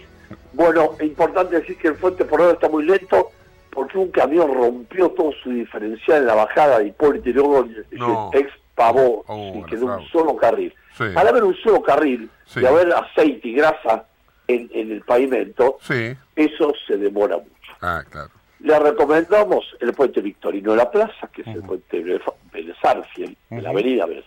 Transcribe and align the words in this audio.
Bueno, 0.52 0.90
es 0.98 1.06
importante 1.06 1.58
decir 1.58 1.78
que 1.78 1.88
el 1.88 1.94
Fuente 1.96 2.22
por 2.26 2.38
ahora 2.42 2.52
está 2.52 2.68
muy 2.68 2.84
lento 2.84 3.30
porque 3.70 3.96
un 3.96 4.10
camión 4.10 4.52
rompió 4.52 5.08
todo 5.12 5.32
su 5.42 5.48
diferencial 5.48 6.18
en 6.18 6.26
la 6.26 6.34
bajada 6.34 6.80
de 6.80 6.88
Hipólito 6.88 7.30
Yrigoyen, 7.30 7.86
No. 7.92 8.28
se 8.30 8.40
expavó 8.40 9.24
Oh, 9.26 9.54
y 9.56 9.62
quedó 9.70 9.86
un 9.86 10.06
solo 10.08 10.36
carril. 10.36 10.74
Sí. 10.98 11.04
Al 11.16 11.26
haber 11.28 11.44
un 11.44 11.54
solo 11.56 11.82
carril 11.82 12.28
Sí. 12.44 12.60
y 12.60 12.66
haber 12.66 12.92
aceite 12.92 13.48
y 13.48 13.54
grasa 13.54 14.04
en, 14.48 14.68
en 14.74 14.92
el 14.92 15.00
pavimento, 15.00 15.78
Sí. 15.80 16.14
eso 16.36 16.74
se 16.86 16.98
demora 16.98 17.38
mucho. 17.38 17.72
Ah, 17.80 18.02
claro. 18.10 18.28
Le 18.60 18.78
recomendamos 18.78 19.64
el 19.80 19.94
puente 19.94 20.20
Victorino 20.20 20.72
de 20.72 20.76
la 20.76 20.90
Plaza, 20.90 21.26
que 21.32 21.40
es 21.40 21.48
el 21.48 21.62
puente 21.62 22.00
Vélez 22.52 22.76
Arfiel, 22.82 23.34
la 23.48 23.70
avenida 23.70 24.04
Vélez. 24.04 24.26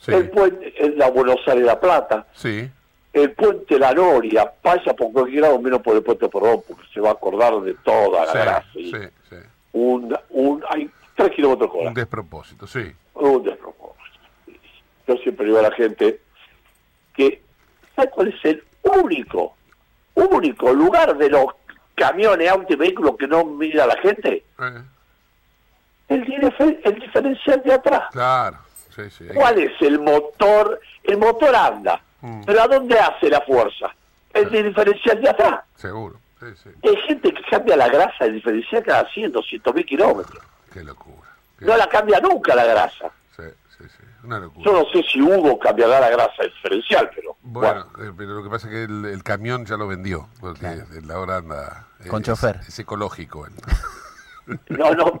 Sí. 0.00 0.12
El 0.12 0.30
puente 0.30 0.72
en 0.84 0.98
la 0.98 1.10
Buenos 1.10 1.36
Aires 1.46 1.60
de 1.62 1.66
la 1.66 1.80
Plata, 1.80 2.26
Sí. 2.32 2.70
el 3.12 3.32
puente 3.32 3.78
La 3.78 3.92
Noria, 3.92 4.52
vaya 4.62 4.94
por 4.94 5.12
cualquier 5.12 5.42
lado 5.42 5.60
menos 5.60 5.80
por 5.82 5.96
el 5.96 6.02
puente 6.02 6.28
Porrón, 6.28 6.62
porque 6.68 6.84
se 6.92 7.00
va 7.00 7.10
a 7.10 7.12
acordar 7.12 7.60
de 7.62 7.74
toda 7.82 8.26
la. 8.34 8.64
Sí, 8.72 8.90
sí, 8.92 8.98
sí. 9.30 9.36
un, 9.72 10.16
un, 10.30 10.62
hay 10.68 10.90
tres 11.16 11.30
kilómetros 11.32 11.70
por 11.70 11.86
Un 11.86 11.94
despropósito, 11.94 12.66
sí. 12.66 12.92
Un 13.14 13.42
despropósito. 13.42 13.96
Yo 15.08 15.14
siempre 15.18 15.46
digo 15.46 15.58
a 15.58 15.62
la 15.62 15.72
gente 15.72 16.20
que, 17.14 17.42
¿sabe 17.94 18.10
cuál 18.10 18.28
es 18.28 18.44
el 18.44 18.62
único, 18.82 19.54
único 20.14 20.72
lugar 20.72 21.16
de 21.16 21.30
los 21.30 21.46
camiones, 21.94 22.50
autos 22.50 22.70
y 22.70 22.76
vehículos 22.76 23.16
que 23.16 23.26
no 23.26 23.44
mira 23.44 23.86
la 23.86 23.96
gente? 23.98 24.44
Eh, 24.60 24.82
El, 26.08 26.22
el 26.84 26.94
diferencial 27.00 27.62
de 27.64 27.72
atrás. 27.72 28.02
claro. 28.12 28.58
Sí, 28.96 29.02
sí. 29.10 29.24
¿Cuál 29.34 29.58
es 29.58 29.72
el 29.82 29.98
motor? 30.00 30.80
El 31.04 31.18
motor 31.18 31.54
anda, 31.54 32.00
Mm. 32.22 32.42
pero 32.46 32.62
¿a 32.62 32.66
dónde 32.68 32.98
hace 32.98 33.28
la 33.28 33.40
fuerza? 33.42 33.94
El 34.32 34.50
diferencial 34.50 35.20
de 35.20 35.28
atrás. 35.30 35.60
Seguro. 35.76 36.16
Sí, 36.40 36.46
sí. 36.62 36.70
Hay 36.82 36.96
gente 37.08 37.32
que 37.32 37.42
cambia 37.50 37.76
la 37.76 37.88
grasa 37.88 38.24
del 38.24 38.34
diferencial 38.34 38.82
cada 38.82 39.08
100, 39.10 39.32
200 39.32 39.74
mil 39.74 39.84
kilómetros. 39.86 40.42
Qué 40.72 40.82
locura. 40.84 41.28
Qué- 41.58 41.64
No 41.66 41.76
la 41.76 41.88
cambia 41.88 42.20
nunca 42.20 42.54
la 42.54 42.64
grasa. 42.64 43.10
Sí, 43.36 43.42
sí, 43.78 43.84
sí. 43.88 44.04
Una 44.24 44.38
locura. 44.40 44.64
Yo 44.66 44.72
no 44.72 44.84
sé 44.90 45.02
si 45.10 45.20
Hugo 45.22 45.58
cambiará 45.58 46.00
la 46.00 46.10
grasa 46.10 46.42
del 46.42 46.52
diferencial, 46.52 47.10
pero 47.14 47.36
Bueno, 47.42 47.86
eh, 48.00 48.10
pero 48.16 48.34
lo 48.34 48.42
que 48.42 48.50
pasa 48.50 48.66
es 48.66 48.72
que 48.72 48.84
el, 48.84 49.04
el 49.06 49.22
camión 49.22 49.64
ya 49.64 49.76
lo 49.76 49.86
vendió, 49.86 50.28
porque 50.40 50.66
el 50.66 51.10
ahora 51.10 51.36
anda... 51.36 51.86
Con 52.08 52.20
es, 52.22 52.26
chofer. 52.26 52.60
Es 52.68 52.78
ecológico. 52.78 53.46
él. 53.46 53.52
No, 54.68 54.92
no, 54.94 55.20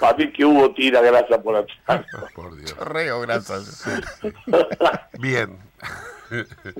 para 0.00 0.16
mí 0.16 0.32
que 0.32 0.44
Hugo 0.44 0.72
tira 0.74 1.00
grasa 1.00 1.40
por 1.42 1.56
atrás. 1.56 2.04
Por 2.34 2.54
Dios. 2.56 2.76
Reo, 2.78 3.20
gracias. 3.22 3.84
Bien. 5.18 5.58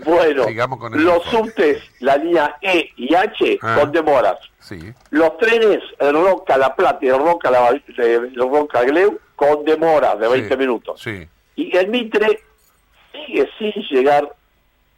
bueno, 0.05 0.44
Sigamos 0.44 0.79
con 0.79 0.94
el 0.94 1.05
los 1.05 1.25
informe. 1.26 1.49
subtes, 1.50 1.82
la 2.00 2.17
línea 2.17 2.56
E 2.62 2.90
y 2.96 3.14
H, 3.14 3.58
Ah. 3.62 3.76
con 3.81 3.93
demoras. 3.93 4.38
Sí. 4.61 4.79
Los 5.11 5.37
trenes, 5.38 5.81
el 5.99 6.12
Roca 6.14 6.56
La 6.56 6.75
Plata 6.75 6.99
y 7.02 7.08
el 7.08 7.19
Roca, 7.19 7.50
la, 7.50 7.69
el 7.69 8.34
Roca 8.37 8.82
Gleu, 8.84 9.19
con 9.37 9.64
demora 9.64 10.14
de 10.17 10.29
20 10.29 10.49
Sí, 10.49 10.56
minutos. 10.56 11.00
Sí. 11.02 11.29
Y 11.56 11.76
el 11.76 11.88
Mitre 11.88 12.43
sigue 13.12 13.49
sin 13.58 13.73
llegar 13.90 14.32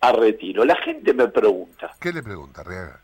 a 0.00 0.12
retiro. 0.12 0.64
La 0.64 0.76
gente 0.76 1.12
me 1.14 1.26
pregunta, 1.28 1.90
¿Qué 2.00 2.12
le 2.12 2.22
pregunta, 2.22 2.60
Arriaga? 2.60 3.00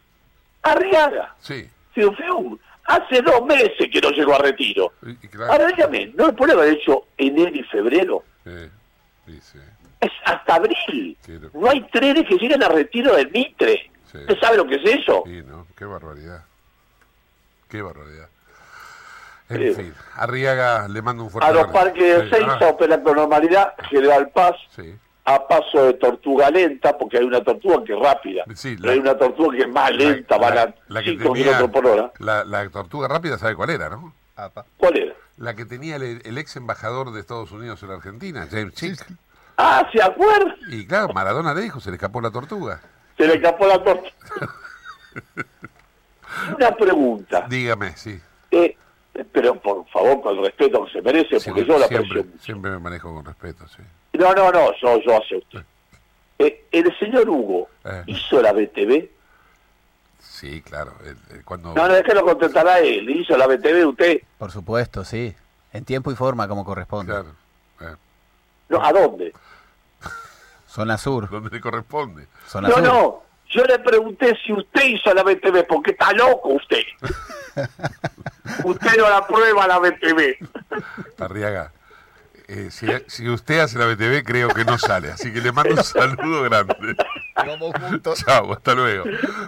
Arriaga, 0.62 1.34
Sí. 1.40 1.68
Fiu, 1.94 2.12
Fiu, 2.12 2.58
hace 2.96 3.22
dos 3.22 3.44
meses 3.46 3.88
que 3.92 4.00
no 4.00 4.10
llegó 4.10 4.34
a 4.34 4.38
retiro. 4.38 4.92
Y- 5.02 5.10
y 5.10 5.28
claro, 5.28 5.52
Ahora 5.52 5.66
dígame, 5.68 6.06
¿no 6.16 6.26
le 6.28 6.32
puede 6.32 6.52
haber 6.52 6.74
hecho 6.74 7.06
enero 7.16 7.50
y 7.54 7.62
febrero? 7.64 8.22
dice. 9.26 9.58
Es 10.00 10.10
hasta 10.24 10.54
abril. 10.54 11.16
No 11.52 11.68
hay 11.70 11.82
trenes 11.90 12.24
que 12.26 12.36
lleguen 12.36 12.62
a 12.62 12.68
retiro 12.68 13.14
del 13.14 13.30
Mitre. 13.30 13.90
Sí. 14.10 14.18
¿Usted 14.18 14.38
sabe 14.40 14.56
lo 14.56 14.66
que 14.66 14.76
es 14.76 14.84
eso? 15.00 15.22
Sí, 15.26 15.42
¿no? 15.46 15.66
Qué 15.76 15.84
barbaridad. 15.84 16.44
Qué 17.68 17.82
barbaridad. 17.82 18.28
En 19.50 19.58
Sí. 19.58 19.82
fin, 19.82 19.94
Arriaga 20.16 20.88
le 20.88 21.02
mando 21.02 21.24
un 21.24 21.30
fuerte 21.30 21.48
A 21.48 21.52
los 21.52 21.64
abrazo. 21.64 21.78
parques 21.84 22.02
de 22.02 22.22
Sí, 22.24 22.30
Seiza 22.36 22.58
ah, 22.60 22.68
operan 22.68 23.02
con 23.02 23.16
normalidad, 23.16 23.74
General 23.90 24.28
Paz, 24.30 24.54
sí. 24.74 24.94
A 25.24 25.46
paso 25.46 25.84
de 25.84 25.92
tortuga 25.94 26.50
lenta, 26.50 26.96
porque 26.96 27.18
hay 27.18 27.24
una 27.24 27.42
tortuga 27.42 27.84
que 27.84 27.92
es 27.94 27.98
rápida, 28.00 28.44
Sí, 28.54 28.76
pero 28.80 28.92
hay 28.92 28.98
una 28.98 29.16
tortuga 29.16 29.56
que 29.56 29.62
es 29.62 29.68
más 29.68 29.90
lenta, 29.92 30.36
La- 30.36 30.40
van 30.42 30.54
la- 30.54 30.62
a 30.62 30.74
la 30.88 31.02
que 31.02 31.10
5 31.10 31.22
tenía- 31.24 31.42
kilómetros 31.44 31.70
por 31.70 31.86
hora. 31.86 32.12
La, 32.18 32.44
la 32.44 32.68
tortuga 32.70 33.06
rápida, 33.08 33.38
¿sabe 33.38 33.54
cuál 33.54 33.70
era, 33.70 33.88
no? 33.90 34.12
¿Cuál 34.78 34.96
era? 34.96 35.14
La 35.36 35.54
que 35.54 35.64
tenía 35.66 35.96
el, 35.96 36.22
el 36.24 36.38
ex 36.38 36.56
embajador 36.56 37.12
de 37.12 37.20
Estados 37.20 37.52
Unidos 37.52 37.82
en 37.82 37.90
la 37.90 37.94
Argentina, 37.96 38.46
James 38.50 38.74
Chick. 38.74 39.06
Ah, 39.58 39.86
¿se 39.92 40.02
acuerda? 40.02 40.54
Y 40.68 40.86
claro, 40.86 41.12
Maradona 41.12 41.52
le 41.54 41.60
dijo, 41.62 41.80
se 41.80 41.90
le 41.90 41.96
escapó 41.96 42.20
la 42.22 42.30
tortuga. 42.30 42.80
Se 43.18 43.26
le 43.26 43.34
escapó 43.34 43.66
la 43.66 43.82
tortuga. 43.84 44.10
una 46.56 46.70
pregunta, 46.76 47.46
Dígame, 47.48 47.96
sí. 47.96 48.18
eh, 48.50 48.76
pero 49.32 49.54
por 49.60 49.86
favor, 49.88 50.22
con 50.22 50.38
el 50.38 50.44
respeto 50.44 50.84
que 50.86 50.92
se 50.92 51.02
merece, 51.02 51.38
porque 51.44 51.64
yo 51.66 51.78
la 51.78 51.86
siempre, 51.88 52.20
aprecio 52.20 52.30
mucho. 52.32 52.42
siempre 52.44 52.70
me 52.70 52.78
manejo 52.78 53.14
con 53.14 53.24
respeto, 53.24 53.66
sí. 53.68 53.82
No, 54.12 54.34
no, 54.34 54.50
no, 54.52 54.72
yo, 54.80 55.00
yo 55.00 55.16
acepto. 55.16 55.62
Eh, 56.38 56.64
el 56.72 56.98
señor 56.98 57.28
Hugo 57.28 57.68
Eh. 57.84 58.02
hizo 58.06 58.40
la 58.42 58.52
BTV. 58.52 59.08
Sí, 60.18 60.62
claro. 60.62 60.94
el- 61.04 61.36
el- 61.36 61.44
cuando, 61.44 61.74
No, 61.74 61.86
no, 61.88 61.94
es 61.94 62.02
que 62.02 62.14
lo 62.14 62.24
contestará 62.24 62.78
él. 62.80 63.08
Hizo 63.10 63.36
la 63.36 63.46
BTV 63.46 63.84
usted. 63.86 64.20
Por 64.38 64.50
supuesto, 64.50 65.04
sí. 65.04 65.34
En 65.72 65.84
tiempo 65.84 66.10
y 66.10 66.16
forma, 66.16 66.48
como 66.48 66.64
corresponde. 66.64 67.12
Claro. 67.12 67.34
eh, 67.80 67.96
No, 68.68 68.82
¿A 68.84 68.92
dónde? 68.92 69.32
Zona 70.68 70.96
Sur. 70.98 71.28
donde 71.28 71.50
le 71.50 71.60
corresponde. 71.60 72.26
Zona 72.46 72.68
No, 72.68 72.74
Sur. 72.74 72.82
no. 72.84 73.22
Yo 73.50 73.64
le 73.64 73.78
pregunté 73.80 74.36
si 74.46 74.52
usted 74.52 74.84
hizo 74.84 75.12
la 75.12 75.22
BTV, 75.24 75.64
porque 75.64 75.90
está 75.90 76.12
loco 76.12 76.50
usted. 76.50 76.82
usted 78.64 78.96
no 78.96 79.08
la 79.10 79.26
prueba 79.26 79.66
la 79.66 79.78
BTV. 79.78 80.36
Arriaga, 81.18 81.72
eh, 82.52 82.70
si, 82.70 82.86
si 83.06 83.28
usted 83.28 83.60
hace 83.60 83.78
la 83.78 83.86
BTV, 83.86 84.24
creo 84.24 84.48
que 84.48 84.64
no 84.64 84.76
sale. 84.78 85.12
Así 85.12 85.32
que 85.32 85.40
le 85.40 85.52
mando 85.52 85.74
un 85.74 85.84
saludo 85.84 86.42
grande. 86.42 86.96
Vamos 87.36 87.72
juntos. 87.80 88.24
Chao, 88.24 88.52
hasta 88.52 88.74
luego. 88.74 89.04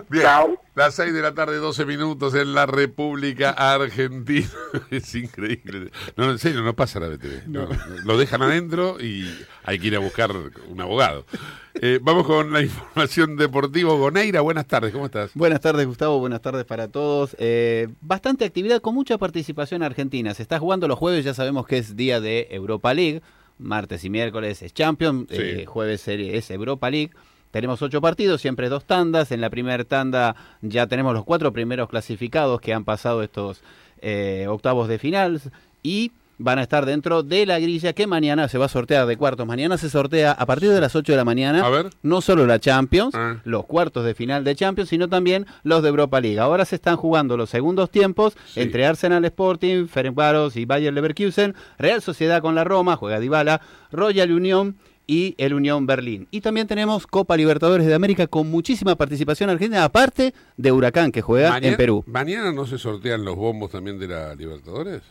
Bien, 0.09 0.23
Chao. 0.25 0.57
Las 0.75 0.95
6 0.95 1.13
de 1.13 1.21
la 1.23 1.35
tarde, 1.35 1.57
12 1.57 1.85
minutos 1.85 2.35
en 2.35 2.55
la 2.55 2.67
República 2.67 3.51
Argentina. 3.51 4.47
Es 4.91 5.15
increíble. 5.15 5.91
No, 6.17 6.31
en 6.31 6.39
serio, 6.39 6.63
no 6.63 6.75
pasa 6.75 6.99
la 7.01 7.09
BTV. 7.09 7.47
No, 7.49 7.69
lo 8.05 8.17
dejan 8.19 8.43
adentro 8.43 8.99
y 9.01 9.29
hay 9.65 9.79
que 9.79 9.89
ir 9.89 9.97
a 9.97 9.99
buscar 9.99 10.31
un 10.69 10.81
abogado. 10.81 11.27
Eh, 11.75 11.99
vamos 12.03 12.27
con 12.27 12.53
la 12.53 12.63
información 12.63 13.37
deportiva. 13.37 13.93
Goneira, 13.95 14.41
buenas 14.41 14.67
tardes, 14.67 14.93
¿cómo 14.93 15.07
estás? 15.07 15.31
Buenas 15.35 15.61
tardes, 15.61 15.87
Gustavo. 15.87 16.19
Buenas 16.21 16.41
tardes 16.43 16.65
para 16.65 16.89
todos. 16.89 17.37
Eh, 17.39 17.89
bastante 18.01 18.45
actividad 18.45 18.81
con 18.81 18.95
mucha 18.95 19.19
participación 19.19 19.83
argentina. 19.83 20.33
Se 20.35 20.43
está 20.43 20.59
jugando 20.59 20.89
los 20.89 20.99
jueves, 20.99 21.25
ya 21.25 21.35
sabemos 21.35 21.67
que 21.67 21.79
es 21.79 21.97
día 21.97 22.21
de 22.21 22.49
Europa 22.51 22.93
League. 22.95 23.23
Martes 23.59 24.05
y 24.05 24.11
miércoles 24.11 24.61
es 24.63 24.73
Champions, 24.75 25.27
Sí. 25.31 25.37
eh, 25.39 25.65
jueves 25.67 26.01
serie 26.01 26.37
es 26.37 26.51
Europa 26.51 26.91
League. 26.91 27.11
Tenemos 27.53 27.81
ocho 27.83 28.01
partidos, 28.01 28.41
siempre 28.41 28.69
dos 28.69 28.85
tandas. 28.85 29.31
En 29.31 29.41
la 29.41 29.51
primera 29.51 29.85
tanda 29.85 30.35
ya 30.63 30.89
tenemos 30.89 31.15
los 31.15 31.25
cuatro 31.25 31.53
primeros 31.53 31.89
clasificados 31.89 32.61
que 32.61 32.75
han 32.75 32.85
pasado 32.85 33.23
estos 33.23 33.63
eh, 34.01 34.47
octavos 34.49 34.89
de 34.89 34.99
final 34.99 35.41
y 35.85 36.11
van 36.39 36.59
a 36.59 36.63
estar 36.63 36.87
dentro 36.87 37.23
de 37.23 37.47
la 37.47 37.61
grilla 37.61 37.93
que 37.93 38.09
mañana 38.09 38.49
se 38.49 38.59
va 38.59 38.65
a 38.65 38.69
sortear 38.69 39.07
de 39.07 39.17
cuartos. 39.17 39.47
Mañana 39.47 39.79
se 39.79 39.89
sortea 39.89 40.33
a 40.33 40.45
partir 40.47 40.71
de 40.71 40.81
las 40.81 40.97
8 40.97 41.13
de 41.13 41.17
la 41.17 41.25
mañana 41.25 41.65
A 41.65 41.69
ver. 41.71 41.91
no 42.03 42.21
solo 42.21 42.47
la 42.47 42.59
Champions, 42.59 43.15
Ah. 43.15 43.37
los 43.45 43.65
cuartos 43.67 44.05
de 44.05 44.15
final 44.15 44.43
de 44.43 44.57
Champions, 44.57 44.89
sino 44.89 45.09
también 45.09 45.47
los 45.63 45.83
de 45.85 45.91
Europa 45.91 46.21
League. 46.21 46.41
Ahora 46.41 46.65
se 46.65 46.75
están 46.75 46.97
jugando 46.97 47.37
los 47.37 47.49
segundos 47.51 47.91
tiempos 47.91 48.35
Sí. 48.47 48.61
entre 48.61 48.87
Arsenal 48.87 49.25
Sporting, 49.27 49.87
Ferencváros 49.87 50.57
y 50.57 50.65
Bayer 50.65 50.93
Leverkusen, 50.93 51.55
Real 51.79 52.03
Sociedad 52.03 52.41
con 52.43 52.57
la 52.57 52.65
Roma, 52.65 52.97
juega 52.97 53.21
Dybala, 53.21 53.61
Royal 53.93 54.33
Unión 54.33 54.77
y 55.07 55.35
el 55.39 55.55
Unión 55.55 55.87
Berlín. 55.87 56.29
Y 56.31 56.41
también 56.41 56.67
tenemos 56.67 57.07
Copa 57.07 57.37
Libertadores 57.37 57.87
de 57.87 57.95
América 57.95 58.27
con 58.27 58.51
muchísima 58.51 58.95
participación 58.97 59.51
argentina, 59.51 59.85
aparte 59.85 60.33
de 60.57 60.73
Huracán 60.73 61.13
que 61.13 61.23
juega 61.23 61.59
en 61.59 61.77
Perú. 61.77 62.05
¿Mañana 62.07 62.53
no 62.53 62.67
se 62.67 62.79
sortean 62.79 63.25
los 63.25 63.37
bombos 63.37 63.71
también 63.71 63.99
de 63.99 64.09
la 64.09 64.35
Libertadores? 64.35 65.03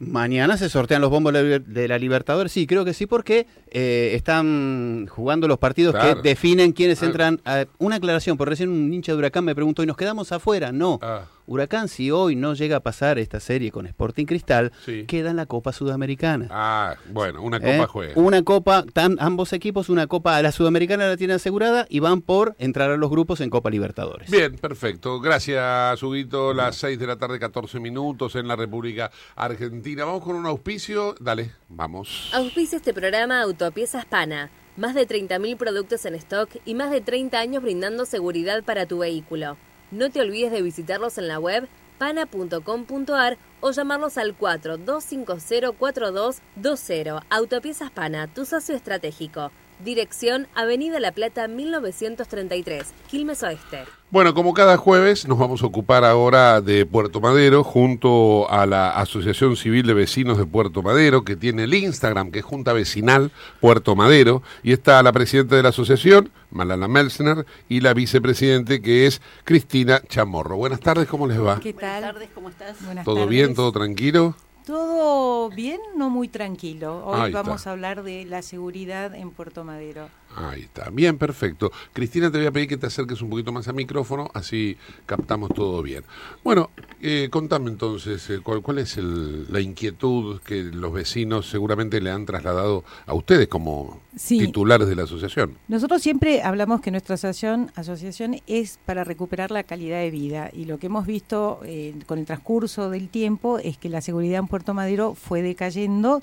Mañana 0.00 0.56
se 0.56 0.68
sortean 0.68 1.00
los 1.02 1.10
bombos 1.10 1.32
de 1.32 1.42
la- 1.42 1.58
de 1.58 1.88
la 1.88 1.98
Libertadores, 1.98 2.52
sí, 2.52 2.68
creo 2.68 2.84
que 2.84 2.94
sí, 2.94 3.06
porque 3.06 3.46
eh, 3.72 4.12
están 4.14 5.08
jugando 5.10 5.48
los 5.48 5.58
partidos 5.58 5.92
Claro. 5.94 6.22
que 6.22 6.28
definen 6.28 6.70
quiénes 6.72 7.00
Claro. 7.00 7.10
entran. 7.10 7.40
a- 7.44 7.64
una 7.78 7.96
aclaración, 7.96 8.36
por 8.36 8.48
recién 8.48 8.68
un 8.70 8.92
hincha 8.94 9.10
de 9.12 9.18
Huracán 9.18 9.44
me 9.44 9.56
preguntó, 9.56 9.82
¿y 9.82 9.86
nos 9.86 9.96
quedamos 9.96 10.30
afuera? 10.30 10.70
No. 10.70 11.00
Ah. 11.02 11.24
Huracán, 11.48 11.88
si 11.88 12.10
hoy 12.10 12.36
no 12.36 12.52
llega 12.54 12.76
a 12.76 12.80
pasar 12.80 13.18
esta 13.18 13.40
serie 13.40 13.72
con 13.72 13.86
Sporting 13.86 14.26
Cristal, 14.26 14.70
Sí. 14.84 15.04
queda 15.06 15.30
en 15.30 15.36
la 15.36 15.46
Copa 15.46 15.72
Sudamericana. 15.72 16.46
Ah, 16.50 16.94
bueno, 17.10 17.42
una 17.42 17.58
copa 17.58 17.72
¿Eh? 17.72 17.86
juega. 17.86 18.12
Una 18.16 18.42
copa, 18.42 18.84
tan, 18.92 19.16
ambos 19.18 19.52
equipos, 19.54 19.88
una 19.88 20.06
copa 20.06 20.36
a 20.36 20.42
la 20.42 20.52
Sudamericana 20.52 21.08
la 21.08 21.16
tienen 21.16 21.36
asegurada 21.36 21.86
y 21.88 22.00
van 22.00 22.20
por 22.20 22.54
entrar 22.58 22.90
a 22.90 22.96
los 22.98 23.08
grupos 23.10 23.40
en 23.40 23.48
Copa 23.48 23.70
Libertadores. 23.70 24.30
Bien, 24.30 24.56
perfecto. 24.56 25.20
Gracias, 25.20 26.02
Huguito. 26.02 26.52
Las 26.52 26.76
6 26.76 26.98
de 26.98 27.06
la 27.06 27.16
tarde, 27.16 27.38
14 27.38 27.80
minutos 27.80 28.34
en 28.36 28.46
la 28.46 28.54
República 28.54 29.10
Argentina. 29.34 30.04
Vamos 30.04 30.22
con 30.22 30.36
un 30.36 30.44
auspicio. 30.46 31.14
Dale, 31.18 31.52
vamos. 31.70 32.30
Auspicia 32.34 32.76
este 32.76 32.92
programa 32.92 33.40
Autopiezas 33.40 34.04
Pana. 34.04 34.50
Más 34.76 34.94
de 34.94 35.08
30.000 35.08 35.56
productos 35.56 36.04
en 36.04 36.14
stock 36.14 36.50
y 36.64 36.74
más 36.74 36.90
de 36.90 37.00
30 37.00 37.38
años 37.40 37.62
brindando 37.62 38.04
seguridad 38.04 38.62
para 38.62 38.86
tu 38.86 38.98
vehículo. 38.98 39.56
No 39.90 40.10
te 40.10 40.20
olvides 40.20 40.52
de 40.52 40.60
visitarlos 40.60 41.16
en 41.16 41.28
la 41.28 41.38
web 41.38 41.66
pana.com.ar 41.98 43.38
o 43.60 43.70
llamarlos 43.70 44.18
al 44.18 44.36
42504220. 44.36 47.22
Autopiezas 47.30 47.90
Pana, 47.90 48.26
tu 48.26 48.44
socio 48.44 48.76
estratégico. 48.76 49.50
Dirección 49.84 50.48
Avenida 50.54 50.98
La 50.98 51.12
Plata 51.12 51.46
1933, 51.46 52.86
Quilmes 53.08 53.42
Oeste. 53.42 53.84
Bueno, 54.10 54.34
como 54.34 54.54
cada 54.54 54.76
jueves, 54.76 55.28
nos 55.28 55.38
vamos 55.38 55.62
a 55.62 55.66
ocupar 55.66 56.04
ahora 56.04 56.60
de 56.60 56.86
Puerto 56.86 57.20
Madero 57.20 57.62
junto 57.62 58.50
a 58.50 58.66
la 58.66 58.90
Asociación 58.90 59.54
Civil 59.56 59.86
de 59.86 59.94
Vecinos 59.94 60.38
de 60.38 60.46
Puerto 60.46 60.82
Madero, 60.82 61.24
que 61.24 61.36
tiene 61.36 61.64
el 61.64 61.74
Instagram, 61.74 62.30
que 62.30 62.38
es 62.40 62.44
Junta 62.44 62.72
Vecinal 62.72 63.30
Puerto 63.60 63.94
Madero, 63.94 64.42
y 64.62 64.72
está 64.72 65.02
la 65.02 65.12
presidenta 65.12 65.56
de 65.56 65.62
la 65.62 65.68
asociación, 65.68 66.30
Malala 66.50 66.88
Melsner, 66.88 67.44
y 67.68 67.80
la 67.80 67.92
vicepresidente, 67.94 68.80
que 68.80 69.06
es 69.06 69.20
Cristina 69.44 70.00
Chamorro. 70.08 70.56
Buenas 70.56 70.80
tardes, 70.80 71.06
¿cómo 71.06 71.26
les 71.26 71.40
va? 71.40 71.60
¿Qué 71.60 71.74
tal? 71.74 72.00
Buenas 72.00 72.12
tardes, 72.14 72.28
¿cómo 72.34 72.48
estás? 72.48 72.84
Buenas 72.84 73.04
¿Todo 73.04 73.14
tardes. 73.16 73.30
bien, 73.30 73.54
todo 73.54 73.70
tranquilo? 73.72 74.34
Todo 74.68 75.48
bien, 75.48 75.80
no 75.96 76.10
muy 76.10 76.28
tranquilo. 76.28 77.02
Hoy 77.06 77.20
Ahí 77.22 77.32
vamos 77.32 77.60
está. 77.62 77.70
a 77.70 77.72
hablar 77.72 78.02
de 78.02 78.26
la 78.26 78.42
seguridad 78.42 79.14
en 79.14 79.30
Puerto 79.30 79.64
Madero. 79.64 80.10
Ahí 80.36 80.62
está, 80.62 80.90
bien, 80.90 81.18
perfecto. 81.18 81.72
Cristina, 81.92 82.30
te 82.30 82.38
voy 82.38 82.46
a 82.46 82.52
pedir 82.52 82.68
que 82.68 82.76
te 82.76 82.86
acerques 82.86 83.20
un 83.22 83.30
poquito 83.30 83.50
más 83.50 83.66
al 83.66 83.74
micrófono, 83.74 84.30
así 84.34 84.76
captamos 85.06 85.50
todo 85.52 85.82
bien. 85.82 86.04
Bueno, 86.44 86.70
eh, 87.00 87.28
contame 87.30 87.70
entonces, 87.70 88.28
eh, 88.30 88.38
¿cuál, 88.42 88.62
cuál 88.62 88.78
es 88.78 88.96
el- 88.98 89.50
la 89.52 89.60
inquietud 89.60 90.40
que 90.42 90.62
los 90.62 90.92
vecinos 90.92 91.48
seguramente 91.48 92.00
le 92.00 92.10
han 92.10 92.24
trasladado 92.24 92.84
a 93.06 93.14
ustedes 93.14 93.48
como 93.48 94.00
Sí. 94.16 94.38
titulares 94.38 94.86
de 94.88 94.94
la 94.96 95.04
asociación? 95.04 95.54
Nosotros 95.66 96.02
siempre 96.02 96.42
hablamos 96.42 96.80
que 96.82 96.90
nuestra 96.92 97.14
asociación, 97.16 97.72
asociación 97.74 98.36
es 98.46 98.78
para 98.86 99.02
recuperar 99.04 99.50
la 99.50 99.64
calidad 99.64 99.98
de 100.00 100.10
vida 100.10 100.50
y 100.52 100.66
lo 100.66 100.78
que 100.78 100.86
hemos 100.86 101.06
visto 101.06 101.60
eh, 101.64 101.94
con 102.06 102.18
el 102.18 102.26
transcurso 102.26 102.90
del 102.90 103.08
tiempo 103.08 103.58
es 103.58 103.76
que 103.78 103.88
la 103.88 104.00
seguridad 104.02 104.38
en 104.38 104.46
Puerto 104.46 104.72
Madero 104.74 105.14
fue 105.14 105.42
decayendo 105.42 106.22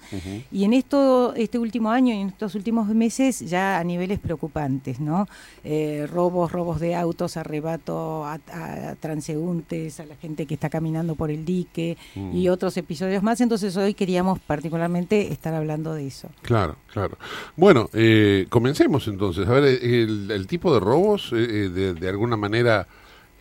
y 0.51 0.63
en 0.63 0.73
esto 0.73 1.33
este 1.35 1.57
último 1.59 1.91
año 1.91 2.13
y 2.13 2.17
en 2.21 2.27
estos 2.29 2.55
últimos 2.55 2.87
meses 2.89 3.39
ya 3.41 3.79
a 3.79 3.83
niveles 3.95 4.19
preocupantes, 4.19 4.99
¿no? 4.99 5.27
Eh, 5.63 6.05
robos, 6.11 6.51
robos 6.51 6.79
de 6.79 6.95
autos, 6.95 7.37
arrebato 7.37 8.25
a, 8.25 8.33
a 8.51 8.95
transeúntes, 8.99 9.99
a 9.99 10.05
la 10.05 10.15
gente 10.15 10.45
que 10.45 10.53
está 10.53 10.69
caminando 10.69 11.15
por 11.15 11.29
el 11.31 11.45
dique 11.45 11.97
y 12.33 12.49
otros 12.49 12.75
episodios 12.77 13.23
más. 13.23 13.39
Entonces 13.41 13.75
hoy 13.77 13.93
queríamos 13.93 14.39
particularmente 14.39 15.31
estar 15.31 15.53
hablando 15.53 15.93
de 15.93 16.07
eso. 16.07 16.29
Claro, 16.41 16.75
claro. 16.91 17.17
Bueno, 17.55 17.89
eh, 17.93 18.45
comencemos 18.49 19.07
entonces. 19.07 19.47
A 19.47 19.51
ver, 19.53 19.63
el, 19.81 20.29
el 20.31 20.47
tipo 20.47 20.73
de 20.73 20.79
robos, 20.79 21.31
eh, 21.33 21.37
eh, 21.65 21.69
de, 21.69 21.93
de 21.93 22.09
alguna 22.09 22.35
manera, 22.37 22.87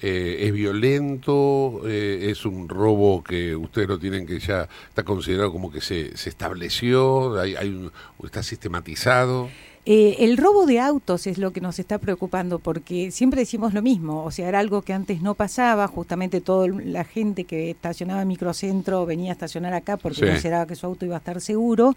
eh, 0.02 0.46
es 0.46 0.52
violento, 0.52 1.80
eh, 1.86 2.28
es 2.30 2.44
un 2.44 2.68
robo 2.68 3.22
que 3.24 3.56
ustedes 3.56 3.88
lo 3.88 3.98
tienen 3.98 4.26
que 4.26 4.38
ya 4.38 4.68
está 4.88 5.02
considerado 5.02 5.50
como 5.52 5.70
que 5.70 5.80
se, 5.80 6.16
se 6.16 6.28
estableció, 6.30 7.40
hay, 7.40 7.54
hay 7.56 7.68
un- 7.68 7.92
está 8.24 8.42
sistematizado. 8.42 9.48
Eh, 9.86 10.16
el 10.24 10.38
robo 10.38 10.64
de 10.64 10.80
autos 10.80 11.26
es 11.26 11.36
lo 11.36 11.52
que 11.52 11.60
nos 11.60 11.78
está 11.78 11.98
preocupando 11.98 12.58
porque 12.58 13.10
siempre 13.10 13.40
decimos 13.40 13.74
lo 13.74 13.82
mismo, 13.82 14.24
o 14.24 14.30
sea, 14.30 14.48
era 14.48 14.58
algo 14.60 14.80
que 14.80 14.94
antes 14.94 15.20
no 15.20 15.34
pasaba, 15.34 15.86
justamente 15.88 16.40
toda 16.40 16.68
la 16.68 17.04
gente 17.04 17.44
que 17.44 17.68
estacionaba 17.68 18.22
en 18.22 18.28
microcentro 18.28 19.04
venía 19.04 19.32
a 19.32 19.34
estacionar 19.34 19.74
acá 19.74 19.98
porque 19.98 20.20
Sí. 20.20 20.26
consideraba 20.26 20.66
que 20.66 20.74
su 20.74 20.86
auto 20.86 21.04
iba 21.04 21.16
a 21.16 21.18
estar 21.18 21.38
seguro 21.42 21.94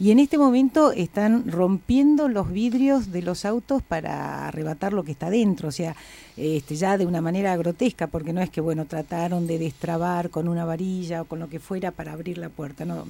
y 0.00 0.12
en 0.12 0.18
este 0.18 0.38
momento 0.38 0.92
están 0.92 1.50
rompiendo 1.50 2.28
los 2.28 2.50
vidrios 2.50 3.12
de 3.12 3.20
los 3.20 3.44
autos 3.44 3.82
para 3.82 4.48
arrebatar 4.48 4.94
lo 4.94 5.04
que 5.04 5.12
está 5.12 5.28
dentro, 5.28 5.68
o 5.68 5.72
sea, 5.72 5.94
este, 6.36 6.76
ya 6.76 6.98
de 6.98 7.06
una 7.06 7.20
manera 7.20 7.56
grotesca, 7.56 8.08
porque 8.08 8.32
no 8.32 8.42
es 8.42 8.50
que, 8.50 8.60
bueno, 8.60 8.84
trataron 8.84 9.46
de 9.46 9.58
destrabar 9.58 10.28
con 10.28 10.48
una 10.48 10.64
varilla 10.64 11.22
o 11.22 11.24
con 11.24 11.38
lo 11.38 11.48
que 11.48 11.60
fuera 11.60 11.92
para 11.92 12.12
abrir 12.12 12.36
la 12.38 12.50
puerta, 12.50 12.84
no. 12.84 13.04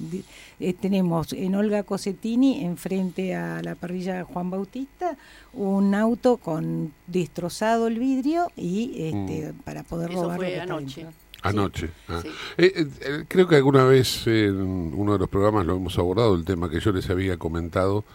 Eh, 0.59 0.73
tenemos 0.73 1.33
en 1.33 1.55
Olga 1.55 1.83
Cosetini, 1.83 2.63
enfrente 2.63 3.35
a 3.35 3.61
la 3.61 3.75
parrilla 3.75 4.23
Juan 4.23 4.49
Bautista, 4.49 5.17
un 5.53 5.93
auto 5.93 6.37
con 6.37 6.93
destrozado 7.07 7.87
el 7.87 7.99
vidrio 7.99 8.51
y 8.55 8.93
este, 8.97 9.53
para 9.65 9.83
poder 9.83 10.11
Eso 10.11 10.23
robar 10.23 10.37
fue 10.37 10.59
anoche. 10.59 11.01
dentro. 11.01 11.27
Anoche. 11.43 11.89
ah. 12.07 12.19
sí. 12.21 12.29
Eh, 12.57 12.87
eh, 13.01 13.25
creo 13.27 13.47
que 13.47 13.55
alguna 13.55 13.83
vez 13.83 14.25
en 14.27 14.93
uno 14.95 15.13
de 15.13 15.19
los 15.19 15.29
programas 15.29 15.65
lo 15.65 15.75
hemos 15.75 15.97
abordado, 15.99 16.35
el 16.35 16.45
tema 16.45 16.69
que 16.69 16.79
yo 16.79 16.91
les 16.91 17.09
había 17.09 17.37
comentado, 17.37 18.05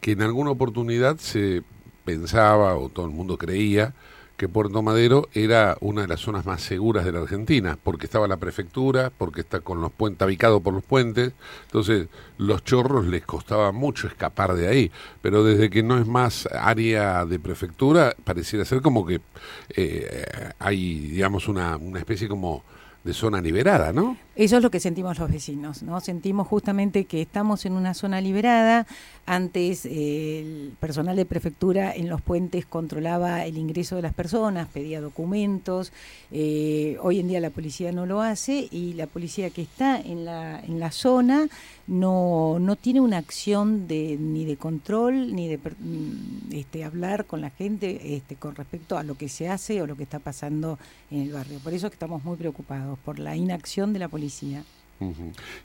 que 0.00 0.12
en 0.12 0.22
alguna 0.22 0.50
oportunidad 0.50 1.18
se 1.18 1.62
pensaba, 2.04 2.76
o 2.76 2.88
todo 2.88 3.06
el 3.06 3.12
mundo 3.12 3.38
creía, 3.38 3.94
que 4.36 4.48
Puerto 4.48 4.82
Madero 4.82 5.28
era 5.32 5.76
una 5.80 6.02
de 6.02 6.08
las 6.08 6.20
zonas 6.20 6.44
más 6.44 6.60
seguras 6.62 7.04
de 7.04 7.12
la 7.12 7.20
Argentina, 7.20 7.78
porque 7.82 8.06
estaba 8.06 8.28
la 8.28 8.36
prefectura, 8.36 9.10
porque 9.16 9.40
está 9.40 9.60
con 9.60 9.80
los 9.80 9.90
puentes, 9.92 10.22
habicado 10.22 10.60
por 10.60 10.74
los 10.74 10.84
puentes, 10.84 11.32
entonces 11.64 12.08
los 12.38 12.62
chorros 12.64 13.06
les 13.06 13.24
costaba 13.24 13.72
mucho 13.72 14.06
escapar 14.06 14.54
de 14.54 14.68
ahí, 14.68 14.90
pero 15.22 15.42
desde 15.42 15.70
que 15.70 15.82
no 15.82 15.98
es 15.98 16.06
más 16.06 16.46
área 16.52 17.24
de 17.24 17.38
prefectura, 17.38 18.14
pareciera 18.24 18.64
ser 18.64 18.82
como 18.82 19.06
que 19.06 19.20
eh, 19.70 20.52
hay, 20.58 21.08
digamos, 21.08 21.48
una, 21.48 21.76
una 21.76 21.98
especie 21.98 22.28
como 22.28 22.62
de 23.06 23.14
zona 23.14 23.40
liberada, 23.40 23.92
¿no? 23.92 24.16
Eso 24.34 24.56
es 24.56 24.62
lo 24.62 24.70
que 24.70 24.80
sentimos 24.80 25.18
los 25.18 25.30
vecinos, 25.30 25.82
¿no? 25.82 26.00
Sentimos 26.00 26.46
justamente 26.48 27.04
que 27.04 27.22
estamos 27.22 27.64
en 27.64 27.72
una 27.72 27.94
zona 27.94 28.20
liberada. 28.20 28.86
Antes 29.24 29.86
eh, 29.86 30.40
el 30.40 30.72
personal 30.80 31.16
de 31.16 31.24
prefectura 31.24 31.94
en 31.94 32.08
los 32.08 32.20
puentes 32.20 32.66
controlaba 32.66 33.46
el 33.46 33.56
ingreso 33.56 33.96
de 33.96 34.02
las 34.02 34.12
personas, 34.12 34.68
pedía 34.68 35.00
documentos. 35.00 35.92
Eh, 36.32 36.98
hoy 37.00 37.20
en 37.20 37.28
día 37.28 37.40
la 37.40 37.50
policía 37.50 37.92
no 37.92 38.06
lo 38.06 38.20
hace 38.20 38.68
y 38.70 38.94
la 38.94 39.06
policía 39.06 39.50
que 39.50 39.62
está 39.62 40.00
en 40.00 40.24
la, 40.24 40.60
en 40.60 40.80
la 40.80 40.90
zona 40.90 41.46
no, 41.86 42.58
no 42.58 42.76
tiene 42.76 43.00
una 43.00 43.18
acción 43.18 43.86
de, 43.86 44.16
ni 44.18 44.44
de 44.44 44.56
control 44.56 45.34
ni 45.34 45.48
de 45.48 45.58
este, 46.52 46.84
hablar 46.84 47.26
con 47.26 47.40
la 47.40 47.50
gente 47.50 48.16
este, 48.16 48.36
con 48.36 48.54
respecto 48.54 48.98
a 48.98 49.02
lo 49.02 49.16
que 49.16 49.28
se 49.28 49.48
hace 49.48 49.80
o 49.82 49.86
lo 49.86 49.96
que 49.96 50.02
está 50.02 50.18
pasando 50.18 50.78
en 51.10 51.22
el 51.22 51.32
barrio. 51.32 51.58
Por 51.60 51.74
eso 51.74 51.86
es 51.86 51.90
que 51.90 51.96
estamos 51.96 52.24
muy 52.24 52.36
preocupados 52.36 52.98
por 52.98 53.18
la 53.18 53.36
inacción 53.36 53.92
de 53.92 53.98
la 53.98 54.08
policía. 54.08 54.64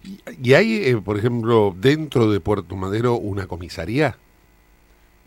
Y, 0.04 0.50
y 0.50 0.54
hay, 0.54 0.76
eh, 0.76 0.98
por 0.98 1.18
ejemplo, 1.18 1.74
dentro 1.80 2.30
de 2.32 2.40
Puerto 2.40 2.76
Madero 2.76 3.16
una 3.16 3.48
comisaría. 3.48 4.18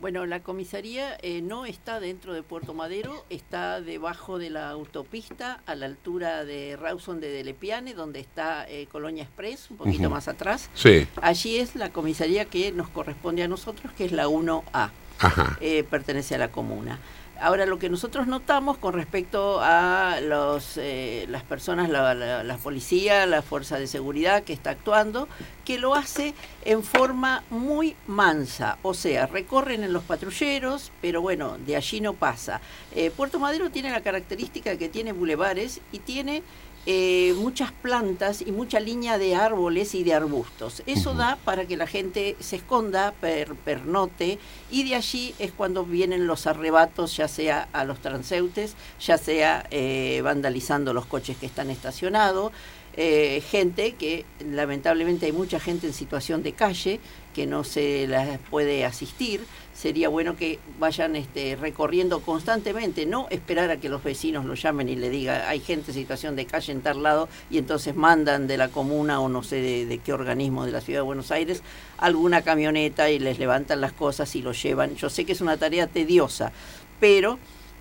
Bueno, 0.05 0.27
la 0.27 0.41
comisaría 0.41 1.17
eh, 1.23 1.41
no 1.41 1.65
está 1.65 1.99
dentro 1.99 2.35
de 2.35 2.43
Puerto 2.43 2.75
Madero, 2.75 3.25
está 3.31 3.81
debajo 3.81 4.39
de 4.39 4.51
la 4.51 4.69
autopista 4.69 5.63
a 5.65 5.75
la 5.77 5.87
altura 5.87 6.45
de 6.45 6.77
Rawson 6.77 7.21
de 7.21 7.31
Delepiane, 7.31 7.95
donde 7.95 8.21
está 8.21 8.69
eh, 8.69 8.87
Colonia 8.93 9.23
Express, 9.23 9.71
un 9.71 9.79
poquito 9.79 10.11
más 10.11 10.29
atrás. 10.29 10.69
Sí, 10.75 11.07
Allí 11.23 11.57
es 11.57 11.75
la 11.75 11.89
comisaría 11.89 12.45
que 12.45 12.71
nos 12.71 12.91
corresponde 12.91 13.45
a 13.45 13.49
nosotros, 13.49 13.95
que 13.95 14.05
es 14.05 14.13
la 14.13 14.29
1A, 14.29 14.91
ajá. 15.21 15.57
eh, 15.63 15.85
pertenece 15.85 16.35
a 16.35 16.39
la 16.39 16.53
comuna. 16.53 16.99
Ahora, 17.41 17.67
lo 17.67 17.79
que 17.79 17.91
nosotros 17.91 18.29
notamos 18.29 18.79
con 18.79 18.95
respecto 18.95 19.59
a 19.61 20.21
los, 20.23 20.77
eh, 20.77 21.27
las 21.29 21.43
personas, 21.43 21.91
la, 21.91 22.59
policía, 22.63 23.27
la 23.27 23.43
fuerza 23.43 23.79
de 23.79 23.89
seguridad 23.89 24.45
que 24.45 24.53
está 24.53 24.71
actuando, 24.71 25.29
que 25.65 25.79
lo 25.79 25.95
hace 25.95 26.35
en 26.65 26.85
forma 26.85 27.43
muy 27.51 27.97
mansa, 28.07 28.79
o 28.83 28.95
sea, 28.95 29.27
recorren 29.27 29.83
en 29.83 29.93
los 29.93 30.05
patrulleros, 30.05 30.93
pero 31.01 31.23
bueno, 31.23 31.59
de 31.59 31.77
allí 31.77 32.01
no 32.01 32.15
pasa. 32.15 32.61
Eh, 32.95 33.11
Puerto 33.11 33.41
Madero 33.41 33.69
tiene 33.71 33.91
la 33.91 34.01
característica 34.01 34.77
que 34.77 34.89
tiene 34.89 35.13
bulevares 35.13 35.81
y 35.91 35.99
tiene 35.99 36.43
eh, 36.87 37.35
muchas 37.39 37.73
plantas 37.73 38.43
y 38.43 38.53
mucha 38.53 38.79
línea 38.79 39.17
de 39.17 39.35
árboles 39.35 39.95
y 39.95 40.05
de 40.05 40.15
arbustos. 40.15 40.83
Eso 40.87 41.15
da 41.15 41.39
para 41.45 41.65
que 41.67 41.77
la 41.77 41.87
gente 41.87 42.37
se 42.41 42.57
esconda, 42.57 43.13
per, 43.21 43.55
pernote, 43.55 44.39
y 44.71 44.89
de 44.89 44.95
allí 44.95 45.35
es 45.39 45.53
cuando 45.53 45.85
vienen 45.85 46.27
los 46.27 46.47
arrebatos, 46.47 47.17
ya 47.17 47.29
sea 47.29 47.69
a 47.73 47.85
los 47.85 48.01
transeúntes, 48.01 48.75
ya 49.01 49.17
sea 49.19 49.67
eh, 49.71 50.21
vandalizando 50.23 50.93
los 50.93 51.07
coches 51.07 51.37
que 51.37 51.47
están 51.47 51.71
estacionados. 51.71 52.53
eh, 52.97 53.43
gente 53.51 53.93
que 53.95 54.25
lamentablemente 54.41 55.27
hay 55.27 55.33
mucha 55.33 55.59
gente 55.59 55.87
en 55.87 55.93
situación 55.93 56.43
de 56.43 56.53
calle 56.53 57.01
que 57.35 57.47
no 57.47 57.65
se 57.65 58.07
la 58.07 58.39
puede 58.51 58.85
asistir 58.85 59.45
sería 59.75 60.09
bueno 60.09 60.37
que 60.37 60.59
vayan 60.79 61.17
este, 61.17 61.57
recorriendo 61.57 62.21
constantemente, 62.21 63.07
no 63.07 63.27
esperar 63.31 63.71
a 63.71 63.77
que 63.77 63.89
los 63.89 64.03
vecinos 64.03 64.45
lo 64.45 64.55
llamen 64.55 64.89
y 64.89 64.97
le 64.97 65.11
diga 65.11 65.49
hay 65.49 65.61
gente 65.61 65.91
en 65.91 65.95
situación 65.95 66.37
de 66.37 66.47
calle 66.47 66.73
en 66.73 66.81
tal 66.81 67.03
lado 67.03 67.29
y 67.51 67.59
entonces 67.59 67.95
mandan 67.95 68.47
de 68.47 68.57
la 68.57 68.69
comuna 68.69 69.21
o 69.21 69.29
no 69.29 69.43
sé 69.43 69.57
de, 69.57 69.87
de 69.87 69.99
qué 69.99 70.13
organismo 70.13 70.65
de 70.65 70.73
la 70.73 70.81
ciudad 70.81 71.01
de 71.01 71.05
Buenos 71.05 71.31
Aires 71.31 71.63
alguna 71.99 72.43
camioneta 72.43 73.11
y 73.11 73.19
les 73.19 73.39
levantan 73.39 73.81
las 73.81 73.93
cosas 73.93 74.35
y 74.37 74.43
lo 74.43 74.53
llevan. 74.53 74.95
Yo 74.97 75.11
sé 75.11 75.25
que 75.25 75.33
es 75.33 75.41
una 75.41 75.57
tarea 75.57 75.87
tediosa, 75.87 76.53
pero 77.01 77.39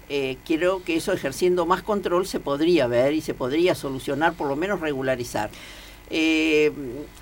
eh, 0.10 0.38
creo 0.46 0.84
que 0.84 0.96
eso 0.96 1.14
ejerciendo 1.14 1.66
más 1.66 1.82
control 1.82 2.28
se 2.28 2.40
podría 2.40 2.88
ver 2.88 3.14
y 3.14 3.22
se 3.22 3.34
podría 3.34 3.74
solucionar, 3.74 4.34
por 4.34 4.48
lo 4.48 4.56
menos 4.56 4.82
regularizar. 4.82 5.50
Eh, 6.10 6.72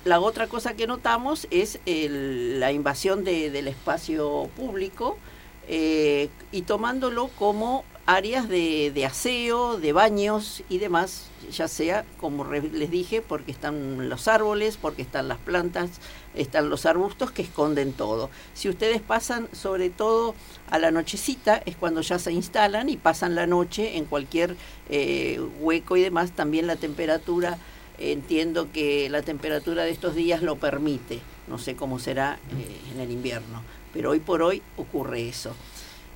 la 0.04 0.20
otra 0.20 0.46
cosa 0.48 0.74
que 0.74 0.86
notamos 0.86 1.46
es 1.50 1.78
el- 1.86 2.60
la 2.60 2.72
invasión 2.72 3.24
de- 3.24 3.50
del 3.50 3.68
espacio 3.68 4.48
público 4.56 5.16
eh, 5.68 6.28
y 6.50 6.62
tomándolo 6.62 7.28
como 7.38 7.84
áreas 8.04 8.48
de, 8.48 8.90
de 8.92 9.06
aseo, 9.06 9.78
de 9.78 9.92
baños 9.92 10.64
y 10.68 10.78
demás, 10.78 11.28
ya 11.52 11.68
sea, 11.68 12.04
como 12.20 12.44
les 12.44 12.90
dije, 12.90 13.22
porque 13.22 13.52
están 13.52 14.08
los 14.08 14.26
árboles, 14.26 14.76
porque 14.76 15.02
están 15.02 15.28
las 15.28 15.38
plantas, 15.38 15.88
están 16.34 16.68
los 16.68 16.84
arbustos 16.84 17.30
que 17.30 17.42
esconden 17.42 17.92
todo. 17.92 18.28
Si 18.54 18.68
ustedes 18.68 19.00
pasan 19.00 19.48
sobre 19.52 19.88
todo 19.88 20.34
a 20.68 20.80
la 20.80 20.90
nochecita, 20.90 21.62
es 21.64 21.76
cuando 21.76 22.00
ya 22.00 22.18
se 22.18 22.32
instalan 22.32 22.88
y 22.88 22.96
pasan 22.96 23.36
la 23.36 23.46
noche 23.46 23.96
en 23.96 24.04
cualquier 24.06 24.56
eh, 24.90 25.40
hueco 25.60 25.96
y 25.96 26.02
demás, 26.02 26.32
también 26.32 26.66
la 26.66 26.74
temperatura 26.76 27.56
entiendo 28.10 28.72
que 28.72 29.08
la 29.08 29.22
temperatura 29.22 29.84
de 29.84 29.90
estos 29.90 30.14
días 30.14 30.42
lo 30.42 30.56
permite. 30.56 31.20
No 31.46 31.58
sé 31.58 31.76
cómo 31.76 31.98
será 31.98 32.38
eh, 32.58 32.92
en 32.92 33.00
el 33.00 33.10
invierno, 33.10 33.62
pero 33.92 34.10
hoy 34.10 34.20
por 34.20 34.42
hoy 34.42 34.62
ocurre 34.76 35.28
eso. 35.28 35.54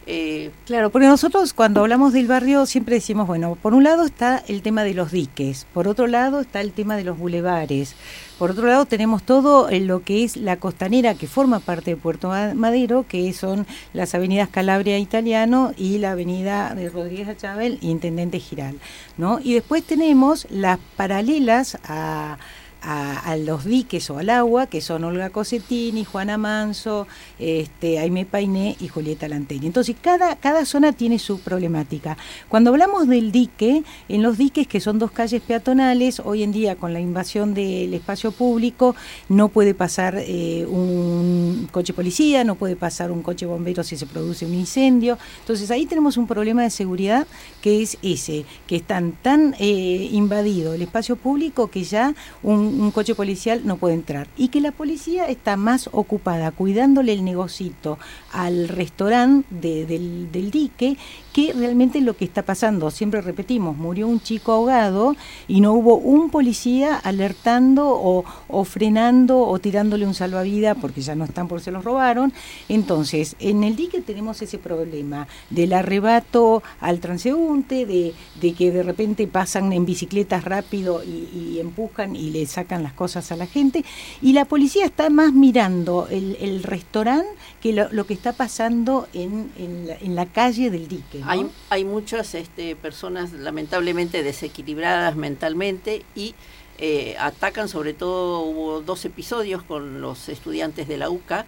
Eh, 0.08 0.50
Claro, 0.66 0.90
porque 0.90 1.08
nosotros 1.08 1.52
cuando 1.52 1.80
hablamos 1.80 2.12
del 2.12 2.28
barrio 2.28 2.64
siempre 2.66 2.94
decimos, 2.96 3.26
bueno, 3.26 3.56
por 3.60 3.75
un 3.75 3.82
lado 3.84 4.04
está 4.04 4.42
el 4.46 4.62
tema 4.62 4.84
de 4.84 4.94
los 4.94 5.10
diques, 5.10 5.66
por 5.75 5.88
otro 5.88 6.06
lado 6.06 6.40
está 6.40 6.60
el 6.60 6.72
tema 6.72 6.96
de 6.96 7.02
los 7.04 7.18
bulevares, 7.18 7.94
por 8.38 8.50
otro 8.52 8.66
lado 8.66 8.84
tenemos 8.86 9.22
todo 9.25 9.68
en 9.68 9.86
lo 9.88 10.02
que 10.04 10.22
es 10.22 10.36
la 10.36 10.58
costanera 10.58 11.14
que 11.14 11.26
forma 11.26 11.58
parte 11.58 11.90
de 11.92 11.96
Puerto 11.96 12.28
Ma- 12.28 12.54
Madero, 12.54 13.04
que 13.08 13.32
son 13.32 13.66
las 13.94 14.14
avenidas 14.14 14.48
Calabria 14.48 14.98
Italiano 14.98 15.72
y 15.76 15.98
la 15.98 16.12
avenida 16.12 16.75
de 16.75 16.88
Rodríguez 16.88 17.28
Achával 17.28 17.78
y 17.80 17.90
Intendente 17.90 18.38
Giral, 18.38 18.76
¿no? 19.16 19.40
Y 19.42 19.54
después 19.54 19.82
tenemos 19.84 20.46
las 20.50 20.78
paralelas 20.96 21.78
a 21.84 22.38
a, 22.87 23.37
los 23.37 23.64
diques 23.64 24.09
o 24.11 24.19
al 24.19 24.31
agua, 24.31 24.66
que 24.66 24.81
son 24.81 25.05
Olga 25.05 25.31
Cosetini, 25.31 26.05
Juana 26.05 26.38
Manso, 26.38 27.07
este, 27.38 27.99
Aime 27.99 28.25
Painé 28.25 28.76
y 28.81 28.88
Julieta 28.88 29.28
Lanteri. 29.28 29.66
Entonces, 29.66 29.97
cada, 30.00 30.37
cada 30.37 30.64
zona 30.64 30.93
tiene 30.93 31.19
su 31.19 31.40
problemática. 31.40 32.16
Cuando 32.49 32.71
hablamos 32.71 33.09
del 33.09 33.33
dique, 33.33 33.83
en 34.09 34.23
los 34.23 34.38
diques, 34.38 34.66
que 34.69 34.81
son 34.81 34.99
dos 34.99 35.11
calles 35.11 35.43
peatonales, 35.43 36.21
hoy 36.21 36.43
en 36.43 36.52
día 36.52 36.76
con 36.76 36.93
la 36.93 37.00
invasión 37.00 37.55
del 37.55 37.93
espacio 37.93 38.31
público, 38.31 38.95
no 39.28 39.49
puede 39.49 39.75
pasar 39.75 40.16
eh, 40.19 40.64
un 40.66 41.69
coche 41.73 41.93
policía, 41.93 42.45
no 42.45 42.55
puede 42.55 42.76
pasar 42.76 43.11
un 43.11 43.23
coche 43.23 43.47
bombero 43.47 43.83
si 43.83 43.97
se 43.97 44.07
produce 44.07 44.47
un 44.47 44.55
incendio. 44.55 45.19
Entonces, 45.40 45.71
ahí 45.71 45.87
tenemos 45.87 46.16
un 46.16 46.26
problema 46.26 46.62
de 46.62 46.71
seguridad 46.71 47.26
que 47.61 47.83
es 47.83 47.99
ese, 48.02 48.45
que 48.66 48.76
están 48.76 49.12
tan 49.12 49.55
eh, 49.59 50.09
invadido 50.12 50.75
el 50.75 50.83
espacio 50.83 51.16
público 51.16 51.69
que 51.69 51.83
ya 51.83 52.14
un, 52.43 52.75
un 52.78 52.90
coche 52.90 53.14
policial 53.14 53.62
no 53.64 53.76
puede 53.76 53.95
entrar. 53.95 54.28
Y 54.37 54.49
que 54.49 54.61
la 54.61 54.73
policía 54.73 55.26
está 55.26 55.56
más 55.56 55.88
ocupada 55.92 56.50
cuidándole 56.50 57.12
el 57.12 57.25
negocito 57.25 57.99
al 58.33 58.68
restaurante 58.68 59.47
de- 59.50 59.87
del, 59.87 60.30
del 60.30 60.50
dique 60.50 60.97
que 61.33 61.52
realmente 61.52 62.00
lo 62.00 62.16
que 62.16 62.25
está 62.25 62.42
pasando. 62.42 62.90
Siempre 62.90 63.21
repetimos, 63.21 63.76
murió 63.76 64.09
un 64.09 64.21
chico 64.21 64.52
ahogado 64.52 65.16
y 65.49 65.61
no 65.61 65.73
hubo 65.73 65.97
un 65.97 66.30
policía 66.30 66.97
alertando 66.97 67.88
o, 67.88 68.25
o 68.49 68.64
frenando 68.64 69.40
o 69.40 69.59
tirándole 69.59 70.06
un 70.06 70.14
salvavidas 70.14 70.76
porque 70.80 71.00
ya 71.00 71.14
no 71.14 71.25
están 71.25 71.49
porque 71.49 71.64
se 71.64 71.71
los 71.73 71.85
robaron. 71.85 72.33
Entonces, 72.68 73.37
en 73.38 73.64
el 73.64 73.76
dique 73.76 74.00
tenemos 74.00 74.40
ese 74.42 74.59
problema 74.59 75.28
del 75.50 75.73
arrebato 75.73 76.62
al 76.80 77.00
transeúnte, 77.00 77.87
de, 77.87 78.14
de 78.40 78.52
que 78.52 78.71
de 78.71 78.83
repente 78.83 79.26
pasan 79.26 79.73
en 79.73 79.85
bicicletas 79.87 80.45
rápido 80.45 81.02
y, 81.04 81.28
y 81.37 81.59
empujan 81.61 82.16
y 82.16 82.30
le 82.30 82.45
sacan 82.47 82.65
las 82.82 82.92
cosas 82.92 83.32
a 83.32 83.37
la 83.37 83.46
gente. 83.46 83.85
Y 84.20 84.32
la 84.32 84.44
policía 84.44 84.85
está 84.85 85.11
más 85.11 85.32
mirando 85.32 86.08
el, 86.11 86.37
el 86.40 86.62
restaurante 86.62 87.28
que 87.61 87.73
lo, 87.73 87.90
lo 87.92 88.06
que 88.06 88.14
está 88.14 88.32
pasando 88.32 89.08
en, 89.12 89.50
en, 89.58 89.87
la, 89.87 89.94
en 89.94 90.14
la 90.14 90.26
calle 90.26 90.70
del 90.70 90.88
dique. 90.88 91.23
Hay, 91.25 91.46
hay 91.70 91.85
muchas 91.85 92.35
este, 92.35 92.76
personas 92.76 93.32
lamentablemente 93.32 94.23
desequilibradas 94.23 95.16
mentalmente 95.16 96.04
y 96.14 96.35
eh, 96.78 97.16
atacan, 97.18 97.68
sobre 97.68 97.94
todo 97.94 98.40
hubo 98.40 98.80
dos 98.82 99.04
episodios 99.04 99.62
con 99.62 100.00
los 100.00 100.28
estudiantes 100.28 100.87
de 100.88 100.99
la 100.99 101.08
UCA 101.08 101.46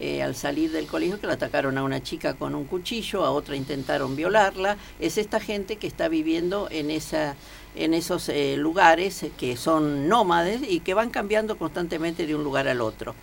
eh, 0.00 0.22
al 0.22 0.36
salir 0.36 0.70
del 0.70 0.86
colegio 0.86 1.20
que 1.20 1.26
le 1.26 1.32
atacaron 1.32 1.76
a 1.76 1.82
una 1.82 2.00
chica 2.00 2.34
con 2.34 2.54
un 2.54 2.66
cuchillo, 2.66 3.24
a 3.24 3.32
otra 3.32 3.56
intentaron 3.56 4.14
violarla. 4.14 4.76
Es 5.00 5.18
esta 5.18 5.40
gente 5.40 5.76
que 5.76 5.88
está 5.88 6.08
viviendo 6.08 6.68
en 6.70 6.92
esa 6.92 7.34
en 7.74 7.94
esos 7.94 8.28
eh, 8.28 8.56
lugares 8.56 9.26
que 9.38 9.56
son 9.56 10.08
nómades 10.08 10.62
y 10.68 10.80
que 10.80 10.94
van 10.94 11.10
cambiando 11.10 11.56
constantemente 11.58 12.26
de 12.26 12.34
un 12.34 12.44
lugar 12.44 12.68
al 12.68 12.80
otro. 12.80 13.14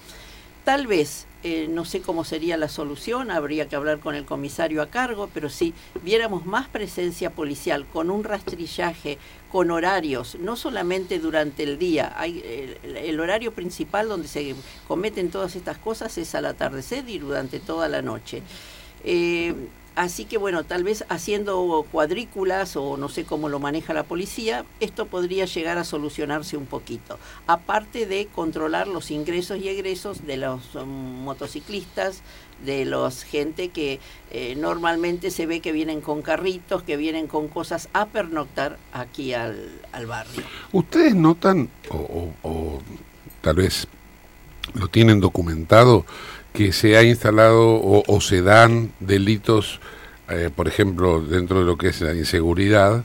Tal 0.65 0.87
vez, 0.87 1.27
eh, 1.43 1.67
no 1.69 1.85
sé 1.85 2.01
cómo 2.01 2.23
sería 2.23 2.57
la 2.57 2.69
solución, 2.69 3.29
habría 3.29 3.67
que 3.67 3.75
hablar 3.75 3.99
con 3.99 4.15
el 4.15 4.25
comisario 4.25 4.81
a 4.81 4.89
cargo, 4.89 5.29
pero 5.31 5.47
si 5.47 5.75
viéramos 6.01 6.47
más 6.47 6.67
presencia 6.67 7.29
policial 7.29 7.85
con 7.93 8.09
un 8.09 8.23
rastrillaje, 8.23 9.19
con 9.51 9.69
horarios, 9.69 10.37
no 10.39 10.55
solamente 10.55 11.19
durante 11.19 11.61
el 11.61 11.77
día, 11.77 12.13
hay 12.17 12.41
el, 12.83 12.97
el 12.97 13.19
horario 13.19 13.53
principal 13.53 14.09
donde 14.09 14.27
se 14.27 14.55
cometen 14.87 15.29
todas 15.29 15.55
estas 15.55 15.77
cosas 15.77 16.17
es 16.17 16.33
al 16.33 16.47
atardecer 16.47 17.07
y 17.07 17.19
durante 17.19 17.59
toda 17.59 17.87
la 17.87 18.01
noche. 18.01 18.41
Eh, 19.05 19.53
Así 19.97 20.25
que 20.25 20.37
bueno, 20.37 20.65
tal 20.65 20.83
vez 20.83 21.05
haciendo 21.07 21.85
cuadrículas 21.89 22.75
o 22.75 22.97
no 22.97 23.07
sé 23.07 23.23
cómo 23.23 23.47
lo 23.47 23.59
maneja 23.59 23.93
la 23.93 24.03
policía, 24.03 24.65
esto 24.81 25.05
podría 25.05 25.45
llegar 25.45 25.77
a 25.77 25.85
solucionarse 25.85 26.57
un 26.57 26.65
poquito. 26.65 27.17
Aparte 27.47 28.05
de 28.05 28.25
controlar 28.27 28.89
los 28.89 29.09
ingresos 29.09 29.57
y 29.59 29.69
egresos 29.69 30.27
de 30.27 30.35
los 30.35 30.75
um, 30.75 31.23
motociclistas, 31.23 32.23
de 32.65 32.83
los 32.83 33.23
gente 33.23 33.69
que 33.69 34.01
eh, 34.31 34.55
normalmente 34.57 35.31
se 35.31 35.45
ve 35.45 35.61
que 35.61 35.71
vienen 35.71 36.01
con 36.01 36.21
carritos, 36.21 36.83
que 36.83 36.97
vienen 36.97 37.27
con 37.27 37.47
cosas 37.47 37.87
a 37.93 38.07
pernoctar 38.07 38.77
aquí 38.91 39.33
al, 39.33 39.79
al 39.93 40.07
barrio. 40.07 40.43
¿Ustedes 40.73 41.15
notan, 41.15 41.69
o, 41.89 41.95
o- 41.95 42.33
o 42.49 42.81
tal 43.39 43.55
vez 43.55 43.87
lo 44.73 44.89
tienen 44.89 45.21
documentado, 45.21 46.05
que 46.55 46.71
se 46.71 46.97
ha 46.97 47.03
instalado 47.03 47.75
o, 47.75 48.03
o 48.07 48.21
se 48.21 48.41
dan 48.41 48.91
delitos, 48.99 49.79
eh, 50.29 50.49
por 50.55 50.67
ejemplo, 50.67 51.21
dentro 51.21 51.59
de 51.59 51.65
lo 51.65 51.77
que 51.77 51.89
es 51.89 52.01
la 52.01 52.13
inseguridad, 52.13 53.03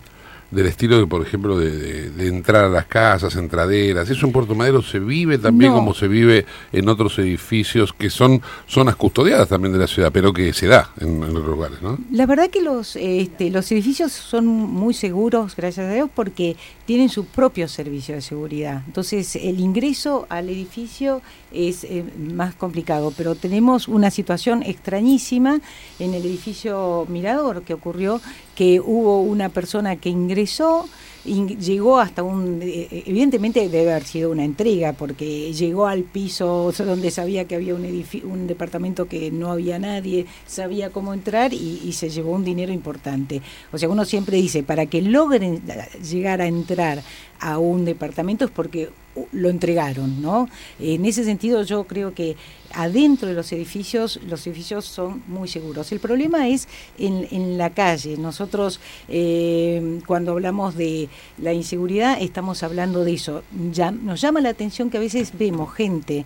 del 0.51 0.67
estilo 0.67 0.99
de, 0.99 1.07
por 1.07 1.23
ejemplo, 1.25 1.57
de, 1.57 1.71
de- 1.71 2.11
de 2.11 2.27
entrar 2.27 2.65
a 2.65 2.69
las 2.69 2.87
casas, 2.87 3.37
entraderas? 3.37 4.11
¿Eso 4.11 4.27
en 4.27 4.33
Puerto 4.33 4.57
Madero 4.57 4.83
se 4.83 4.99
vive 4.99 5.39
también 5.39 5.71
No. 5.71 5.79
como 5.79 5.95
se 5.95 6.09
vive 6.09 6.45
en 6.73 6.89
otros 6.89 7.17
edificios 7.21 7.93
que 7.93 8.11
son 8.11 8.43
zonas 8.67 8.97
custodiadas 8.97 9.49
también 9.49 9.73
de 9.73 9.79
la 9.79 9.87
ciudad, 9.87 10.11
pero 10.13 10.33
que 10.33 10.53
se 10.53 10.67
da 10.67 10.91
en, 11.01 11.23
en 11.23 11.37
otros 11.37 11.47
lugares, 11.47 11.81
¿no? 11.83 11.99
La 12.11 12.27
verdad 12.27 12.51
que 12.51 12.61
los, 12.63 12.97
este, 12.97 13.49
los 13.51 13.71
edificios 13.71 14.11
son 14.11 14.47
muy 14.49 14.93
seguros, 14.93 15.55
gracias 15.55 15.87
a 15.87 15.93
Dios, 15.95 16.11
porque 16.13 16.57
tienen 16.91 17.09
su 17.09 17.25
propio 17.25 17.69
servicio 17.69 18.17
de 18.17 18.21
seguridad. 18.21 18.83
Entonces, 18.85 19.37
el 19.37 19.61
ingreso 19.61 20.27
al 20.29 20.49
edificio 20.49 21.23
es 21.53 21.85
eh, 21.85 22.03
más 22.19 22.57
complicado, 22.57 23.13
pero 23.17 23.37
tenemos 23.37 23.87
una 23.87 24.11
situación 24.11 24.65
extrañísima 24.65 25.61
en 26.01 26.15
el 26.15 26.27
edificio 26.27 27.07
Mirador 27.09 27.63
que 27.63 27.75
ocurrió, 27.75 28.21
que 28.57 28.81
hubo 28.81 29.23
una 29.23 29.51
persona 29.51 29.95
que 29.95 30.09
ingresó, 30.09 30.89
llegó 31.25 31.99
hasta 31.99 32.23
un, 32.23 32.61
eh, 32.63 33.05
evidentemente 33.07 33.69
debe 33.69 33.91
haber 33.91 34.05
sido 34.05 34.31
una 34.31 34.45
entrega, 34.45 34.93
porque 34.93 35.53
llegó 35.53 35.87
al 35.87 36.03
piso 36.03 36.73
donde 36.77 37.11
sabía 37.11 37.45
que 37.45 37.57
había 37.57 37.75
un, 37.75 38.05
un 38.25 38.47
departamento 38.47 39.07
que 39.07 39.31
no 39.31 39.53
había 39.53 39.79
nadie, 39.79 40.27
sabía 40.47 40.91
cómo 40.91 41.13
entrar 41.13 41.53
y, 41.53 41.81
y 41.85 41.93
se 41.93 42.11
llevó 42.11 42.33
un 42.33 42.45
dinero 42.45 42.73
importante. 42.73 43.43
O 43.73 43.79
sea, 43.79 43.89
uno 43.89 44.05
siempre 44.05 44.37
dice, 44.37 44.63
para 44.63 44.87
que 44.87 45.03
logren 45.03 45.63
llegar 46.03 46.41
a 46.41 46.47
entrar 46.47 47.03
a 47.41 47.59
un 47.59 47.85
departamento 47.85 48.45
es 48.45 48.51
porque 48.51 48.91
lo 49.33 49.49
entregaron, 49.49 50.23
¿no? 50.23 50.49
En 50.79 51.05
ese 51.05 51.25
sentido 51.25 51.63
yo 51.63 51.85
creo 51.85 52.15
que 52.15 52.37
adentro 52.73 53.29
de 53.29 53.35
los 53.35 53.53
edificios, 53.53 54.21
los 54.29 54.47
edificios 54.47 54.85
son 54.85 55.23
muy 55.27 55.49
seguros. 55.49 55.91
El 55.93 56.01
problema 56.01 56.49
es 56.49 56.69
en, 56.99 57.27
en 57.31 57.59
la 57.59 57.71
calle. 57.71 58.17
Nosotros 58.17 58.81
eh, 59.09 60.01
cuando 60.07 60.33
hablamos 60.33 60.77
de 60.77 61.09
la 61.39 61.53
inseguridad 61.53 62.19
estamos 62.21 62.63
hablando 62.63 63.05
de 63.05 63.15
eso. 63.15 63.43
Ya, 63.73 63.91
nos 63.91 64.21
llama 64.21 64.41
la 64.41 64.51
atención 64.51 64.91
que 64.91 64.99
a 64.99 65.01
veces 65.01 65.33
vemos 65.37 65.75
gente 65.75 66.25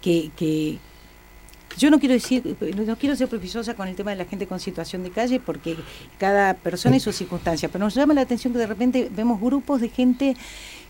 que, 0.00 0.30
que 0.36 0.78
yo 1.76 1.90
no 1.90 1.98
quiero 1.98 2.14
decir, 2.14 2.56
no 2.86 2.96
quiero 2.96 3.16
ser 3.16 3.28
prejuiciosa 3.28 3.74
con 3.74 3.88
el 3.88 3.96
tema 3.96 4.12
de 4.12 4.16
la 4.16 4.24
gente 4.24 4.46
con 4.46 4.60
situación 4.60 5.02
de 5.02 5.10
calle 5.10 5.40
porque 5.40 5.76
cada 6.18 6.54
persona 6.54 6.96
y 6.96 7.00
su 7.00 7.12
circunstancia, 7.12 7.68
pero 7.68 7.84
nos 7.84 7.94
llama 7.94 8.14
la 8.14 8.20
atención 8.20 8.52
que 8.52 8.58
de 8.60 8.66
repente 8.66 9.10
vemos 9.10 9.40
grupos 9.40 9.80
de 9.80 9.88
gente 9.88 10.36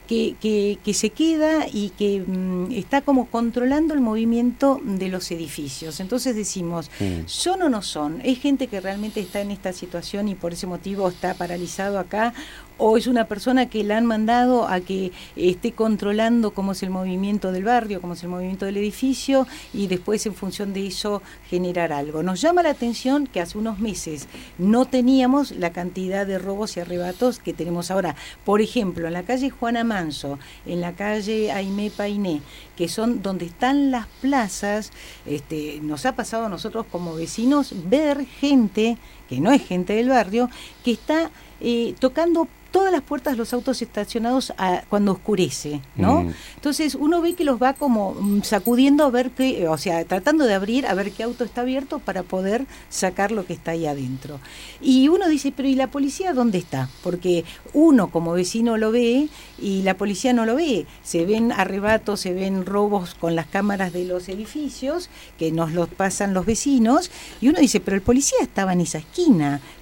que, 0.07 0.37
que, 0.41 0.79
que 0.85 0.95
se 0.95 1.11
queda 1.11 1.67
y 1.73 1.91
que 1.91 2.21
mm, 2.27 2.73
está 2.73 3.01
como 3.03 3.27
controlando 3.27 3.95
el 3.95 4.01
movimiento 4.01 4.81
de 4.85 5.09
los 5.09 5.31
edificios. 5.31 6.01
Entonces 6.01 6.37
decimos, 6.37 6.91
¿son 7.27 7.63
o 7.63 7.69
no 7.69 7.83
son? 7.83 8.21
¿Es 8.25 8.39
gente 8.41 8.67
que 8.67 8.81
realmente 8.81 9.21
está 9.21 9.41
en 9.41 9.51
esta 9.51 9.73
situación 9.73 10.29
y 10.29 10.35
por 10.35 10.53
ese 10.53 10.67
motivo 10.67 11.09
está 11.09 11.35
paralizado 11.35 11.99
acá? 11.99 12.35
¿O 12.77 12.97
es 12.97 13.07
una 13.07 13.27
persona 13.27 13.67
que 13.67 13.85
la 13.85 13.99
han 13.99 14.07
mandado 14.07 14.67
a 14.67 14.81
que 14.81 15.13
esté 15.37 15.73
controlando 15.73 16.53
cómo 16.53 16.73
es 16.73 16.83
el 16.83 16.91
movimiento 16.91 17.53
del 17.53 17.65
barrio, 17.65 18.01
cómo 18.01 18.15
es 18.15 18.23
el 18.23 18.29
movimiento 18.29 18.67
del 18.67 18.77
edificio 18.77 19.47
y 19.73 19.87
después 19.87 20.27
en 20.27 20.35
función 20.35 20.73
de 20.73 20.89
eso 20.89 21.23
generar 21.49 21.93
algo? 21.93 22.23
Nos 22.23 22.41
llama 22.41 22.63
la 22.63 22.71
atención 22.71 23.27
que 23.27 23.41
hace 23.41 23.59
unos 23.59 23.79
meses 23.79 24.29
no 24.59 24.87
teníamos 24.87 25.53
la 25.53 25.73
cantidad 25.73 26.27
de 26.27 26.39
robos 26.39 26.77
y 26.77 26.81
arrebatos 26.81 27.39
que 27.39 27.53
tenemos 27.53 27.91
ahora. 27.91 28.17
Por 28.45 28.61
ejemplo, 28.61 29.07
en 29.07 29.13
la 29.13 29.23
calle 29.23 29.51
Juana 29.51 29.85
Manso, 29.85 30.39
en 30.67 30.81
la 30.81 30.93
calle 30.95 31.53
Aimé 31.53 31.91
Painé, 31.91 32.43
que 32.77 32.89
son 32.89 33.23
donde 33.23 33.47
están 33.47 33.91
las 33.91 34.07
plazas, 34.21 34.91
este, 35.27 35.79
nos 35.83 36.07
ha 36.07 36.17
pasado 36.17 36.47
a 36.47 36.49
nosotros 36.49 36.87
como 36.91 37.15
vecinos 37.15 37.75
ver 37.89 38.27
gente, 38.27 38.99
que 39.29 39.41
no 39.41 39.51
es 39.53 39.63
gente 39.67 39.95
del 39.95 40.09
barrio, 40.09 40.49
que 40.85 40.93
está 40.93 41.31
eh, 41.61 41.95
tocando 41.99 42.49
todas 42.71 42.91
las 42.91 43.03
puertas 43.03 43.35
de 43.35 43.39
los 43.39 43.53
autos 43.55 43.81
estacionados 43.83 44.53
a- 44.59 44.83
cuando 44.91 45.13
oscurece, 45.13 45.81
¿no? 45.95 46.23
Mm. 46.25 46.35
Entonces 46.57 46.97
uno 46.97 47.21
ve 47.21 47.35
que 47.35 47.45
los 47.45 47.63
va 47.63 47.75
como 47.75 48.15
mm, 48.15 48.43
sacudiendo 48.43 49.05
a 49.05 49.11
ver 49.11 49.31
qué, 49.31 49.69
o 49.69 49.79
sea, 49.79 50.05
tratando 50.05 50.45
de 50.45 50.55
abrir 50.55 50.85
a 50.89 50.95
ver 50.95 51.13
qué 51.13 51.23
auto 51.23 51.45
está 51.45 51.61
abierto 51.61 52.01
para 52.01 52.25
poder 52.25 52.67
sacar 52.91 53.31
lo 53.31 53.47
que 53.47 53.53
está 53.53 53.71
ahí 53.71 53.87
adentro. 53.87 54.41
Y 54.81 55.07
uno 55.07 55.29
dice, 55.29 55.53
pero 55.57 55.69
¿y 55.69 55.77
la 55.77 55.87
policía 55.87 56.33
dónde 56.33 56.59
está? 56.59 56.89
Porque 57.05 57.45
uno 57.75 58.11
como 58.11 58.33
vecino 58.33 58.77
lo 58.77 58.91
ve 58.91 59.29
y 59.63 59.83
la 59.83 59.97
policía 59.97 60.33
no 60.33 60.45
lo 60.45 60.57
ve. 60.57 60.85
Se 61.05 61.25
ven 61.27 61.53
arrebatos, 61.53 62.19
se 62.19 62.33
ven 62.35 62.67
robos 62.67 63.15
con 63.15 63.37
las 63.37 63.47
cámaras 63.47 63.93
de 63.93 64.05
los 64.05 64.29
edificios 64.29 65.11
que 65.39 65.53
nos 65.53 65.71
los 65.71 65.89
pasan 65.91 66.35
los 66.35 66.45
vecinos 66.45 67.13
y 67.41 67.51
uno 67.51 67.61
dice, 67.61 67.79
pero 67.79 67.95
el 67.95 68.03
policía 68.03 68.39
estaba 68.43 68.73
en 68.73 68.81
esa 68.81 68.99
esquina. 68.99 69.14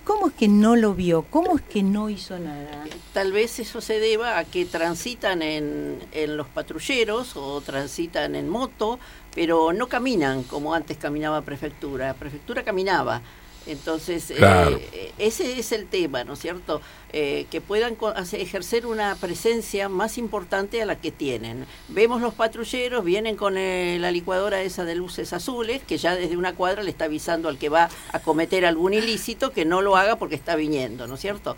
¿Cómo 0.05 0.29
es 0.29 0.35
que 0.35 0.47
no 0.47 0.77
lo 0.77 0.95
vio? 0.95 1.23
¿Cómo 1.23 1.57
es 1.57 1.62
que 1.62 1.83
no 1.83 2.11
hizo 2.11 2.38
nada? 2.38 2.85
Tal 3.14 3.33
vez 3.33 3.59
eso 3.61 3.81
se 3.81 3.99
deba 3.99 4.38
a 4.38 4.45
que 4.45 4.66
transitan 4.66 5.40
en, 5.40 5.99
en 6.12 6.37
los 6.37 6.49
patrulleros 6.49 7.37
o 7.37 7.61
transitan 7.62 8.35
en 8.35 8.49
moto, 8.49 8.99
pero 9.35 9.73
no 9.73 9.87
caminan 9.87 10.42
como 10.42 10.75
antes 10.75 10.99
caminaba 10.99 11.40
prefectura. 11.42 12.12
Prefectura 12.14 12.62
caminaba. 12.62 13.23
Entonces, 13.66 14.31
eh, 14.31 14.35
Claro. 14.37 14.79
eh, 14.92 15.12
ese 15.18 15.59
es 15.59 15.72
el 15.72 15.87
tema, 15.87 16.25
¿no 16.25 16.33
es 16.35 16.40
cierto? 16.40 16.81
Eh, 17.14 17.46
que 17.51 17.61
puedan 17.61 17.96
ejercer 18.33 18.87
una 18.87 19.14
presencia 19.16 19.88
más 19.90 20.16
importante 20.16 20.81
a 20.81 20.87
la 20.87 20.96
que 20.96 21.11
tienen. 21.12 21.66
Vemos 21.88 22.22
los 22.22 22.33
patrulleros, 22.33 23.05
vienen 23.05 23.37
con 23.37 23.57
eh, 23.59 23.98
la 24.01 24.11
licuadora 24.11 24.62
esa 24.62 24.85
de 24.85 24.94
luces 24.94 25.33
azules, 25.35 25.83
que 25.87 25.98
ya 25.98 26.14
desde 26.14 26.37
una 26.38 26.55
cuadra 26.55 26.83
le 26.83 26.90
está 26.90 27.05
avisando 27.05 27.48
al 27.51 27.59
que 27.59 27.68
va 27.68 27.90
a 28.12 28.18
cometer 28.20 28.64
algún 28.64 28.94
ilícito 28.94 29.51
que 29.53 29.64
no 29.66 29.83
lo 29.83 29.96
haga 29.96 30.16
porque 30.16 30.35
está 30.37 30.57
viniendo, 30.57 31.07
¿no 31.07 31.14
es 31.16 31.20
cierto? 31.20 31.57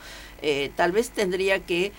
Tal 0.77 0.93
vez 0.93 1.09
tendría 1.11 1.61
que 1.61 1.93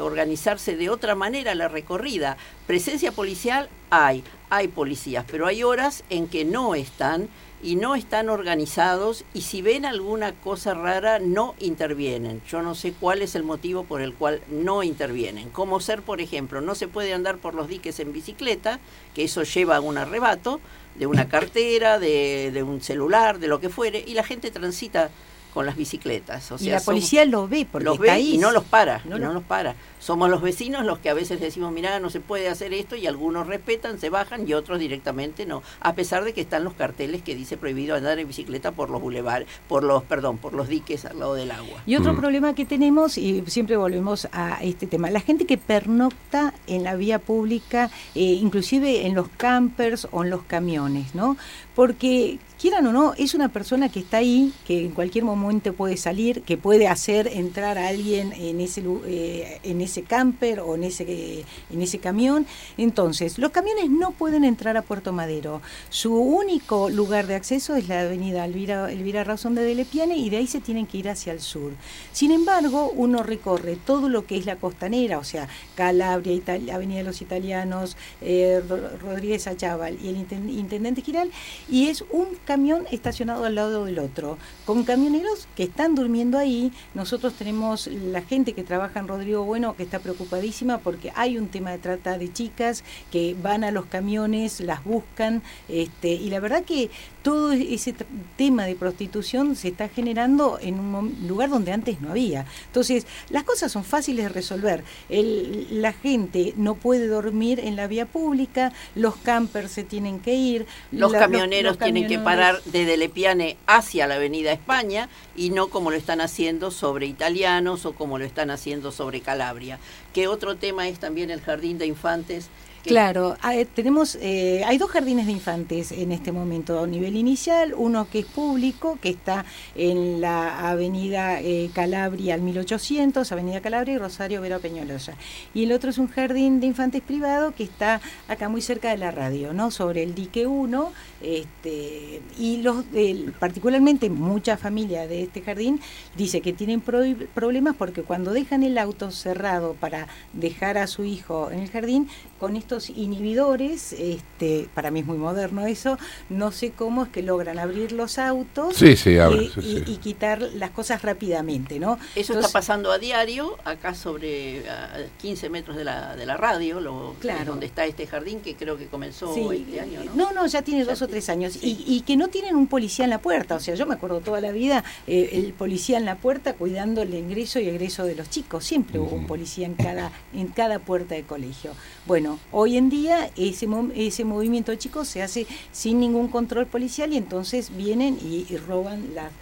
organizarse 0.00 0.76
de 0.76 0.90
otra 0.90 1.14
manera 1.14 1.54
la 1.54 1.68
recorrida. 1.68 2.36
Presencia 2.66 3.10
policial 3.12 3.70
hay, 3.88 4.22
hay 4.50 4.68
policías, 4.68 5.24
pero 5.30 5.46
hay 5.46 5.62
horas 5.62 6.04
en 6.10 6.26
que 6.28 6.44
no 6.44 6.74
están 6.74 7.28
y 7.62 7.76
no 7.76 7.94
están 7.94 8.28
organizados 8.28 9.24
y 9.32 9.42
si 9.42 9.62
ven 9.62 9.84
alguna 9.84 10.32
cosa 10.32 10.74
rara 10.74 11.18
no 11.18 11.54
intervienen. 11.58 12.42
Yo 12.48 12.62
no 12.62 12.74
sé 12.74 12.92
cuál 12.92 13.22
es 13.22 13.34
el 13.34 13.42
motivo 13.42 13.84
por 13.84 14.00
el 14.00 14.14
cual 14.14 14.42
no 14.50 14.82
intervienen. 14.82 15.48
Como 15.50 15.80
ser, 15.80 16.02
por 16.02 16.20
ejemplo, 16.20 16.60
no 16.60 16.74
se 16.74 16.88
puede 16.88 17.14
andar 17.14 17.38
por 17.38 17.54
los 17.54 17.68
diques 17.68 17.98
en 18.00 18.12
bicicleta, 18.12 18.78
que 19.14 19.24
eso 19.24 19.42
lleva 19.42 19.76
a 19.76 19.80
un 19.80 19.98
arrebato 19.98 20.60
de 20.96 21.06
una 21.06 21.28
cartera, 21.28 21.98
de, 21.98 22.50
de 22.52 22.62
un 22.62 22.80
celular, 22.80 23.38
de 23.38 23.48
lo 23.48 23.60
que 23.60 23.68
fuere, 23.68 24.04
y 24.06 24.14
la 24.14 24.24
gente 24.24 24.50
transita 24.50 25.10
con 25.56 25.64
las 25.64 25.74
bicicletas. 25.76 26.52
O 26.52 26.56
y 26.60 26.66
la 26.68 26.80
policía 26.80 27.24
lo 27.24 27.48
ve 27.48 27.66
porque 27.72 27.86
los 27.86 27.94
está 27.94 28.02
ve 28.02 28.10
ahí. 28.10 28.34
y 28.34 28.36
no 28.38 28.52
los 28.52 28.64
para, 28.64 29.00
No 29.06 29.16
y 29.16 29.20
lo- 29.20 29.28
no 29.28 29.32
los 29.32 29.42
para. 29.42 29.74
Somos 30.00 30.28
los 30.28 30.42
vecinos 30.42 30.84
los 30.84 30.98
que 30.98 31.08
a 31.08 31.14
veces 31.14 31.40
decimos, 31.40 31.72
mira, 31.72 31.98
no 31.98 32.10
se 32.10 32.20
puede 32.20 32.50
hacer 32.50 32.74
esto 32.74 32.94
y 32.94 33.06
algunos 33.06 33.46
respetan, 33.46 33.98
se 33.98 34.10
bajan 34.10 34.46
y 34.46 34.52
otros 34.52 34.78
directamente 34.78 35.46
no, 35.46 35.62
a 35.80 35.94
pesar 35.94 36.24
de 36.24 36.34
que 36.34 36.42
están 36.42 36.62
los 36.62 36.74
carteles 36.74 37.22
que 37.22 37.34
dice 37.34 37.56
prohibido 37.56 37.96
andar 37.96 38.18
en 38.18 38.28
bicicleta 38.28 38.72
por 38.72 38.90
los 38.90 39.00
bulevares, 39.00 39.48
por 39.66 39.82
los, 39.82 40.02
perdón, 40.02 40.36
por 40.36 40.52
los 40.52 40.68
diques 40.68 41.06
al 41.06 41.18
lado 41.20 41.32
del 41.34 41.50
agua. 41.50 41.82
Y 41.86 41.96
otro 41.96 42.12
Mm. 42.12 42.16
problema 42.18 42.54
que 42.54 42.66
tenemos, 42.66 43.16
y 43.16 43.42
siempre 43.46 43.78
volvemos 43.78 44.28
a 44.32 44.58
este 44.62 44.86
tema, 44.86 45.08
la 45.10 45.20
gente 45.20 45.46
que 45.46 45.56
pernocta 45.56 46.52
en 46.66 46.84
la 46.84 46.94
vía 46.96 47.18
pública, 47.18 47.90
eh, 48.14 48.20
inclusive 48.20 49.06
en 49.06 49.14
los 49.14 49.28
campers 49.38 50.06
o 50.12 50.22
en 50.22 50.28
los 50.28 50.42
camiones, 50.42 51.14
¿no? 51.14 51.38
Porque, 51.74 52.38
quieran 52.66 52.84
o 52.88 52.92
no, 52.92 53.14
es 53.16 53.34
una 53.34 53.48
persona 53.48 53.88
que 53.92 54.00
está 54.00 54.16
ahí, 54.16 54.52
que 54.66 54.84
en 54.84 54.90
cualquier 54.90 55.22
momento 55.22 55.72
puede 55.72 55.96
salir, 55.96 56.42
que 56.42 56.56
puede 56.58 56.88
hacer 56.88 57.28
entrar 57.28 57.78
a 57.78 57.86
alguien 57.86 58.32
en 58.32 58.60
ese, 58.60 58.82
eh, 59.06 59.60
en 59.62 59.80
ese 59.80 60.02
camper 60.02 60.58
o 60.58 60.74
en 60.74 60.82
ese, 60.82 61.04
eh, 61.06 61.44
en 61.72 61.80
ese 61.80 62.00
camión. 62.00 62.44
Entonces, 62.76 63.38
los 63.38 63.52
camiones 63.52 63.88
no 63.88 64.10
pueden 64.10 64.42
entrar 64.42 64.76
a 64.76 64.82
Puerto 64.82 65.12
Madero. 65.12 65.62
Su 65.90 66.16
único 66.16 66.90
lugar 66.90 67.28
de 67.28 67.36
acceso 67.36 67.76
es 67.76 67.86
la 67.86 68.00
avenida 68.00 68.44
Elvira, 68.44 68.90
Elvira 68.90 69.22
Razón 69.22 69.54
de 69.54 69.62
Delepiane 69.62 70.16
y 70.16 70.28
de 70.28 70.38
ahí 70.38 70.48
se 70.48 70.58
tienen 70.60 70.86
que 70.88 70.98
ir 70.98 71.08
hacia 71.08 71.32
el 71.32 71.38
sur. 71.40 71.70
Sin 72.10 72.32
embargo, 72.32 72.90
uno 72.96 73.22
recorre 73.22 73.76
todo 73.76 74.08
lo 74.08 74.26
que 74.26 74.36
es 74.38 74.44
la 74.44 74.56
costanera, 74.56 75.20
o 75.20 75.24
sea, 75.24 75.46
Calabria, 75.76 76.32
Ital- 76.32 76.68
Avenida 76.70 76.98
de 76.98 77.04
los 77.04 77.22
Italianos, 77.22 77.96
eh, 78.20 78.60
Ro- 78.68 78.98
Rodríguez 78.98 79.46
Achával 79.46 79.96
y 80.02 80.08
el 80.08 80.16
inten- 80.16 80.50
Intendente 80.50 81.00
Giral, 81.02 81.30
y 81.70 81.86
es 81.86 82.02
un 82.10 82.26
camión 82.56 82.86
estacionado 82.90 83.44
al 83.44 83.54
lado 83.54 83.84
del 83.84 83.98
otro, 83.98 84.38
con 84.64 84.82
camioneros 84.84 85.46
que 85.54 85.64
están 85.64 85.94
durmiendo 85.94 86.38
ahí. 86.38 86.72
Nosotros 86.94 87.34
tenemos 87.34 87.86
la 87.86 88.22
gente 88.22 88.54
que 88.54 88.62
trabaja 88.62 88.98
en 88.98 89.08
Rodrigo 89.08 89.44
Bueno 89.44 89.76
que 89.76 89.82
está 89.82 89.98
preocupadísima 89.98 90.78
porque 90.78 91.12
hay 91.14 91.36
un 91.36 91.48
tema 91.48 91.70
de 91.72 91.76
trata 91.76 92.16
de 92.16 92.32
chicas 92.32 92.82
que 93.12 93.36
van 93.42 93.62
a 93.62 93.70
los 93.72 93.84
camiones, 93.84 94.60
las 94.60 94.82
buscan, 94.84 95.42
este, 95.68 96.08
y 96.14 96.30
la 96.30 96.40
verdad 96.40 96.64
que 96.64 96.88
todo 97.22 97.52
ese 97.52 97.94
tema 98.38 98.64
de 98.64 98.74
prostitución 98.74 99.54
se 99.54 99.68
está 99.68 99.88
generando 99.90 100.58
en 100.62 100.80
un 100.80 101.14
lugar 101.28 101.50
donde 101.50 101.72
antes 101.72 102.00
no 102.00 102.10
había. 102.12 102.46
Entonces, 102.68 103.06
las 103.28 103.42
cosas 103.42 103.70
son 103.70 103.84
fáciles 103.84 104.24
de 104.24 104.28
resolver. 104.30 104.82
El- 105.10 105.82
la 105.82 105.92
gente 105.92 106.54
no 106.56 106.74
puede 106.76 107.06
dormir 107.08 107.60
en 107.60 107.76
la 107.76 107.86
vía 107.86 108.06
pública, 108.06 108.72
los 108.94 109.16
campers 109.16 109.72
se 109.72 109.82
tienen 109.84 110.20
que 110.20 110.34
ir, 110.34 110.64
Los 110.92 111.12
la- 111.12 111.18
camioneros 111.18 111.72
los 111.72 111.78
tienen 111.78 112.04
que 112.06 112.14
camioneros- 112.14 112.24
parar 112.36 112.62
desde 112.66 112.98
Lepiane 112.98 113.56
hacia 113.66 114.06
la 114.06 114.16
avenida 114.16 114.52
España 114.52 115.08
y 115.34 115.48
no 115.50 115.68
como 115.68 115.90
lo 115.90 115.96
están 115.96 116.20
haciendo 116.20 116.70
sobre 116.70 117.06
italianos 117.06 117.86
o 117.86 117.94
como 117.94 118.18
lo 118.18 118.26
están 118.26 118.50
haciendo 118.50 118.92
sobre 118.92 119.22
Calabria. 119.22 119.78
Que 120.12 120.28
otro 120.28 120.56
tema 120.56 120.86
es 120.86 120.98
también 120.98 121.30
el 121.30 121.40
jardín 121.40 121.78
de 121.78 121.86
infantes. 121.86 122.48
Claro, 122.86 123.36
hay- 123.42 123.64
tenemos, 123.64 124.16
eh, 124.20 124.62
hay 124.64 124.78
dos 124.78 124.90
jardines 124.90 125.26
de 125.26 125.32
infantes 125.32 125.90
en 125.90 126.12
este 126.12 126.30
momento 126.30 126.78
a 126.78 126.86
nivel 126.86 127.16
inicial, 127.16 127.74
uno 127.76 128.08
que 128.08 128.20
es 128.20 128.26
público, 128.26 128.96
que 129.02 129.08
está 129.08 129.44
en 129.74 130.20
la 130.20 130.68
avenida 130.70 131.40
eh, 131.40 131.68
Calabria 131.74 132.34
al 132.34 132.42
1800, 132.42 133.32
avenida 133.32 133.60
Calabria 133.60 133.94
y 133.94 133.98
Rosario 133.98 134.40
Vera 134.40 134.60
Peñolosa. 134.60 135.14
Y 135.52 135.64
el 135.64 135.72
otro 135.72 135.90
es 135.90 135.98
un 135.98 136.06
jardín 136.06 136.60
de 136.60 136.68
infantes 136.68 137.02
privado 137.02 137.52
que 137.56 137.64
está 137.64 138.00
acá 138.28 138.48
muy 138.48 138.62
cerca 138.62 138.90
de 138.90 138.98
la 138.98 139.10
radio, 139.10 139.52
¿no? 139.52 139.72
Sobre 139.72 140.04
el 140.04 140.14
dique 140.14 140.46
1, 140.46 140.92
este, 141.22 142.22
y 142.38 142.58
los, 142.58 142.84
el- 142.94 143.32
particularmente 143.32 144.10
mucha 144.10 144.56
familia 144.56 145.08
de 145.08 145.24
este 145.24 145.40
jardín 145.42 145.80
dice 146.16 146.40
que 146.40 146.52
tienen 146.52 146.80
pro- 146.80 147.02
problemas 147.34 147.74
porque 147.74 148.02
cuando 148.02 148.32
dejan 148.32 148.62
el 148.62 148.78
auto 148.78 149.10
cerrado 149.10 149.74
para 149.74 150.06
dejar 150.34 150.78
a 150.78 150.86
su 150.86 151.04
hijo 151.04 151.50
en 151.50 151.58
el 151.58 151.70
jardín, 151.70 152.08
con 152.38 152.56
estos 152.56 152.90
inhibidores, 152.90 153.92
este, 153.92 154.68
para 154.74 154.90
mí 154.90 155.00
es 155.00 155.06
muy 155.06 155.18
moderno 155.18 155.66
eso, 155.66 155.98
no 156.28 156.52
sé 156.52 156.70
cómo 156.72 157.04
es 157.04 157.08
que 157.10 157.22
logran 157.22 157.58
abrir 157.58 157.92
los 157.92 158.18
autos 158.18 158.76
Sí, 158.76 158.96
sí, 158.96 159.18
abren, 159.18 159.44
y, 159.44 159.48
sí, 159.48 159.60
y- 159.60 159.76
sí. 159.78 159.84
y 159.86 159.96
quitar 159.98 160.40
las 160.42 160.70
cosas 160.70 161.02
rápidamente, 161.02 161.78
¿no? 161.78 161.94
Eso 162.14 162.32
Entonces- 162.32 162.46
está 162.46 162.52
pasando 162.52 162.92
a 162.92 162.98
diario, 162.98 163.56
acá 163.64 163.94
sobre 163.94 164.68
a 164.68 164.90
15 165.20 165.48
metros 165.50 165.76
de 165.76 165.84
la, 165.84 166.14
de 166.16 166.26
la 166.26 166.36
radio, 166.36 166.80
lo, 166.80 167.14
Claro. 167.20 167.40
es 167.40 167.46
donde 167.46 167.66
está 167.66 167.84
este 167.86 168.06
jardín 168.06 168.40
que 168.40 168.54
creo 168.54 168.76
que 168.76 168.86
comenzó 168.86 169.32
Sí. 169.34 169.46
este 169.66 169.80
año, 169.80 170.00
¿no? 170.04 170.14
No, 170.14 170.32
no, 170.32 170.46
ya 170.46 170.62
tiene 170.62 170.84
Ya 170.84 170.90
dos 170.90 171.02
o 171.02 171.08
tres 171.08 171.28
años. 171.28 171.54
sí. 171.54 171.82
Y, 171.86 171.96
y 171.96 172.00
que 172.02 172.16
no 172.16 172.28
tienen 172.28 172.56
un 172.56 172.66
policía 172.66 173.04
en 173.04 173.10
la 173.10 173.18
puerta. 173.18 173.54
O 173.56 173.60
sea, 173.60 173.74
yo 173.74 173.86
me 173.86 173.94
acuerdo 173.94 174.20
toda 174.20 174.40
la 174.40 174.52
vida 174.52 174.84
eh, 175.06 175.30
el 175.32 175.52
policía 175.52 175.98
en 175.98 176.04
la 176.04 176.16
puerta 176.16 176.54
cuidando 176.54 177.02
el 177.02 177.14
ingreso 177.14 177.58
y 177.60 177.68
egreso 177.68 178.04
de 178.04 178.14
los 178.14 178.28
chicos. 178.30 178.64
Siempre 178.64 178.98
hubo 178.98 179.14
un 179.16 179.26
policía 179.26 179.66
en 179.66 179.74
cada, 179.74 180.10
en 180.34 180.48
cada 180.48 180.78
puerta 180.78 181.14
de 181.14 181.22
colegio. 181.22 181.72
Bueno, 182.06 182.38
hoy 182.52 182.76
en 182.76 182.88
día 182.88 183.30
ese, 183.36 183.66
ese 183.96 184.24
movimiento 184.24 184.70
de 184.70 184.78
chicos 184.78 185.08
se 185.08 185.22
hace 185.22 185.46
sin 185.72 185.98
ningún 185.98 186.28
control 186.28 186.66
policial 186.66 187.12
y 187.12 187.16
entonces 187.16 187.76
vienen 187.76 188.16
y, 188.22 188.46
y 188.48 188.56
roban 188.58 189.12
las- 189.14 189.32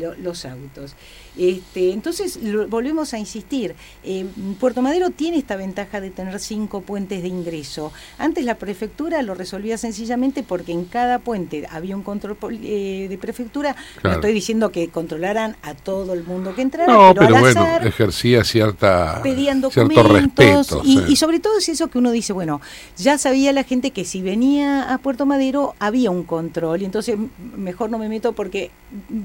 lo- 0.00 0.14
los 0.14 0.44
autos. 0.44 0.94
Este, 1.36 1.92
entonces, 1.92 2.36
lo- 2.42 2.66
volvemos 2.68 3.14
a 3.14 3.18
insistir, 3.18 3.74
eh, 4.02 4.26
Puerto 4.58 4.82
Madero 4.82 5.10
tiene 5.10 5.38
esta 5.38 5.54
ventaja 5.56 6.00
de 6.00 6.10
tener 6.10 6.40
cinco 6.40 6.80
puentes 6.80 7.22
de 7.22 7.28
ingreso. 7.28 7.92
Antes 8.18 8.44
la 8.44 8.56
prefectura 8.56 9.22
lo 9.22 9.34
resolvía 9.34 9.78
sencillamente 9.78 10.42
porque 10.42 10.72
en 10.72 10.84
cada 10.84 11.20
puente 11.20 11.66
había 11.70 11.96
un 11.96 12.02
control 12.02 12.36
eh, 12.62 13.06
de 13.08 13.18
prefectura. 13.18 13.74
Claro. 13.74 14.08
No 14.08 14.12
estoy 14.14 14.32
diciendo 14.32 14.70
que 14.72 14.88
controlaran 14.88 15.56
a 15.62 15.74
todo 15.74 16.12
el 16.12 16.24
mundo 16.24 16.54
que 16.54 16.62
entrara, 16.62 16.92
No, 16.92 17.14
pero, 17.14 17.26
pero 17.26 17.36
al 17.36 17.40
bueno, 17.42 17.60
azar 17.62 17.86
ejercía 17.86 18.42
cierta, 18.44 19.20
pedían 19.22 19.60
cierto 19.70 19.94
documentos 19.94 20.70
respeto. 20.70 20.82
y, 20.84 20.98
sí. 20.98 21.04
y 21.08 21.16
sobre 21.16 21.38
todo 21.38 21.58
es 21.58 21.68
eso 21.68 21.88
que 21.88 21.98
uno 21.98 22.10
dice, 22.10 22.32
bueno, 22.32 22.60
ya 22.96 23.16
sabía 23.16 23.52
la 23.52 23.62
gente 23.62 23.92
que 23.92 24.04
si 24.04 24.22
venía 24.22 24.92
a 24.92 24.98
Puerto 24.98 25.24
Madero 25.24 25.74
había 25.78 26.10
un 26.10 26.24
control 26.24 26.82
y 26.82 26.84
entonces 26.84 27.16
mejor 27.56 27.90
no 27.90 27.98
me 27.98 28.08
meto 28.08 28.32
porque 28.32 28.70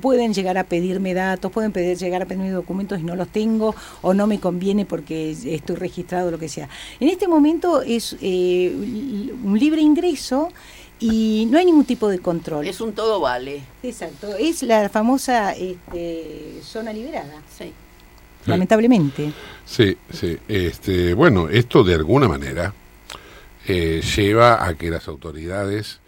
pueden 0.01 0.33
llegar 0.33 0.52
a 0.57 0.63
pedirme 0.63 1.13
datos, 1.13 1.51
pueden 1.51 1.71
pedir, 1.71 1.97
llegar 1.97 2.21
a 2.21 2.25
pedirme 2.25 2.49
documentos 2.51 2.99
y 2.99 3.03
no 3.03 3.15
los 3.15 3.27
tengo 3.29 3.75
o 4.01 4.13
no 4.13 4.27
me 4.27 4.39
conviene 4.39 4.85
porque 4.85 5.31
estoy 5.31 5.75
registrado, 5.75 6.31
lo 6.31 6.39
que 6.39 6.49
sea. 6.49 6.69
En 6.99 7.09
este 7.09 7.27
momento 7.27 7.81
es 7.81 8.15
eh, 8.21 8.73
un 9.43 9.57
libre 9.59 9.81
ingreso 9.81 10.49
y 10.99 11.47
no 11.51 11.57
hay 11.57 11.65
ningún 11.65 11.85
tipo 11.85 12.07
de 12.07 12.19
control. 12.19 12.67
Es 12.67 12.79
un 12.79 12.93
todo 12.93 13.19
vale. 13.19 13.61
Exacto, 13.83 14.35
es 14.37 14.63
la 14.63 14.87
famosa 14.89 15.51
este, 15.53 16.59
zona 16.63 16.93
liberada, 16.93 17.41
Sí. 17.57 17.71
Sí. 18.45 18.49
lamentablemente. 18.49 19.31
Sí, 19.65 19.97
sí. 20.11 20.37
Este, 20.49 21.13
bueno, 21.13 21.47
esto 21.49 21.83
de 21.83 21.95
alguna 21.95 22.27
manera 22.27 22.73
eh, 23.67 24.01
lleva 24.15 24.65
a 24.67 24.73
que 24.75 24.89
las 24.89 25.07
autoridades, 25.07 26.01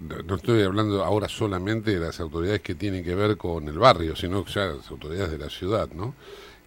no 0.00 0.34
estoy 0.34 0.62
hablando 0.62 1.02
ahora 1.04 1.28
solamente 1.28 1.92
de 1.92 2.00
las 2.00 2.20
autoridades 2.20 2.60
que 2.60 2.74
tienen 2.74 3.02
que 3.02 3.14
ver 3.14 3.36
con 3.36 3.68
el 3.68 3.78
barrio, 3.78 4.14
sino 4.14 4.44
ya 4.46 4.66
las 4.66 4.90
autoridades 4.90 5.30
de 5.30 5.38
la 5.38 5.50
ciudad, 5.50 5.88
¿no? 5.92 6.14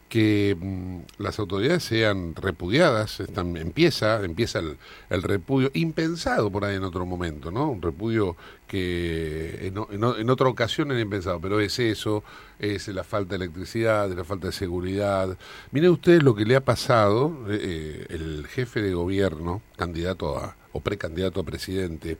que 0.09 0.57
mm, 0.59 1.01
las 1.19 1.39
autoridades 1.39 1.83
sean 1.83 2.35
repudiadas, 2.35 3.19
están, 3.19 3.55
empieza, 3.55 4.23
empieza 4.25 4.59
el, 4.59 4.77
el 5.09 5.23
repudio 5.23 5.69
impensado 5.73 6.51
por 6.51 6.65
ahí 6.65 6.75
en 6.75 6.83
otro 6.83 7.05
momento, 7.05 7.51
¿no? 7.51 7.69
Un 7.69 7.81
repudio 7.81 8.35
que 8.67 9.67
en, 9.67 9.77
en 9.91 10.03
en 10.19 10.29
otra 10.29 10.49
ocasión 10.49 10.91
era 10.91 10.99
impensado, 10.99 11.39
pero 11.39 11.59
es 11.59 11.77
eso, 11.79 12.23
es 12.57 12.87
la 12.89 13.03
falta 13.03 13.37
de 13.37 13.45
electricidad, 13.45 14.09
la 14.11 14.23
falta 14.23 14.47
de 14.47 14.53
seguridad. 14.53 15.37
Miren 15.71 15.91
ustedes 15.91 16.23
lo 16.23 16.35
que 16.35 16.45
le 16.45 16.55
ha 16.55 16.65
pasado, 16.65 17.45
eh, 17.49 17.59
eh, 17.61 18.05
el 18.09 18.47
jefe 18.47 18.81
de 18.81 18.93
gobierno, 18.93 19.61
candidato 19.77 20.37
a, 20.37 20.57
o 20.73 20.81
precandidato 20.81 21.39
a 21.41 21.43
presidente, 21.43 22.17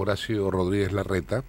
Horacio 0.00 0.50
Rodríguez 0.50 0.92
Larreta, 0.92 1.44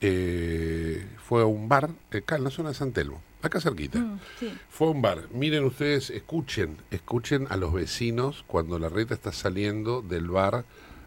eh, 0.00 1.06
fue 1.24 1.42
a 1.42 1.46
un 1.46 1.68
bar 1.68 1.90
acá 2.12 2.36
en 2.36 2.44
la 2.44 2.50
zona 2.50 2.70
de 2.70 2.74
San 2.74 2.92
Telmo, 2.92 3.22
acá 3.42 3.60
cerquita. 3.60 3.98
Mm, 3.98 4.20
sí. 4.38 4.54
Fue 4.68 4.88
a 4.88 4.90
un 4.90 5.02
bar. 5.02 5.28
Miren 5.32 5.64
ustedes, 5.64 6.10
escuchen, 6.10 6.76
escuchen 6.90 7.46
a 7.50 7.56
los 7.56 7.72
vecinos 7.72 8.44
cuando 8.46 8.78
la 8.78 8.88
reta 8.88 9.14
está 9.14 9.32
saliendo 9.32 10.02
del 10.02 10.28
bar 10.28 10.64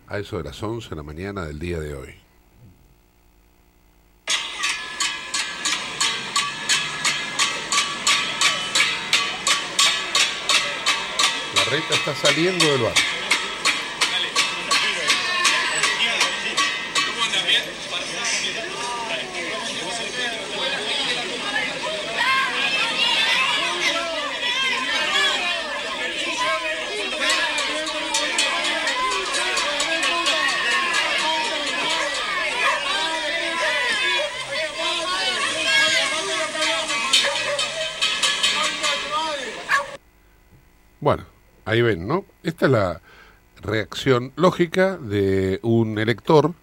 a 0.08 0.20
eso 0.20 0.38
de 0.38 0.44
las 0.44 0.62
11 0.62 0.90
de 0.90 0.96
la 0.96 1.04
mañana 1.04 1.46
del 1.46 1.60
día 1.60 1.80
de 1.80 1.94
hoy. 1.94 2.16
La 11.56 11.64
reta 11.66 11.94
está 11.94 12.16
saliendo 12.16 12.66
del 12.66 12.82
bar. 12.82 13.19
Ahí 41.66 41.82
ven, 41.82 42.08
¿no? 42.08 42.26
Esta 42.44 42.66
es 42.66 42.72
la 42.72 43.02
reacción 43.62 44.32
lógica 44.36 44.98
de 44.98 45.60
un 45.64 46.00
elector 46.00 46.54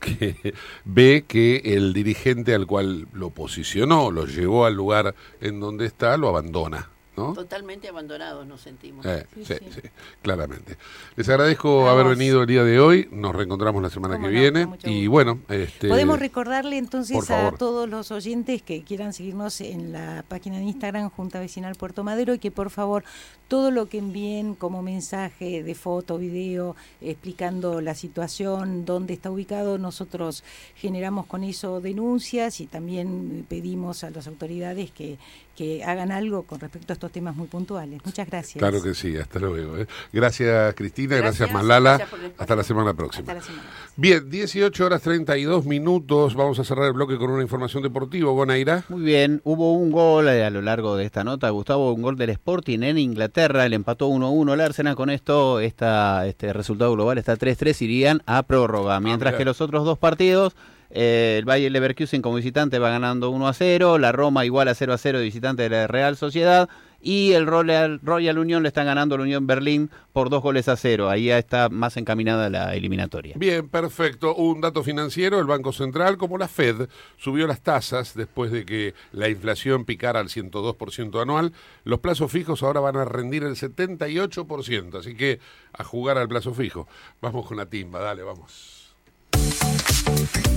que 0.00 0.54
ve 0.84 1.24
que 1.26 1.56
el 1.64 1.92
dirigente 1.92 2.54
al 2.54 2.66
cual 2.66 3.08
lo 3.12 3.30
posicionó, 3.30 4.10
lo 4.10 4.26
llevó 4.26 4.66
al 4.66 4.74
lugar 4.74 5.14
en 5.40 5.60
donde 5.60 5.86
está, 5.86 6.16
lo 6.16 6.28
abandona, 6.28 6.88
¿no? 7.16 7.32
Totalmente 7.32 7.88
abandonados 7.88 8.46
nos 8.46 8.60
sentimos. 8.60 9.06
Eh, 9.06 9.26
sí, 9.36 9.54
sí, 9.70 9.80
claramente. 10.22 10.76
Les 11.16 11.28
agradezco 11.28 11.88
haber 11.88 12.06
venido 12.06 12.42
el 12.42 12.46
día 12.46 12.64
de 12.64 12.80
hoy. 12.80 13.08
Nos 13.10 13.34
reencontramos 13.34 13.82
la 13.82 13.90
semana 13.90 14.16
que 14.16 14.22
no, 14.22 14.28
viene. 14.28 14.68
Y 14.84 15.06
bueno, 15.06 15.38
este, 15.48 15.88
Podemos 15.88 16.18
recordarle 16.18 16.78
entonces 16.78 17.30
a 17.30 17.52
todos 17.52 17.88
los 17.88 18.10
oyentes 18.10 18.62
que 18.62 18.82
quieran 18.82 19.12
seguirnos 19.12 19.60
en 19.60 19.92
la 19.92 20.24
página 20.28 20.58
de 20.58 20.64
Instagram 20.64 21.10
Junta 21.10 21.40
Vecinal 21.40 21.74
Puerto 21.76 22.04
Madero 22.04 22.34
y 22.34 22.38
que 22.38 22.50
por 22.50 22.70
favor 22.70 23.04
todo 23.48 23.70
lo 23.70 23.88
que 23.88 23.98
envíen 23.98 24.54
como 24.54 24.82
mensaje 24.82 25.62
de 25.62 25.74
foto, 25.74 26.18
video, 26.18 26.76
explicando 27.00 27.80
la 27.80 27.94
situación, 27.94 28.84
dónde 28.84 29.14
está 29.14 29.30
ubicado, 29.30 29.78
nosotros 29.78 30.42
generamos 30.76 31.26
con 31.26 31.44
eso 31.44 31.80
denuncias 31.80 32.60
y 32.60 32.66
también 32.66 33.46
pedimos 33.48 34.02
a 34.02 34.10
las 34.10 34.26
autoridades 34.26 34.90
que, 34.90 35.18
que 35.54 35.84
hagan 35.84 36.10
algo 36.12 36.42
con 36.42 36.60
respecto 36.60 36.92
a 36.92 36.94
estos 36.94 37.10
temas 37.12 37.36
muy 37.36 37.46
puntuales. 37.46 38.00
Muchas 38.04 38.28
gracias. 38.28 38.58
Claro 38.60 38.82
que 38.82 38.94
sí, 38.94 39.16
hasta 39.16 39.38
luego. 39.38 39.78
¿eh? 39.78 39.86
Gracias 40.12 40.74
Cristina, 40.74 41.16
gracias, 41.16 41.50
Gracias, 41.50 41.54
Malala. 41.62 41.90
gracias 41.90 42.08
por 42.10 42.18
el 42.18 42.24
espacio. 42.26 42.42
hasta 42.42 42.56
la 42.56 42.62
semana 42.64 42.94
próxima. 42.94 43.20
Hasta 43.20 43.34
la 43.34 43.42
semana. 43.42 43.68
Bien, 43.96 44.28
18 44.28 44.84
horas 44.86 45.02
32 45.02 45.64
minutos. 45.64 46.34
Vamos 46.34 46.58
a 46.58 46.64
cerrar 46.64 46.86
el 46.86 46.92
bloque 46.92 47.16
con 47.16 47.30
una 47.30 47.42
información 47.42 47.82
deportiva. 47.82 48.30
Gonaira. 48.32 48.84
Muy 48.88 49.02
bien, 49.02 49.40
hubo 49.44 49.72
un 49.72 49.90
gol 49.92 50.28
a 50.28 50.50
lo 50.50 50.62
largo 50.62 50.96
de 50.96 51.04
esta 51.04 51.24
nota, 51.24 51.48
Gustavo, 51.50 51.92
un 51.92 52.02
gol 52.02 52.16
del 52.16 52.30
Sporting 52.30 52.82
en 52.82 52.98
Inglaterra, 52.98 53.66
el 53.66 53.72
empató 53.72 54.08
1-1 54.08 54.54
el 54.54 54.60
Arsenal, 54.60 54.96
con 54.96 55.10
esto 55.10 55.60
esta, 55.60 56.26
este 56.26 56.52
resultado 56.52 56.92
global 56.92 57.18
está 57.18 57.36
3-3, 57.36 57.82
irían 57.82 58.22
a 58.26 58.42
prórroga, 58.42 58.98
mientras 59.00 59.32
mira. 59.32 59.38
que 59.38 59.44
los 59.44 59.60
otros 59.60 59.84
dos 59.84 59.98
partidos, 59.98 60.54
eh, 60.96 61.36
el 61.40 61.44
Bayer 61.44 61.72
Leverkusen 61.72 62.22
como 62.22 62.36
visitante 62.36 62.78
va 62.78 62.88
ganando 62.88 63.32
1-0, 63.32 63.98
la 63.98 64.12
Roma 64.12 64.44
igual 64.44 64.68
a 64.68 64.74
0-0 64.74 65.18
de 65.18 65.24
visitante 65.24 65.64
de 65.64 65.68
la 65.68 65.86
Real 65.88 66.16
Sociedad, 66.16 66.68
y 67.00 67.32
el 67.32 67.46
Royal, 67.46 68.00
Royal 68.02 68.38
Union 68.38 68.62
le 68.62 68.68
están 68.68 68.86
ganando 68.86 69.16
a 69.16 69.18
la 69.18 69.24
Unión 69.24 69.46
Berlín 69.46 69.90
por 70.12 70.30
dos 70.30 70.40
goles 70.40 70.68
a 70.68 70.76
cero, 70.76 71.10
ahí 71.10 71.26
ya 71.26 71.38
está 71.38 71.68
más 71.68 71.96
encaminada 71.96 72.48
la 72.48 72.74
eliminatoria. 72.76 73.34
Bien, 73.36 73.68
perfecto. 73.68 74.36
Un 74.36 74.60
dato 74.60 74.84
financiero, 74.84 75.40
el 75.40 75.46
Banco 75.46 75.72
Central, 75.72 76.16
como 76.16 76.38
la 76.38 76.46
Fed, 76.46 76.88
subió 77.18 77.48
las 77.48 77.60
tasas 77.60 78.14
después 78.14 78.52
de 78.52 78.64
que 78.64 78.94
la 79.10 79.28
inflación 79.28 79.84
picara 79.84 80.20
al 80.20 80.28
102% 80.28 81.20
anual. 81.20 81.52
Los 81.82 81.98
plazos 81.98 82.30
fijos 82.30 82.62
ahora 82.62 82.78
van 82.78 82.96
a 82.96 83.04
rendir 83.04 83.42
el 83.42 83.56
78%, 83.56 84.98
así 84.98 85.16
que 85.16 85.40
a 85.72 85.82
jugar 85.82 86.18
al 86.18 86.28
plazo 86.28 86.54
fijo. 86.54 86.86
Vamos 87.20 87.46
con 87.46 87.56
la 87.56 87.66
timba, 87.66 87.98
dale, 87.98 88.22
vamos. 88.22 88.83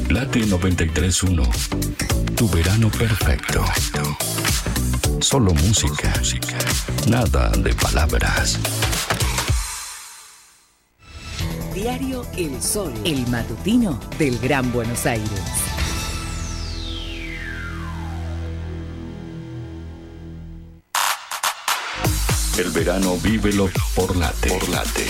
Late 0.10 0.46
93.1. 0.46 2.36
Tu 2.36 2.50
verano 2.50 2.90
perfecto. 2.90 3.64
Solo 5.20 5.54
música. 5.54 6.14
Nada 7.08 7.50
de 7.58 7.74
palabras. 7.74 8.60
Diario 11.74 12.26
El 12.36 12.62
Sol, 12.62 12.94
el 13.06 13.28
matutino 13.28 14.00
del 14.18 14.40
Gran 14.40 14.72
Buenos 14.72 15.06
Aires. 15.06 15.42
El 22.58 22.70
verano 22.72 23.18
vívelo 23.18 23.70
por 23.94 24.16
late. 24.16 24.50
Por 24.50 24.70
late. 24.70 25.06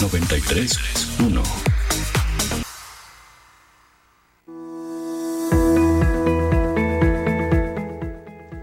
93.1. 0.00 1.69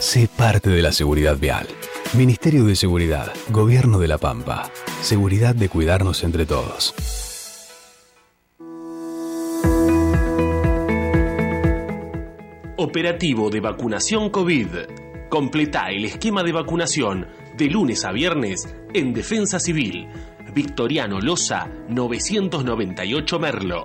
Sé 0.00 0.30
parte 0.34 0.70
de 0.70 0.80
la 0.80 0.92
seguridad 0.92 1.36
vial. 1.36 1.66
Ministerio 2.14 2.64
de 2.64 2.74
Seguridad, 2.74 3.34
Gobierno 3.50 3.98
de 3.98 4.08
la 4.08 4.16
Pampa. 4.16 4.70
Seguridad 5.02 5.54
de 5.54 5.68
cuidarnos 5.68 6.24
entre 6.24 6.46
todos. 6.46 6.94
Operativo 12.78 13.50
de 13.50 13.60
vacunación 13.60 14.30
COVID. 14.30 14.68
Completa 15.28 15.90
el 15.90 16.06
esquema 16.06 16.42
de 16.44 16.52
vacunación 16.52 17.28
de 17.58 17.66
lunes 17.66 18.06
a 18.06 18.12
viernes 18.12 18.74
en 18.94 19.12
Defensa 19.12 19.60
Civil. 19.60 20.08
Victoriano 20.54 21.20
Loza, 21.20 21.68
998 21.90 23.38
Merlo. 23.38 23.84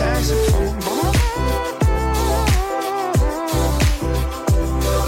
saxophone. 0.00 0.78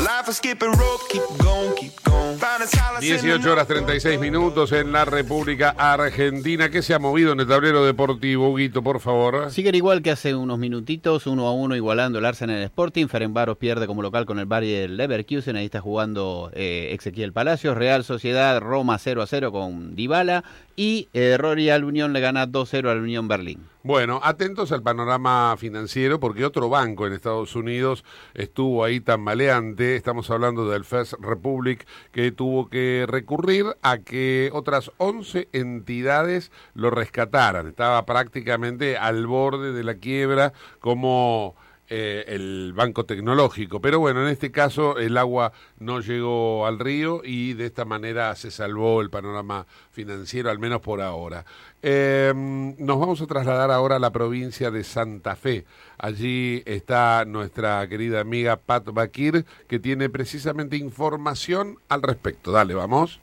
Life 0.04 0.28
is 0.28 0.36
skipping 0.36 0.72
rope, 0.72 1.00
keep 1.08 1.22
going, 1.38 1.74
keep 1.76 2.02
going. 2.04 2.38
Find 2.38 2.62
a 2.62 2.66
solace 2.66 3.08
in 3.08 3.16
the 3.16 3.28
18 3.28 3.50
horas 3.50 3.66
36 3.66 4.20
minutos 4.20 4.72
en 4.72 4.92
la 4.92 5.04
República 5.04 5.74
Argentina. 5.78 6.68
¿Qué 6.70 6.82
se 6.82 6.92
ha 6.92 6.98
movido 6.98 7.32
en 7.32 7.40
el 7.40 7.46
tablero 7.46 7.84
deportivo, 7.84 8.50
Huguito, 8.50 8.82
por 8.82 9.00
favor? 9.00 9.50
Siguen 9.50 9.74
igual 9.74 10.02
que 10.02 10.10
hace 10.10 10.34
unos 10.34 10.58
minutitos, 10.58 11.26
uno 11.26 11.46
a 11.46 11.52
uno 11.52 11.74
igualando 11.74 12.18
el 12.18 12.26
Arsenal 12.26 12.62
Sporting. 12.62 13.06
Ferencváros 13.06 13.56
pierde 13.56 13.86
como 13.86 14.02
local 14.02 14.26
con 14.26 14.38
el 14.38 14.46
Bayer 14.46 14.90
Leverkusen. 14.90 15.56
Ahí 15.56 15.66
está 15.66 15.80
jugando 15.80 16.50
eh, 16.52 16.94
Ezequiel 16.98 17.32
Palacios. 17.32 17.76
Real 17.76 18.04
Sociedad 18.04 18.60
Roma 18.60 18.98
0 18.98 19.22
a 19.22 19.26
0 19.26 19.52
con 19.52 19.94
Dybala. 19.96 20.44
Y 20.76 21.08
eh, 21.12 21.36
Royal 21.38 21.84
Unión 21.84 22.12
le 22.12 22.20
gana 22.20 22.46
2 22.46 22.68
0 22.68 22.90
al 22.90 23.00
Unión 23.00 23.28
Berlín. 23.28 23.72
Bueno, 23.84 24.20
atentos 24.22 24.70
al 24.70 24.82
panorama 24.82 25.56
financiero 25.58 26.20
porque 26.20 26.44
otro 26.44 26.68
banco 26.68 27.04
en 27.04 27.12
Estados 27.12 27.56
Unidos 27.56 28.04
estuvo 28.32 28.84
ahí 28.84 29.00
tan 29.00 29.20
maleante. 29.20 29.96
Estamos 29.96 30.30
hablando 30.30 30.70
del 30.70 30.84
First 30.84 31.14
Republic 31.18 31.84
que 32.12 32.30
tuvo 32.30 32.68
que 32.68 33.06
recurrir 33.08 33.66
a 33.82 33.98
que 33.98 34.50
otras 34.52 34.92
11 34.98 35.48
entidades 35.52 36.52
lo 36.74 36.90
rescataran. 36.90 37.66
Estaba 37.66 38.06
prácticamente 38.06 38.96
al 38.96 39.26
borde 39.26 39.72
de 39.72 39.82
la 39.82 39.96
quiebra 39.96 40.52
como 40.78 41.56
eh, 41.88 42.24
el 42.28 42.72
banco 42.74 43.04
tecnológico. 43.04 43.80
Pero 43.80 43.98
bueno, 43.98 44.22
en 44.22 44.28
este 44.28 44.50
caso 44.50 44.98
el 44.98 45.16
agua 45.16 45.52
no 45.78 46.00
llegó 46.00 46.66
al 46.66 46.78
río 46.78 47.22
y 47.24 47.52
de 47.54 47.66
esta 47.66 47.84
manera 47.84 48.34
se 48.36 48.50
salvó 48.50 49.02
el 49.02 49.10
panorama 49.10 49.66
financiero, 49.90 50.50
al 50.50 50.58
menos 50.58 50.80
por 50.80 51.00
ahora. 51.00 51.44
Eh, 51.82 52.32
nos 52.34 52.98
vamos 52.98 53.20
a 53.20 53.26
trasladar 53.26 53.70
ahora 53.70 53.96
a 53.96 53.98
la 53.98 54.10
provincia 54.10 54.70
de 54.70 54.84
Santa 54.84 55.36
Fe. 55.36 55.64
Allí 55.98 56.62
está 56.64 57.24
nuestra 57.26 57.86
querida 57.88 58.20
amiga 58.20 58.56
Pat 58.56 58.84
Bakir, 58.92 59.44
que 59.68 59.78
tiene 59.78 60.08
precisamente 60.08 60.76
información 60.76 61.78
al 61.88 62.02
respecto. 62.02 62.52
Dale, 62.52 62.74
vamos. 62.74 63.20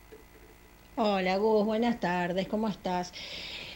Hola 0.95 1.37
Gus, 1.37 1.65
buenas 1.65 1.99
tardes, 2.01 2.47
¿cómo 2.49 2.67
estás? 2.67 3.13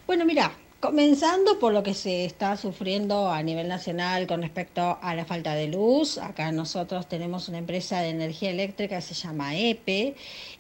Bueno, 0.06 0.26
mira, 0.26 0.52
comenzando 0.84 1.60
por 1.60 1.72
lo 1.72 1.82
que 1.82 1.94
se 1.94 2.26
está 2.26 2.58
sufriendo 2.58 3.32
a 3.32 3.42
nivel 3.42 3.70
nacional 3.70 4.28
con 4.28 4.42
respecto 4.42 4.98
a 5.02 5.16
la 5.16 5.24
falta 5.24 5.56
de 5.56 5.70
luz. 5.70 6.18
Acá 6.18 6.52
nosotros 6.52 7.08
tenemos 7.08 7.48
una 7.48 7.60
empresa 7.60 8.02
de 8.02 8.10
energía 8.10 8.50
eléctrica 8.50 8.98
que 8.98 9.02
se 9.02 9.14
llama 9.14 9.56
EPE 9.56 10.14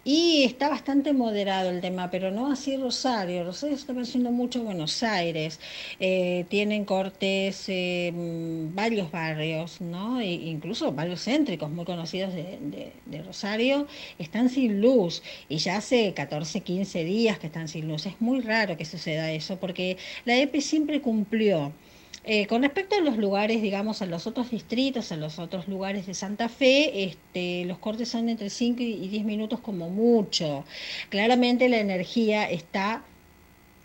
y 0.06 0.44
está 0.46 0.70
bastante 0.70 1.12
moderado 1.12 1.70
el 1.70 1.82
tema, 1.82 2.10
pero 2.10 2.32
no 2.32 2.50
así 2.50 2.78
Rosario. 2.78 3.44
Rosario 3.44 3.76
está 3.76 3.94
pareciendo 3.94 4.32
mucho 4.32 4.64
Buenos 4.64 5.04
Aires. 5.04 5.60
Eh, 6.00 6.46
tienen 6.48 6.86
cortes 6.86 7.66
en 7.68 8.72
varios 8.74 9.12
barrios, 9.12 9.82
¿no? 9.82 10.22
E 10.22 10.32
incluso 10.32 10.94
barrios 10.94 11.22
céntricos 11.22 11.70
muy 11.70 11.84
conocidos 11.84 12.34
de 12.34 13.22
Rosario 13.26 13.88
están 14.18 14.48
sin 14.48 14.80
luz 14.80 15.22
y 15.50 15.58
ya 15.58 15.76
hace 15.76 16.14
14, 16.14 16.62
15 16.62 17.04
días 17.04 17.40
que 17.40 17.48
están 17.48 17.68
sin 17.68 17.90
luz. 17.90 18.06
Es 18.06 18.22
muy 18.22 18.40
raro 18.40 18.78
que 18.78 18.86
suceda 18.86 19.30
eso 19.30 19.58
porque 19.58 19.98
la 20.26 20.38
EPE 20.38 20.62
siempre 20.62 21.02
cumplió. 21.02 21.73
Eh, 22.26 22.47
con 22.47 22.62
respecto 22.62 22.95
a 22.95 23.02
los 23.02 23.17
lugares, 23.17 23.62
digamos, 23.62 24.02
a 24.02 24.06
los 24.06 24.28
otros 24.28 24.49
distritos, 24.49 25.12
a 25.12 25.17
los 25.17 25.39
otros 25.39 25.67
lugares 25.67 26.08
de 26.08 26.13
Santa 26.13 26.47
Fe, 26.47 27.04
este, 27.04 27.65
los 27.65 27.80
cortes 27.80 28.08
son 28.08 28.30
entre 28.30 28.49
5 28.49 28.82
y 28.82 29.08
10 29.10 29.26
minutos 29.26 29.60
como 29.60 29.89
mucho. 29.89 30.63
Claramente 31.10 31.67
la 31.67 31.80
energía 31.80 32.49
está 32.49 33.04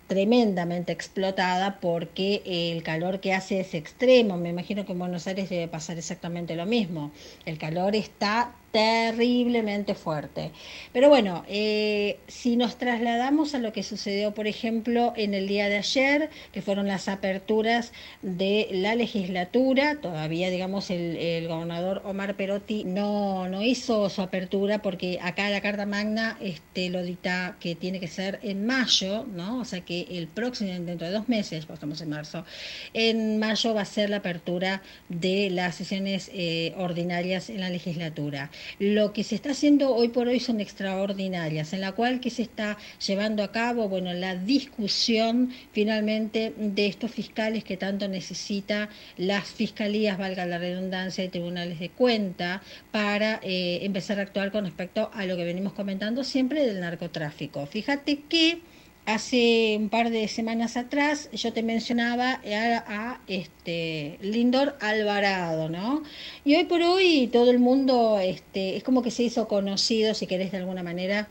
tremendamente 0.06 0.92
explotada 0.92 1.80
porque 1.80 2.42
el 2.46 2.82
calor 2.82 3.20
que 3.20 3.34
hace 3.34 3.60
es 3.60 3.74
extremo. 3.74 4.36
Me 4.36 4.48
imagino 4.50 4.86
que 4.86 4.92
en 4.92 4.98
Buenos 5.00 5.26
Aires 5.26 5.50
debe 5.50 5.68
pasar 5.68 5.98
exactamente 5.98 6.56
lo 6.56 6.64
mismo. 6.64 7.10
El 7.44 7.58
calor 7.58 7.94
está 7.96 8.54
terriblemente 8.70 9.94
fuerte. 9.94 10.52
Pero 10.92 11.09
bueno, 11.09 11.44
eh, 11.48 12.18
si 12.26 12.57
nos 12.57 12.76
trasladamos 12.76 13.54
a 13.54 13.59
lo 13.59 13.72
que 13.72 13.83
sucedió, 13.83 14.35
por 14.35 14.46
ejemplo, 14.46 15.12
en 15.16 15.35
el 15.35 15.48
día 15.48 15.68
de 15.68 15.78
ayer, 15.78 16.31
que 16.52 16.62
fueron 16.62 16.87
las 16.87 17.09
aperturas 17.09 17.92
de 18.22 18.68
la 18.70 18.94
legislatura, 18.94 19.96
todavía, 20.00 20.50
digamos, 20.50 20.90
el, 20.90 21.48
gobernador 21.48 22.02
Omar 22.04 22.35
Perotti 22.37 22.85
no, 22.85 23.48
no 23.48 23.62
hizo 23.62 24.11
su 24.11 24.20
apertura 24.20 24.83
porque 24.83 25.18
acá 25.22 25.48
la 25.48 25.61
Carta 25.61 25.87
Magna 25.87 26.37
este, 26.40 26.90
lo 26.90 27.02
dicta 27.02 27.57
que 27.61 27.74
tiene 27.74 28.00
que 28.00 28.09
ser 28.09 28.38
en 28.42 28.66
mayo, 28.66 29.24
¿no? 29.24 29.61
O 29.61 29.64
sea 29.64 29.81
que 29.81 30.07
el 30.11 30.26
próximo, 30.26 30.70
dentro 30.72 31.07
de 31.07 31.12
dos 31.12 31.28
meses, 31.28 31.64
pues 31.64 31.78
estamos 31.78 32.00
en 32.00 32.11
marzo, 32.11 32.44
en 32.92 33.38
mayo 33.38 33.72
va 33.72 33.83
a 33.83 33.85
ser 33.87 34.11
la 34.11 34.18
apertura 34.18 34.83
de 35.09 35.48
las 35.50 35.76
sesiones 35.76 36.31
eh, 36.35 36.74
ordinarias 36.76 37.48
en 37.48 37.61
la 37.61 37.70
legislatura. 37.70 38.50
Lo 38.78 39.12
que 39.12 39.24
se 39.24 39.35
está 39.35 39.50
haciendo 39.50 39.94
hoy 39.94 40.09
por 40.09 40.28
hoy 40.28 40.40
son 40.40 40.61
extraordinarias, 40.61 41.72
en 41.72 41.81
la 41.81 41.92
cual 41.92 42.20
que 42.20 42.31
se 42.31 42.42
está 42.42 42.78
llevando 43.07 43.42
a 43.42 43.52
cabo, 43.52 43.88
bueno, 43.88 44.12
la 44.12 44.35
discusión 44.35 45.50
finalmente 45.72 46.54
de 46.57 46.87
estos 46.87 47.11
fiscales 47.11 47.64
que 47.64 47.76
tanto 47.76 48.09
necesita 48.09 48.88
las 49.16 49.46
fiscalías, 49.46 50.18
valga 50.18 50.46
la 50.46 50.59
redundancia, 50.59 51.24
y 51.24 51.28
tribunales 51.28 51.78
de 51.78 51.90
cuenta 51.90 52.62
para 52.90 53.40
eh, 53.42 53.81
empezar 53.83 54.18
a 54.18 54.22
actuar 54.22 54.52
con 54.52 54.64
respecto 54.64 55.11
a 55.12 55.26
lo 55.26 55.37
que 55.37 55.44
venimos 55.44 55.72
comentando 55.72 56.24
siempre 56.24 56.66
del 56.66 56.81
narcotráfico. 56.81 57.66
Fíjate 57.66 58.22
que 58.28 58.61
Hace 59.09 59.79
un 59.79 59.88
par 59.88 60.11
de 60.11 60.29
semanas 60.29 60.77
atrás 60.77 61.31
yo 61.33 61.55
te 61.55 61.62
mencionaba 61.62 62.42
a, 62.44 63.21
este 63.27 64.18
Lindor 64.21 64.77
Alvarado, 64.83 65.71
¿no? 65.71 66.03
Y 66.44 66.57
hoy 66.57 66.64
por 66.64 66.83
hoy 66.83 67.27
todo 67.33 67.51
el 67.51 67.59
mundo 67.59 68.18
este, 68.21 68.77
es 68.77 68.85
como 68.85 69.01
que 69.01 69.11
se 69.11 69.23
hizo 69.23 69.49
conocido, 69.49 70.12
si 70.12 70.27
querés 70.27 70.53
de 70.53 70.59
alguna 70.59 70.83
manera, 70.83 71.27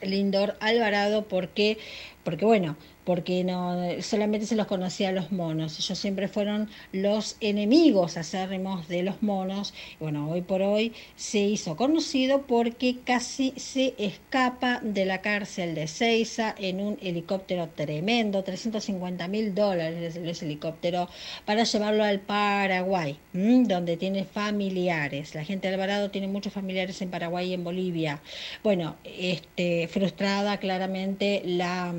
Lindor 0.00 0.56
Alvarado, 0.58 1.28
porque, 1.28 1.76
porque 2.24 2.46
bueno, 2.46 2.78
porque 3.06 3.44
no 3.44 3.78
solamente 4.02 4.46
se 4.46 4.56
los 4.56 4.66
conocía 4.66 5.08
a 5.10 5.12
los 5.12 5.32
monos. 5.32 5.78
Ellos 5.78 5.98
siempre 5.98 6.28
fueron 6.28 6.68
los 6.92 7.36
enemigos 7.40 8.16
acérrimos 8.16 8.88
de 8.88 9.04
los 9.04 9.22
monos. 9.22 9.72
Bueno, 10.00 10.28
hoy 10.28 10.42
por 10.42 10.60
hoy 10.60 10.92
se 11.14 11.38
hizo 11.38 11.76
conocido 11.76 12.42
porque 12.46 12.98
casi 13.04 13.54
se 13.56 13.94
escapa 13.96 14.80
de 14.82 15.04
la 15.06 15.22
cárcel 15.22 15.74
de 15.76 15.86
Ceiza 15.86 16.54
en 16.58 16.80
un 16.80 16.98
helicóptero 17.00 17.68
tremendo, 17.68 18.42
350 18.42 19.28
mil 19.28 19.54
dólares 19.54 20.16
ese 20.16 20.44
helicóptero, 20.44 21.08
para 21.44 21.62
llevarlo 21.62 22.02
al 22.02 22.18
Paraguay, 22.20 23.16
donde 23.32 23.96
tiene 23.96 24.24
familiares. 24.24 25.34
La 25.34 25.44
gente 25.44 25.68
de 25.68 25.74
Alvarado 25.74 26.10
tiene 26.10 26.26
muchos 26.26 26.52
familiares 26.52 27.00
en 27.02 27.10
Paraguay 27.10 27.50
y 27.50 27.54
en 27.54 27.62
Bolivia. 27.62 28.20
Bueno, 28.64 28.96
este, 29.04 29.86
frustrada 29.88 30.58
claramente 30.58 31.42
la 31.44 31.94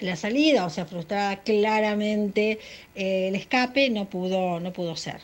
la 0.00 0.16
salida, 0.16 0.66
o 0.66 0.70
sea, 0.70 0.86
frustrada 0.86 1.42
claramente 1.42 2.58
eh, 2.94 3.28
el 3.28 3.34
escape, 3.34 3.90
no 3.90 4.08
pudo, 4.08 4.60
no 4.60 4.72
pudo 4.72 4.96
ser. 4.96 5.20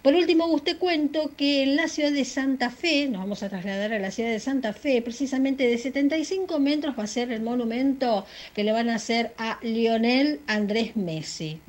Por 0.00 0.14
último, 0.14 0.48
Gus, 0.48 0.64
te 0.64 0.76
cuento 0.76 1.32
que 1.36 1.62
en 1.62 1.76
la 1.76 1.86
ciudad 1.86 2.12
de 2.12 2.24
Santa 2.24 2.70
Fe, 2.70 3.08
nos 3.08 3.20
vamos 3.20 3.42
a 3.42 3.48
trasladar 3.48 3.92
a 3.92 3.98
la 3.98 4.10
ciudad 4.10 4.30
de 4.30 4.40
Santa 4.40 4.72
Fe, 4.72 5.02
precisamente 5.02 5.66
de 5.68 5.76
75 5.76 6.58
metros 6.58 6.98
va 6.98 7.04
a 7.04 7.06
ser 7.06 7.30
el 7.30 7.42
monumento 7.42 8.24
que 8.54 8.64
le 8.64 8.72
van 8.72 8.88
a 8.88 8.96
hacer 8.96 9.34
a 9.36 9.58
Lionel 9.62 10.40
Andrés 10.46 10.96
Messi. 10.96 11.60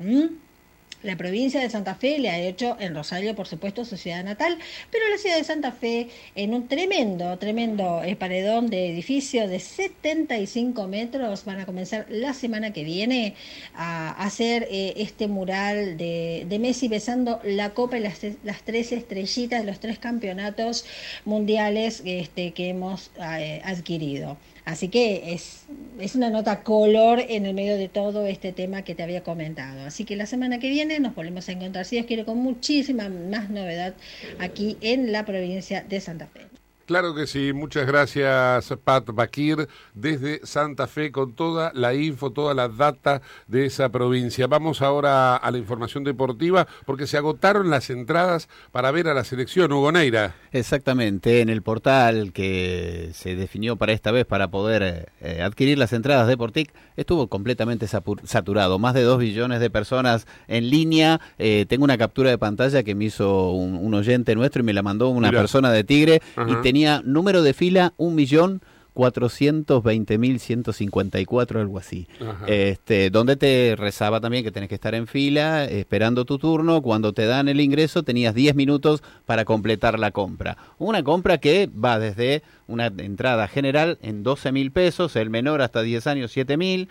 La 1.04 1.16
provincia 1.16 1.60
de 1.60 1.68
Santa 1.68 1.94
Fe 1.94 2.18
le 2.18 2.30
ha 2.30 2.38
hecho 2.38 2.78
en 2.80 2.94
Rosario, 2.94 3.34
por 3.36 3.46
supuesto, 3.46 3.84
su 3.84 3.98
ciudad 3.98 4.24
natal, 4.24 4.56
pero 4.90 5.06
la 5.10 5.18
ciudad 5.18 5.36
de 5.36 5.44
Santa 5.44 5.70
Fe, 5.70 6.08
en 6.34 6.54
un 6.54 6.66
tremendo, 6.66 7.36
tremendo 7.36 8.00
paredón 8.18 8.68
de 8.70 8.90
edificio 8.90 9.46
de 9.46 9.60
75 9.60 10.86
metros, 10.88 11.44
van 11.44 11.60
a 11.60 11.66
comenzar 11.66 12.06
la 12.08 12.32
semana 12.32 12.72
que 12.72 12.84
viene 12.84 13.34
a 13.74 14.12
hacer 14.12 14.66
eh, 14.70 14.94
este 14.96 15.28
mural 15.28 15.98
de, 15.98 16.58
Messi 16.58 16.88
besando 16.88 17.38
la 17.44 17.74
copa 17.74 17.98
y 17.98 18.00
las, 18.00 18.20
las 18.42 18.62
tres 18.62 18.90
estrellitas 18.90 19.60
de 19.60 19.66
los 19.66 19.80
tres 19.80 19.98
campeonatos 19.98 20.86
mundiales 21.26 22.00
este, 22.06 22.52
que 22.52 22.70
hemos 22.70 23.10
eh, 23.20 23.60
adquirido. 23.62 24.38
Así 24.64 24.88
que 24.88 25.34
es, 25.34 25.66
es 26.00 26.14
una 26.14 26.30
nota 26.30 26.62
color 26.62 27.20
en 27.28 27.44
el 27.44 27.54
medio 27.54 27.76
de 27.76 27.88
todo 27.88 28.26
este 28.26 28.52
tema 28.52 28.82
que 28.82 28.94
te 28.94 29.02
había 29.02 29.22
comentado. 29.22 29.84
Así 29.84 30.04
que 30.04 30.16
la 30.16 30.26
semana 30.26 30.58
que 30.58 30.70
viene 30.70 31.00
nos 31.00 31.14
volvemos 31.14 31.48
a 31.48 31.52
encontrar, 31.52 31.84
si 31.84 31.96
Dios 31.96 32.06
quiere, 32.06 32.24
con 32.24 32.38
muchísima 32.38 33.08
más 33.08 33.50
novedad 33.50 33.94
aquí 34.38 34.78
en 34.80 35.12
la 35.12 35.26
provincia 35.26 35.84
de 35.86 36.00
Santa 36.00 36.26
Fe. 36.28 36.53
Claro 36.86 37.14
que 37.14 37.26
sí, 37.26 37.52
muchas 37.54 37.86
gracias 37.86 38.74
Pat 38.84 39.06
Bakir 39.10 39.68
desde 39.94 40.44
Santa 40.44 40.86
Fe 40.86 41.10
con 41.10 41.32
toda 41.32 41.72
la 41.74 41.94
info, 41.94 42.30
toda 42.30 42.52
la 42.52 42.68
data 42.68 43.22
de 43.46 43.64
esa 43.66 43.88
provincia. 43.88 44.46
Vamos 44.46 44.82
ahora 44.82 45.36
a 45.36 45.50
la 45.50 45.56
información 45.58 46.04
deportiva 46.04 46.66
porque 46.84 47.06
se 47.06 47.16
agotaron 47.16 47.70
las 47.70 47.88
entradas 47.88 48.48
para 48.70 48.90
ver 48.90 49.08
a 49.08 49.14
la 49.14 49.24
selección 49.24 49.72
Hugo 49.72 49.92
Neira. 49.92 50.34
Exactamente, 50.52 51.40
en 51.40 51.48
el 51.48 51.62
portal 51.62 52.32
que 52.32 53.10
se 53.14 53.34
definió 53.34 53.76
para 53.76 53.92
esta 53.92 54.10
vez 54.12 54.26
para 54.26 54.48
poder 54.48 55.10
eh, 55.22 55.40
adquirir 55.42 55.78
las 55.78 55.92
entradas 55.94 56.28
de 56.28 56.36
Portic 56.36 56.70
estuvo 56.96 57.28
completamente 57.28 57.86
saturado, 57.88 58.78
más 58.78 58.92
de 58.94 59.02
dos 59.02 59.18
billones 59.18 59.58
de 59.60 59.70
personas 59.70 60.26
en 60.48 60.68
línea. 60.68 61.20
Eh, 61.38 61.64
tengo 61.68 61.84
una 61.84 61.96
captura 61.98 62.30
de 62.30 62.38
pantalla 62.38 62.82
que 62.82 62.94
me 62.94 63.06
hizo 63.06 63.50
un, 63.52 63.74
un 63.74 63.94
oyente 63.94 64.34
nuestro 64.34 64.60
y 64.62 64.64
me 64.66 64.72
la 64.74 64.82
mandó 64.82 65.08
una 65.08 65.28
Mirá. 65.28 65.40
persona 65.40 65.72
de 65.72 65.82
Tigre 65.82 66.20
Ajá. 66.36 66.50
y 66.50 66.56
tenía 66.62 66.73
número 67.04 67.42
de 67.42 67.54
fila 67.54 67.94
un 67.96 68.14
millón 68.14 68.60
420.154, 68.94 71.60
algo 71.60 71.78
así. 71.78 72.06
Ajá. 72.20 72.44
Este, 72.46 73.10
donde 73.10 73.34
te 73.36 73.74
rezaba 73.76 74.20
también 74.20 74.44
que 74.44 74.52
tenés 74.52 74.68
que 74.68 74.76
estar 74.76 74.94
en 74.94 75.06
fila 75.06 75.64
esperando 75.64 76.24
tu 76.24 76.38
turno. 76.38 76.80
Cuando 76.80 77.12
te 77.12 77.26
dan 77.26 77.48
el 77.48 77.60
ingreso 77.60 78.04
tenías 78.04 78.34
10 78.34 78.54
minutos 78.54 79.02
para 79.26 79.44
completar 79.44 79.98
la 79.98 80.12
compra. 80.12 80.56
Una 80.78 81.02
compra 81.02 81.38
que 81.38 81.68
va 81.68 81.98
desde 81.98 82.42
una 82.66 82.86
entrada 82.86 83.46
general 83.48 83.98
en 84.00 84.22
12 84.22 84.52
mil 84.52 84.70
pesos, 84.70 85.16
el 85.16 85.28
menor 85.30 85.60
hasta 85.60 85.82
10 85.82 86.06
años 86.06 86.30
7 86.32 86.56
mil, 86.56 86.88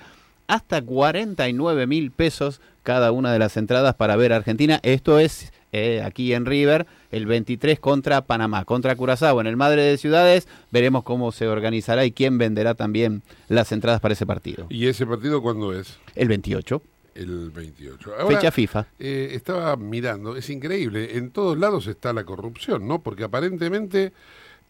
hasta 0.47 0.81
49 0.81 1.87
mil 1.87 2.11
pesos 2.11 2.59
cada 2.83 3.13
una 3.13 3.31
de 3.31 3.39
las 3.39 3.55
entradas 3.55 3.95
para 3.95 4.17
ver 4.17 4.33
a 4.33 4.35
Argentina. 4.35 4.81
Esto 4.83 5.19
es 5.19 5.53
eh, 5.71 6.01
aquí 6.03 6.33
en 6.33 6.45
River, 6.45 6.85
el 7.13 7.25
23 7.27 7.79
contra 7.79 8.25
Panamá, 8.25 8.65
contra 8.65 8.95
Curazao 8.95 9.39
en 9.39 9.47
el 9.47 9.55
Madre 9.55 9.83
de 9.83 9.97
Ciudades. 9.97 10.47
Veremos 10.71 11.03
cómo 11.03 11.31
se 11.31 11.47
organizará 11.47 12.05
y 12.05 12.11
quién 12.11 12.37
venderá 12.37 12.73
también 12.73 13.21
las 13.47 13.71
entradas 13.71 14.01
para 14.01 14.13
ese 14.13 14.25
partido. 14.25 14.65
¿Y 14.69 14.87
ese 14.87 15.05
partido 15.05 15.41
cuándo 15.41 15.77
es? 15.77 15.97
El 16.15 16.27
28. 16.27 16.81
El 17.15 17.51
28. 17.51 18.11
Fecha 18.27 18.51
FIFA. 18.51 18.87
eh, 18.97 19.29
estaba 19.33 19.75
mirando, 19.77 20.35
es 20.35 20.49
increíble, 20.49 21.17
en 21.17 21.29
todos 21.29 21.57
lados 21.57 21.85
está 21.85 22.11
la 22.11 22.23
corrupción, 22.23 22.87
¿no? 22.87 23.03
Porque 23.03 23.23
aparentemente 23.23 24.11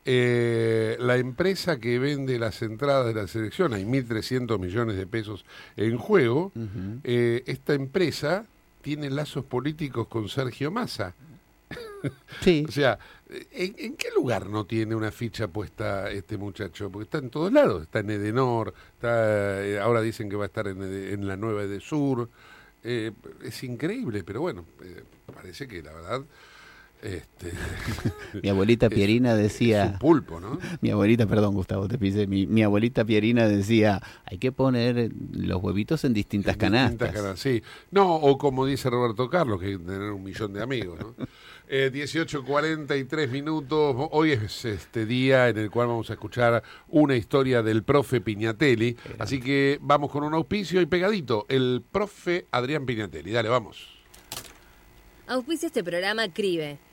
eh, 0.04 0.98
la 1.00 1.16
empresa 1.16 1.80
que 1.80 1.98
vende 2.00 2.38
las 2.38 2.62
entradas 2.62 3.08
de 3.08 3.14
la 3.22 3.28
selección, 3.28 3.74
hay 3.74 3.86
1.300 3.86 4.60
millones 4.60 4.98
de 4.98 5.08
pesos 5.08 5.46
en 5.78 5.98
juego, 5.98 6.52
eh, 7.06 7.44
esta 7.46 7.74
empresa 7.74 8.46
tiene 8.82 9.10
lazos 9.10 9.46
políticos 9.46 10.08
con 10.10 10.28
Sergio 10.28 10.70
Massa. 10.72 11.16
O 12.68 12.72
sea, 12.72 13.00
¿en, 13.52 13.96
qué 13.96 14.10
lugar 14.16 14.50
no 14.50 14.66
tiene 14.66 14.96
una 14.96 15.12
ficha 15.12 15.48
puesta 15.48 16.10
este 16.12 16.38
muchacho? 16.38 16.90
Porque 16.90 17.04
está 17.06 17.18
en 17.20 17.30
todos 17.30 17.52
lados. 17.52 17.84
Está 17.84 18.00
en 18.00 18.10
Edenor, 18.10 18.74
está, 18.94 19.66
eh, 19.66 19.80
ahora 19.80 20.02
dicen 20.02 20.30
que 20.30 20.36
va 20.36 20.44
a 20.44 20.48
estar 20.48 20.68
en, 20.68 20.82
en 20.82 21.28
la 21.28 21.38
nueva 21.38 21.64
Edesur. 21.64 22.30
Eh, 22.84 23.12
es 23.42 23.64
increíble, 23.64 24.24
pero 24.24 24.42
bueno, 24.42 24.66
eh, 24.84 25.04
parece 25.34 25.68
que 25.68 25.82
la 25.82 25.94
verdad... 25.94 26.24
Este, 27.04 27.52
Mi 28.42 28.50
abuelita 28.50 28.90
Pierina 28.90 29.36
decía... 29.36 29.84
es 29.84 29.92
un 29.92 30.00
pulpo, 30.00 30.40
¿no? 30.40 30.58
Mi 30.82 30.90
abuelita, 30.90 31.28
perdón 31.28 31.54
Gustavo, 31.54 31.88
te 31.88 31.98
pisé. 31.98 32.28
Mi, 32.28 32.48
mi 32.48 32.64
abuelita 32.64 33.04
Pierina 33.04 33.48
decía, 33.48 34.02
hay 34.26 34.38
que 34.38 34.54
poner 34.54 35.12
los 35.34 35.62
huevitos 35.62 36.06
en 36.06 36.14
distintas 36.14 36.56
canastas. 36.56 36.92
Distintas 36.92 37.22
canas, 37.22 37.40
sí. 37.40 37.62
No, 37.92 38.16
o 38.16 38.38
como 38.38 38.66
dice 38.66 38.90
Roberto 38.90 39.30
Carlos, 39.30 39.60
que 39.60 39.68
hay 39.68 39.78
que 39.78 39.84
tener 39.84 40.12
un 40.12 40.24
millón 40.24 40.54
de 40.54 40.64
amigos, 40.64 41.00
¿no? 41.00 41.16
Eh, 41.68 41.92
18.43 41.94 43.30
minutos. 43.30 43.96
Hoy 44.12 44.32
es 44.32 44.64
este 44.64 45.06
día 45.06 45.50
en 45.50 45.58
el 45.58 45.72
cual 45.72 45.88
vamos 45.88 46.10
a 46.10 46.14
escuchar 46.14 46.64
una 46.90 47.16
historia 47.16 47.64
del 47.64 47.84
profe 47.84 48.22
Piñatelli. 48.22 48.96
Así 49.18 49.40
que 49.40 49.78
vamos 49.82 50.12
con 50.12 50.24
un 50.24 50.34
auspicio 50.34 50.82
y 50.82 50.86
pegadito. 50.86 51.46
El 51.50 51.84
profe 51.90 52.48
Adrián 52.52 52.86
Piñatelli. 52.86 53.32
Dale, 53.32 53.50
vamos. 53.50 54.04
Auspicia 55.28 55.68
este 55.68 55.84
programa 55.84 56.28
CRIBE. 56.32 56.93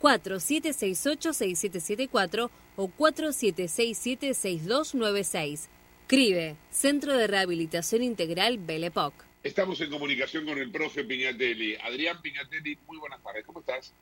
4768-6774 0.00 2.50
o 2.76 2.88
4767-6296. 2.88 5.68
CRIBE, 6.06 6.56
Centro 6.70 7.16
de 7.16 7.26
Rehabilitación 7.26 8.02
Integral 8.02 8.58
Belepoc. 8.58 9.14
Estamos 9.42 9.80
en 9.80 9.90
comunicación 9.90 10.44
con 10.44 10.58
el 10.58 10.70
profe 10.70 11.04
Piñatelli. 11.04 11.76
Adrián 11.76 12.20
Piñatelli, 12.20 12.76
muy 12.86 12.98
buenas 12.98 13.22
tardes. 13.22 13.44
¿Cómo 13.44 13.60
estás? 13.60 13.92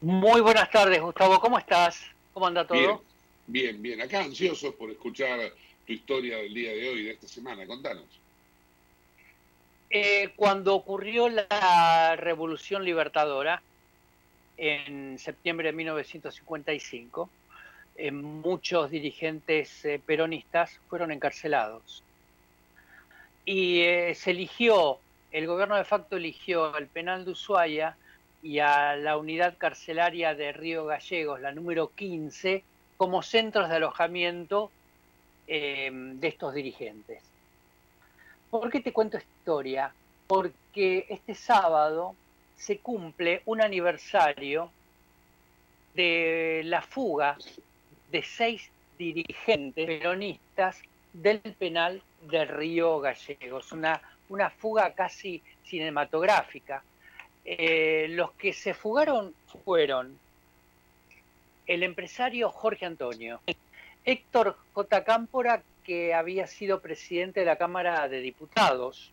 Muy 0.00 0.40
buenas 0.40 0.70
tardes, 0.70 1.00
Gustavo. 1.00 1.40
¿Cómo 1.40 1.58
estás? 1.58 2.00
¿Cómo 2.34 2.46
anda 2.46 2.66
todo? 2.66 2.78
Bien, 2.78 2.98
bien, 3.46 3.82
bien. 3.82 4.02
Acá 4.02 4.22
ansiosos 4.22 4.74
por 4.74 4.90
escuchar 4.90 5.52
tu 5.86 5.92
historia 5.92 6.38
del 6.38 6.52
día 6.52 6.72
de 6.72 6.88
hoy, 6.88 7.04
de 7.04 7.12
esta 7.12 7.28
semana. 7.28 7.66
Contanos. 7.66 8.04
Eh, 9.90 10.32
cuando 10.36 10.74
ocurrió 10.74 11.28
la 11.28 12.16
Revolución 12.16 12.84
Libertadora, 12.84 13.62
en 14.62 15.18
septiembre 15.18 15.70
de 15.70 15.72
1955, 15.72 17.28
eh, 17.96 18.12
muchos 18.12 18.92
dirigentes 18.92 19.84
eh, 19.84 20.00
peronistas 20.06 20.78
fueron 20.88 21.10
encarcelados. 21.10 22.04
Y 23.44 23.80
eh, 23.80 24.14
se 24.14 24.30
eligió, 24.30 24.98
el 25.32 25.48
gobierno 25.48 25.74
de 25.74 25.82
facto 25.82 26.16
eligió 26.16 26.76
al 26.76 26.86
penal 26.86 27.24
de 27.24 27.32
Ushuaia 27.32 27.96
y 28.40 28.60
a 28.60 28.94
la 28.94 29.16
unidad 29.16 29.58
carcelaria 29.58 30.36
de 30.36 30.52
Río 30.52 30.84
Gallegos, 30.84 31.40
la 31.40 31.50
número 31.50 31.88
15, 31.96 32.62
como 32.96 33.22
centros 33.22 33.68
de 33.68 33.76
alojamiento 33.76 34.70
de 35.48 36.18
estos 36.22 36.54
dirigentes. 36.54 37.20
¿Por 38.48 38.70
qué 38.70 38.80
te 38.80 38.92
cuento 38.92 39.18
esta 39.18 39.28
historia? 39.28 39.92
Porque 40.28 41.04
este 41.10 41.34
sábado 41.34 42.14
se 42.62 42.78
cumple 42.78 43.42
un 43.46 43.60
aniversario 43.60 44.70
de 45.94 46.62
la 46.64 46.80
fuga 46.80 47.36
de 48.12 48.22
seis 48.22 48.70
dirigentes 48.96 49.84
peronistas 49.84 50.80
del 51.12 51.40
penal 51.40 52.00
de 52.20 52.44
Río 52.44 53.00
Gallegos, 53.00 53.72
una, 53.72 54.00
una 54.28 54.48
fuga 54.48 54.92
casi 54.94 55.42
cinematográfica. 55.64 56.84
Eh, 57.44 58.06
los 58.10 58.30
que 58.32 58.52
se 58.52 58.74
fugaron 58.74 59.34
fueron 59.64 60.16
el 61.66 61.82
empresario 61.82 62.48
Jorge 62.48 62.86
Antonio, 62.86 63.40
Héctor 64.04 64.56
J. 64.72 65.02
Cámpora, 65.02 65.62
que 65.82 66.14
había 66.14 66.46
sido 66.46 66.80
presidente 66.80 67.40
de 67.40 67.46
la 67.46 67.56
Cámara 67.56 68.08
de 68.08 68.20
Diputados, 68.20 69.10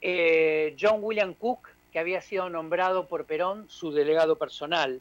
eh, 0.00 0.76
John 0.80 1.00
William 1.02 1.34
Cook, 1.34 1.73
que 1.94 2.00
había 2.00 2.20
sido 2.20 2.50
nombrado 2.50 3.06
por 3.06 3.24
Perón 3.24 3.66
su 3.68 3.92
delegado 3.92 4.34
personal. 4.34 5.00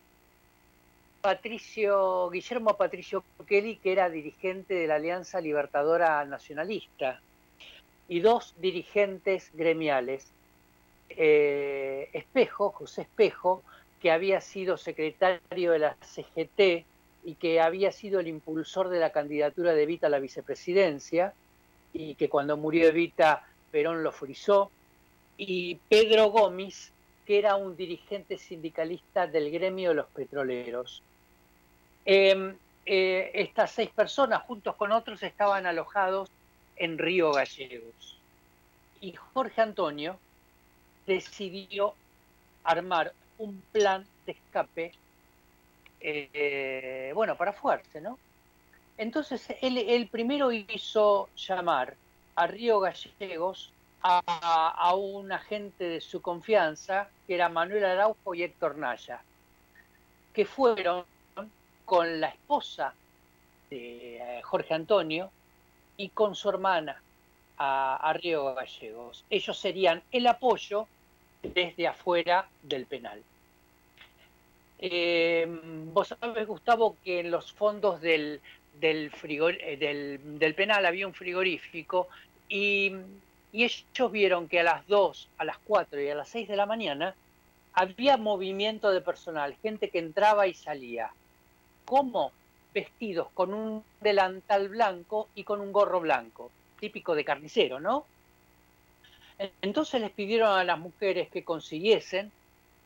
Patricio, 1.21 2.29
Guillermo 2.29 2.77
Patricio 2.77 3.23
Kelly, 3.47 3.77
que 3.77 3.93
era 3.93 4.11
dirigente 4.11 4.75
de 4.75 4.85
la 4.85 4.95
Alianza 4.95 5.41
Libertadora 5.41 6.23
Nacionalista, 6.25 7.19
y 8.07 8.19
dos 8.19 8.53
dirigentes 8.59 9.49
gremiales. 9.55 10.27
Eh, 11.09 12.11
Espejo, 12.13 12.69
José 12.69 13.01
Espejo, 13.01 13.63
que 13.99 14.11
había 14.11 14.39
sido 14.39 14.77
secretario 14.77 15.71
de 15.71 15.79
la 15.79 15.97
CGT 15.99 16.85
y 17.23 17.35
que 17.39 17.59
había 17.59 17.91
sido 17.91 18.19
el 18.19 18.27
impulsor 18.27 18.89
de 18.89 18.99
la 18.99 19.11
candidatura 19.11 19.73
de 19.73 19.81
Evita 19.81 20.05
a 20.05 20.11
la 20.11 20.19
vicepresidencia, 20.19 21.33
y 21.91 22.13
que 22.13 22.29
cuando 22.29 22.55
murió 22.55 22.87
Evita, 22.87 23.47
Perón 23.71 24.03
lo 24.03 24.11
frizó, 24.11 24.69
y 25.37 25.75
Pedro 25.89 26.27
Gómez, 26.27 26.91
que 27.25 27.39
era 27.39 27.55
un 27.55 27.75
dirigente 27.75 28.37
sindicalista 28.37 29.27
del 29.27 29.51
gremio 29.51 29.89
de 29.89 29.95
los 29.95 30.07
petroleros. 30.07 31.01
Em, 32.05 32.55
eh, 32.85 33.31
estas 33.33 33.71
seis 33.71 33.89
personas, 33.89 34.43
juntos 34.43 34.75
con 34.75 34.91
otros, 34.91 35.23
estaban 35.23 35.65
alojados 35.65 36.29
en 36.75 36.97
Río 36.97 37.31
Gallegos. 37.31 38.17
Y 38.99 39.13
Jorge 39.13 39.61
Antonio 39.61 40.17
decidió 41.05 41.95
armar 42.63 43.13
un 43.37 43.61
plan 43.71 44.05
de 44.25 44.33
escape, 44.33 44.93
eh, 45.99 47.11
bueno, 47.15 47.35
para 47.35 47.53
fugarse, 47.53 48.01
¿no? 48.01 48.17
Entonces, 48.97 49.47
él, 49.61 49.77
él, 49.77 50.07
primero 50.07 50.51
hizo 50.51 51.29
llamar 51.35 51.95
a 52.35 52.47
Río 52.47 52.79
Gallegos 52.79 53.72
a, 54.03 54.69
a, 54.69 54.95
un 54.95 55.31
agente 55.31 55.85
de 55.85 56.01
su 56.01 56.21
confianza, 56.21 57.09
que 57.25 57.35
era 57.35 57.49
Manuel 57.49 57.85
Araujo 57.85 58.35
y 58.35 58.43
Héctor 58.43 58.77
Naya, 58.77 59.21
que 60.33 60.45
fueron 60.45 61.05
con 61.85 62.19
la 62.19 62.27
esposa 62.27 62.93
de 63.69 64.17
eh, 64.17 64.41
Jorge 64.43 64.73
Antonio 64.73 65.31
y 65.97 66.09
con 66.09 66.35
su 66.35 66.49
hermana 66.49 67.01
a, 67.57 67.95
a 67.95 68.13
Río 68.13 68.53
Gallegos. 68.53 69.23
Ellos 69.29 69.57
serían 69.57 70.03
el 70.11 70.27
apoyo 70.27 70.87
desde 71.41 71.87
afuera 71.87 72.47
del 72.61 72.85
penal. 72.85 73.21
Eh, 74.79 75.45
vos 75.93 76.09
sabés, 76.09 76.45
Gustavo, 76.45 76.97
que 77.03 77.21
en 77.21 77.31
los 77.31 77.53
fondos 77.53 78.01
del, 78.01 78.41
del, 78.79 79.11
frigor, 79.11 79.55
eh, 79.61 79.77
del, 79.77 80.39
del, 80.39 80.55
penal 80.55 80.85
había 80.85 81.07
un 81.07 81.13
frigorífico 81.13 82.09
y, 82.49 82.91
y, 83.53 83.63
ellos 83.63 84.11
vieron 84.11 84.49
que 84.49 84.59
a 84.59 84.63
las 84.63 84.85
2, 84.87 85.29
a 85.37 85.45
las 85.45 85.57
4 85.59 86.01
y 86.01 86.09
a 86.09 86.15
las 86.15 86.27
6 86.29 86.49
de 86.49 86.55
la 86.57 86.65
mañana 86.65 87.15
había 87.73 88.17
movimiento 88.17 88.91
de 88.91 88.99
personal, 88.99 89.55
gente 89.61 89.89
que 89.89 89.99
entraba 89.99 90.47
y 90.47 90.55
salía. 90.55 91.11
¿Cómo? 91.85 92.31
Vestidos 92.73 93.29
con 93.33 93.53
un 93.53 93.83
delantal 94.01 94.69
blanco 94.69 95.29
y 95.35 95.43
con 95.43 95.61
un 95.61 95.71
gorro 95.71 95.99
blanco, 95.99 96.51
típico 96.79 97.13
de 97.13 97.23
carnicero, 97.23 97.79
¿no? 97.79 98.05
Entonces 99.61 100.01
les 100.01 100.11
pidieron 100.11 100.57
a 100.57 100.63
las 100.63 100.79
mujeres 100.79 101.29
que 101.29 101.43
consiguiesen 101.43 102.31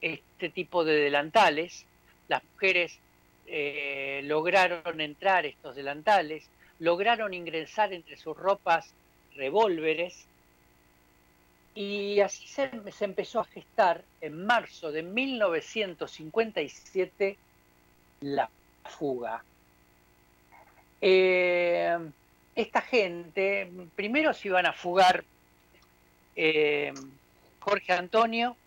este 0.02 0.50
tipo 0.50 0.84
de 0.84 0.96
delantales. 0.96 1.86
Las 2.28 2.44
mujeres 2.44 3.00
eh, 3.48 4.22
lograron 4.26 5.00
entrar 5.00 5.46
estos 5.46 5.76
delantales, 5.76 6.50
lograron 6.80 7.34
ingresar 7.34 7.94
entre 7.94 8.18
sus 8.18 8.36
ropas 8.36 8.94
revólveres 9.36 10.28
y 11.80 12.20
así 12.22 12.48
se, 12.48 12.72
empezó 13.02 13.40
a 13.40 13.46
gestar 13.46 14.04
en 14.20 14.48
marzo 14.48 14.92
de 14.92 15.04
1957 15.04 17.38
la 18.22 18.50
fuga. 18.84 19.44
Eh, 21.00 21.96
esta 22.56 22.82
gente 22.82 23.72
primero 23.96 24.34
se 24.34 24.48
iban 24.48 24.66
a 24.66 24.74
fugar 24.74 25.24
eh, 26.36 26.96
Jorge 27.60 27.94
Antonio, 27.94 28.58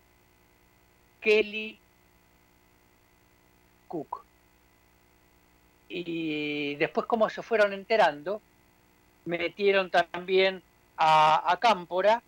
Kelly, 1.19 1.77
Cook. 3.89 4.23
Y 5.89 6.75
después, 6.75 7.05
como 7.07 7.29
se 7.29 7.41
fueron 7.41 7.73
enterando, 7.73 8.41
metieron 9.25 9.91
también 9.91 10.63
a, 10.95 11.51
a 11.51 11.59
Cámpora, 11.59 12.23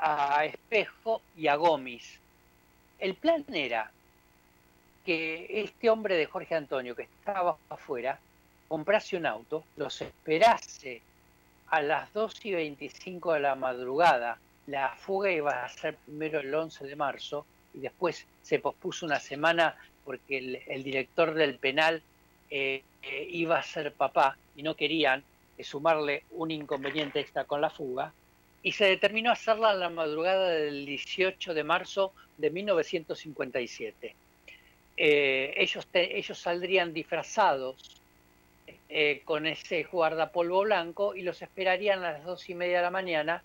a 0.00 0.44
Espejo 0.46 1.22
y 1.36 1.48
a 1.48 1.56
Gómez. 1.56 2.18
El 2.98 3.14
plan 3.14 3.44
era 3.52 3.90
que 5.04 5.46
este 5.62 5.90
hombre 5.90 6.16
de 6.16 6.26
Jorge 6.26 6.54
Antonio, 6.54 6.96
que 6.96 7.02
estaba 7.02 7.56
afuera, 7.68 8.18
comprase 8.68 9.16
un 9.16 9.26
auto, 9.26 9.64
los 9.76 10.00
esperase 10.00 11.02
a 11.68 11.82
las 11.82 12.12
2 12.12 12.46
y 12.46 12.52
25 12.52 13.34
de 13.34 13.40
la 13.40 13.54
madrugada. 13.54 14.38
La 14.66 14.94
fuga 14.96 15.30
iba 15.30 15.64
a 15.64 15.68
ser 15.68 15.96
primero 15.96 16.40
el 16.40 16.54
11 16.54 16.84
de 16.86 16.96
marzo 16.96 17.46
y 17.74 17.80
después 17.80 18.26
se 18.42 18.58
pospuso 18.58 19.06
una 19.06 19.20
semana 19.20 19.76
porque 20.04 20.62
el, 20.66 20.82
director 20.82 21.34
del 21.34 21.56
penal 21.58 22.02
eh, 22.50 22.82
eh, 23.02 23.28
iba 23.30 23.58
a 23.58 23.62
ser 23.62 23.92
papá 23.92 24.36
y 24.56 24.62
no 24.62 24.74
querían 24.74 25.22
sumarle 25.62 26.24
un 26.32 26.50
inconveniente 26.50 27.20
extra 27.20 27.44
con 27.44 27.60
la 27.60 27.70
fuga. 27.70 28.12
Y 28.62 28.72
se 28.72 28.84
determinó 28.84 29.30
hacerla 29.30 29.72
en 29.72 29.80
la 29.80 29.88
madrugada 29.88 30.50
del 30.50 30.84
18 30.84 31.54
de 31.54 31.64
marzo 31.64 32.12
de 32.36 32.50
1957. 32.50 34.14
Eh, 34.96 35.54
ellos, 35.56 35.86
te, 35.86 36.18
ellos 36.18 36.38
saldrían 36.38 36.92
disfrazados 36.92 38.02
eh, 38.88 39.22
con 39.24 39.46
ese 39.46 39.84
guardapolvo 39.84 40.62
blanco 40.62 41.14
y 41.14 41.22
los 41.22 41.40
esperarían 41.40 42.04
a 42.04 42.12
las 42.12 42.24
dos 42.24 42.50
y 42.50 42.54
media 42.54 42.78
de 42.78 42.82
la 42.82 42.90
mañana 42.90 43.42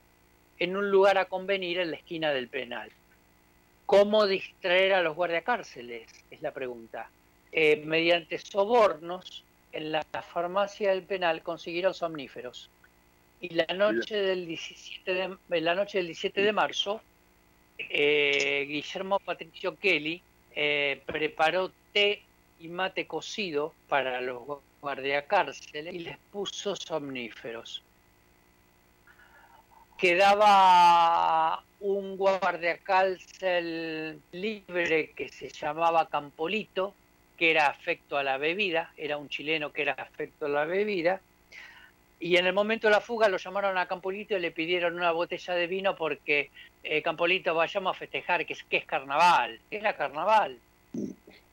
en 0.60 0.76
un 0.76 0.90
lugar 0.90 1.18
a 1.18 1.26
convenir 1.26 1.80
en 1.80 1.92
la 1.92 1.98
esquina 1.98 2.32
del 2.32 2.48
penal. 2.48 2.92
¿Cómo 3.86 4.26
distraer 4.26 4.94
a 4.94 5.02
los 5.02 5.16
guardiacárceles? 5.16 6.08
Es 6.32 6.42
la 6.42 6.52
pregunta. 6.52 7.10
Eh, 7.52 7.84
mediante 7.86 8.38
sobornos, 8.40 9.44
en 9.72 9.92
la 9.92 10.04
farmacia 10.04 10.92
del 10.92 11.04
penal 11.04 11.44
consiguieron 11.44 11.94
somníferos. 11.94 12.70
Y 13.42 13.50
la 13.50 13.66
noche 13.74 14.16
del 14.16 14.48
17 14.48 15.38
de, 15.50 15.62
la 15.62 15.76
noche 15.76 15.98
del 16.00 16.08
17 16.08 16.42
de 16.42 16.54
marzo, 16.54 17.02
eh, 17.78 18.66
Guillermo 18.68 19.20
Patricio 19.20 19.78
Kelly 19.78 20.22
eh, 20.56 21.02
preparó 21.06 21.72
té 21.92 22.24
y 22.60 22.70
mate 22.70 23.06
cocido 23.06 23.74
para 23.90 24.22
los 24.22 24.42
guardiacárceles 24.82 25.94
y 25.94 26.00
les 26.00 26.18
puso 26.32 26.76
somníferos. 26.76 27.84
Quedaba 29.98 31.64
un 31.80 32.18
guardiacárcel 32.18 34.20
libre 34.32 35.12
que 35.12 35.30
se 35.30 35.50
llamaba 35.50 36.10
Campolito, 36.10 36.96
que 37.38 37.52
era 37.52 37.68
afecto 37.68 38.18
a 38.18 38.24
la 38.24 38.38
bebida, 38.38 38.92
era 38.98 39.18
un 39.18 39.30
chileno 39.30 39.72
que 39.72 39.84
era 39.84 39.94
afecto 39.94 40.48
a 40.48 40.50
la 40.50 40.66
bebida, 40.66 41.22
y 42.26 42.38
en 42.38 42.48
el 42.48 42.54
momento 42.54 42.88
de 42.88 42.92
la 42.92 43.02
fuga 43.02 43.30
lo 43.30 43.38
llamaron 43.38 43.78
a 43.78 43.86
Campolito 43.86 44.36
y 44.36 44.40
le 44.40 44.50
pidieron 44.50 44.96
una 44.96 45.12
botella 45.12 45.54
de 45.54 45.68
vino 45.68 45.96
porque 45.96 46.50
eh, 46.82 47.04
Campolito 47.04 47.54
vayamos 47.54 47.96
a 47.96 48.00
festejar 48.00 48.48
que 48.48 48.54
es, 48.54 48.64
que 48.64 48.78
es 48.78 48.86
carnaval, 48.86 49.60
que 49.70 49.78
era 49.78 49.96
carnaval. 49.96 50.58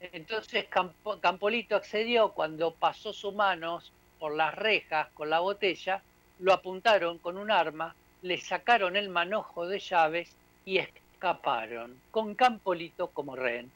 Entonces 0.00 0.64
Campo, 0.70 1.20
Campolito 1.20 1.76
accedió 1.76 2.32
cuando 2.32 2.72
pasó 2.72 3.12
sus 3.12 3.34
manos 3.34 3.92
por 4.18 4.34
las 4.34 4.54
rejas 4.54 5.08
con 5.12 5.28
la 5.28 5.40
botella, 5.40 6.00
lo 6.38 6.54
apuntaron 6.54 7.18
con 7.18 7.36
un 7.36 7.50
arma, 7.50 7.94
le 8.22 8.40
sacaron 8.40 8.96
el 8.96 9.10
manojo 9.10 9.68
de 9.68 9.78
llaves 9.78 10.34
y 10.64 10.78
escaparon, 10.78 12.00
con 12.10 12.34
Campolito 12.34 13.08
como 13.08 13.36
rehén. 13.36 13.70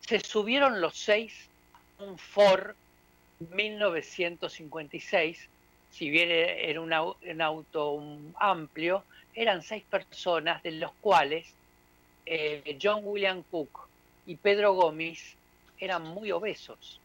Se 0.00 0.20
subieron 0.20 0.80
los 0.80 0.96
seis 0.96 1.50
a 1.98 2.04
un 2.04 2.16
Ford 2.16 2.74
1956, 3.40 5.48
si 5.90 6.10
bien 6.10 6.30
era 6.30 6.80
una, 6.80 7.02
un 7.02 7.40
auto 7.40 8.02
amplio, 8.38 9.04
eran 9.34 9.62
seis 9.62 9.82
personas, 9.84 10.62
de 10.62 10.72
los 10.72 10.92
cuales 11.00 11.46
eh, 12.26 12.78
John 12.82 13.00
William 13.04 13.42
Cook 13.50 13.88
y 14.26 14.36
Pedro 14.36 14.74
Gómez 14.74 15.36
eran 15.78 16.02
muy 16.02 16.30
obesos. 16.32 17.00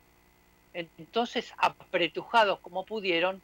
Entonces, 0.74 1.54
apretujados 1.58 2.60
como 2.60 2.86
pudieron, 2.86 3.42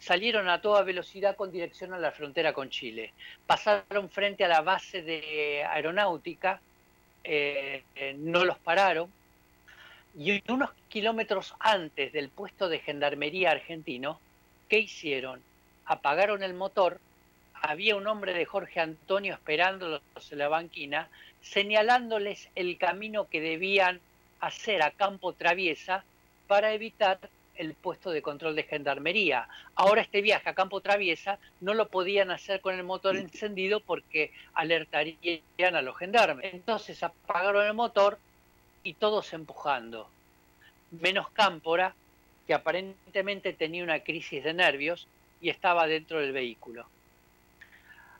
salieron 0.00 0.48
a 0.48 0.60
toda 0.60 0.82
velocidad 0.82 1.36
con 1.36 1.52
dirección 1.52 1.94
a 1.94 1.98
la 1.98 2.10
frontera 2.10 2.52
con 2.52 2.68
Chile. 2.68 3.12
Pasaron 3.46 4.10
frente 4.10 4.44
a 4.44 4.48
la 4.48 4.60
base 4.60 5.02
de 5.02 5.64
aeronáutica, 5.64 6.60
eh, 7.22 7.84
eh, 7.94 8.14
no 8.18 8.44
los 8.44 8.58
pararon, 8.58 9.08
y 10.14 10.42
unos 10.50 10.70
kilómetros 10.88 11.54
antes 11.58 12.12
del 12.12 12.28
puesto 12.28 12.68
de 12.68 12.80
gendarmería 12.80 13.50
argentino, 13.50 14.20
¿qué 14.68 14.80
hicieron? 14.80 15.40
Apagaron 15.86 16.42
el 16.42 16.54
motor, 16.54 17.00
había 17.54 17.96
un 17.96 18.06
hombre 18.06 18.34
de 18.34 18.44
Jorge 18.44 18.80
Antonio 18.80 19.34
esperándolos 19.34 20.02
en 20.30 20.38
la 20.38 20.48
banquina, 20.48 21.08
señalándoles 21.40 22.48
el 22.54 22.76
camino 22.78 23.28
que 23.28 23.40
debían 23.40 24.00
hacer 24.40 24.82
a 24.82 24.90
campo 24.90 25.32
traviesa 25.32 26.04
para 26.46 26.72
evitar 26.72 27.18
el 27.56 27.74
puesto 27.74 28.10
de 28.10 28.22
control 28.22 28.56
de 28.56 28.64
gendarmería. 28.64 29.48
Ahora 29.74 30.02
este 30.02 30.20
viaje 30.20 30.48
a 30.48 30.54
campo 30.54 30.80
traviesa 30.80 31.38
no 31.60 31.74
lo 31.74 31.88
podían 31.88 32.30
hacer 32.30 32.60
con 32.60 32.74
el 32.74 32.82
motor 32.82 33.16
encendido 33.16 33.80
porque 33.80 34.32
alertarían 34.54 35.76
a 35.76 35.82
los 35.82 35.96
gendarmes. 35.96 36.52
Entonces 36.52 37.02
apagaron 37.02 37.66
el 37.66 37.74
motor 37.74 38.18
y 38.82 38.94
todos 38.94 39.32
empujando. 39.32 40.08
Menos 40.90 41.30
Cámpora, 41.30 41.94
que 42.46 42.54
aparentemente 42.54 43.52
tenía 43.52 43.84
una 43.84 44.00
crisis 44.00 44.42
de 44.44 44.54
nervios 44.54 45.06
y 45.40 45.48
estaba 45.50 45.86
dentro 45.86 46.20
del 46.20 46.32
vehículo. 46.32 46.86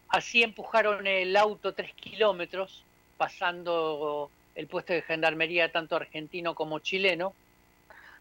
Así 0.08 0.42
empujaron 0.42 1.06
el 1.06 1.36
auto 1.36 1.72
tres 1.72 1.94
kilómetros, 1.94 2.84
pasando 3.16 4.30
el 4.54 4.66
puesto 4.66 4.92
de 4.92 5.02
gendarmería 5.02 5.72
tanto 5.72 5.96
argentino 5.96 6.54
como 6.54 6.80
chileno, 6.80 7.34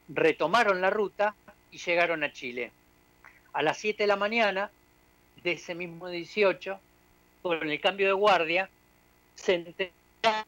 retomaron 0.07 0.81
la 0.81 0.89
ruta 0.89 1.35
y 1.71 1.77
llegaron 1.77 2.23
a 2.23 2.31
Chile. 2.31 2.71
A 3.53 3.61
las 3.61 3.77
7 3.77 4.03
de 4.03 4.07
la 4.07 4.15
mañana 4.15 4.71
de 5.43 5.53
ese 5.53 5.75
mismo 5.75 6.07
18, 6.07 6.79
con 7.41 7.69
el 7.69 7.81
cambio 7.81 8.07
de 8.07 8.13
guardia, 8.13 8.69
se 9.35 9.55
enteraron 9.55 10.45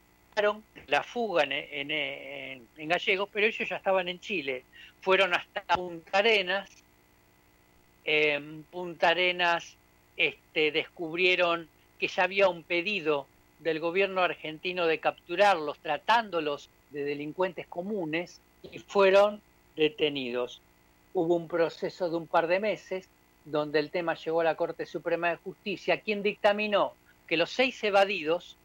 la 0.86 1.02
fuga 1.02 1.44
en, 1.44 2.66
Gallegos, 2.76 3.28
pero 3.32 3.46
ellos 3.46 3.68
ya 3.68 3.76
estaban 3.76 4.08
en 4.08 4.20
Chile. 4.20 4.64
Fueron 5.00 5.34
hasta 5.34 5.62
Punta 5.74 6.18
Arenas. 6.18 6.70
En 8.04 8.64
Punta 8.64 9.10
Arenas 9.10 9.76
este, 10.16 10.72
descubrieron 10.72 11.68
que 11.98 12.08
ya 12.08 12.24
había 12.24 12.48
un 12.48 12.62
pedido 12.62 13.26
del 13.60 13.80
gobierno 13.80 14.22
argentino 14.22 14.86
de 14.86 14.98
capturarlos, 14.98 15.78
tratándolos 15.78 16.68
de 16.90 17.04
delincuentes 17.04 17.66
comunes, 17.66 18.40
y 18.70 18.78
fueron 18.78 19.40
detenidos. 19.76 20.60
Hubo 21.12 21.36
un 21.36 21.48
proceso 21.48 22.10
de 22.10 22.16
un 22.16 22.26
par 22.26 22.46
de 22.46 22.60
meses 22.60 23.08
donde 23.44 23.78
el 23.78 23.90
tema 23.90 24.14
llegó 24.14 24.40
a 24.40 24.44
la 24.44 24.56
Corte 24.56 24.86
Suprema 24.86 25.30
de 25.30 25.36
Justicia, 25.36 26.00
quien 26.00 26.22
dictaminó 26.22 26.94
que 27.26 27.36
los 27.36 27.50
seis 27.50 27.82
evadidos 27.84 28.56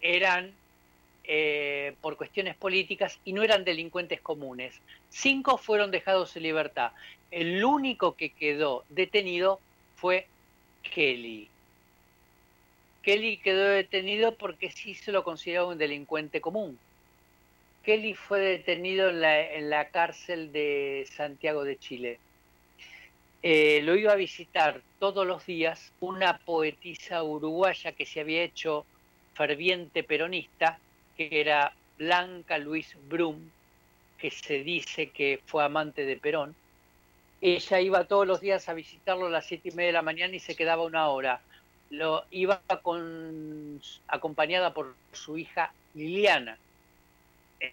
eran 0.00 0.52
eh, 1.24 1.94
por 2.00 2.16
cuestiones 2.16 2.56
políticas 2.56 3.18
y 3.24 3.32
no 3.32 3.42
eran 3.42 3.64
delincuentes 3.64 4.20
comunes. 4.20 4.80
Cinco 5.10 5.58
fueron 5.58 5.90
dejados 5.90 6.34
en 6.36 6.44
libertad. 6.44 6.92
El 7.30 7.62
único 7.64 8.16
que 8.16 8.30
quedó 8.30 8.84
detenido 8.88 9.60
fue 9.96 10.26
Kelly. 10.82 11.48
Kelly 13.02 13.36
quedó 13.38 13.68
detenido 13.68 14.36
porque 14.36 14.70
sí 14.70 14.94
se 14.94 15.12
lo 15.12 15.24
consideraba 15.24 15.68
un 15.68 15.78
delincuente 15.78 16.40
común. 16.40 16.78
Kelly 17.82 18.14
fue 18.14 18.40
detenido 18.40 19.10
en 19.10 19.70
la, 19.70 19.88
cárcel 19.88 20.52
de 20.52 21.06
Santiago 21.10 21.64
de 21.64 21.78
Chile. 21.78 22.18
Eh, 23.42 23.80
lo 23.82 23.96
iba 23.96 24.12
a 24.12 24.16
visitar 24.16 24.82
todos 24.98 25.26
los 25.26 25.46
días 25.46 25.92
una 26.00 26.38
poetisa 26.38 27.22
uruguaya 27.22 27.92
que 27.92 28.04
se 28.04 28.20
había 28.20 28.42
hecho 28.42 28.84
ferviente 29.38 30.02
peronista, 30.02 30.78
que 31.16 31.28
era 31.40 31.72
Blanca 31.96 32.58
Luis 32.58 32.94
Brum, 33.08 33.38
que 34.18 34.30
se 34.30 34.62
dice 34.64 35.08
que 35.10 35.40
fue 35.46 35.64
amante 35.64 36.04
de 36.04 36.16
Perón. 36.16 36.54
Ella 37.40 37.80
iba 37.80 38.04
todos 38.04 38.26
los 38.26 38.40
días 38.40 38.68
a 38.68 38.74
visitarlo 38.74 39.26
a 39.26 39.30
las 39.30 39.46
siete 39.46 39.70
y 39.70 39.72
media 39.72 39.86
de 39.86 39.92
la 39.94 40.02
mañana 40.02 40.34
y 40.34 40.40
se 40.40 40.56
quedaba 40.56 40.82
una 40.82 41.08
hora. 41.08 41.40
Lo 41.90 42.24
iba 42.30 42.60
acompañada 44.08 44.74
por 44.74 44.94
su 45.12 45.38
hija 45.38 45.72
Liliana 45.94 46.58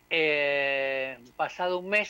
eh, 0.10 1.18
pasado 1.36 1.80
un 1.80 1.90
mes, 1.90 2.10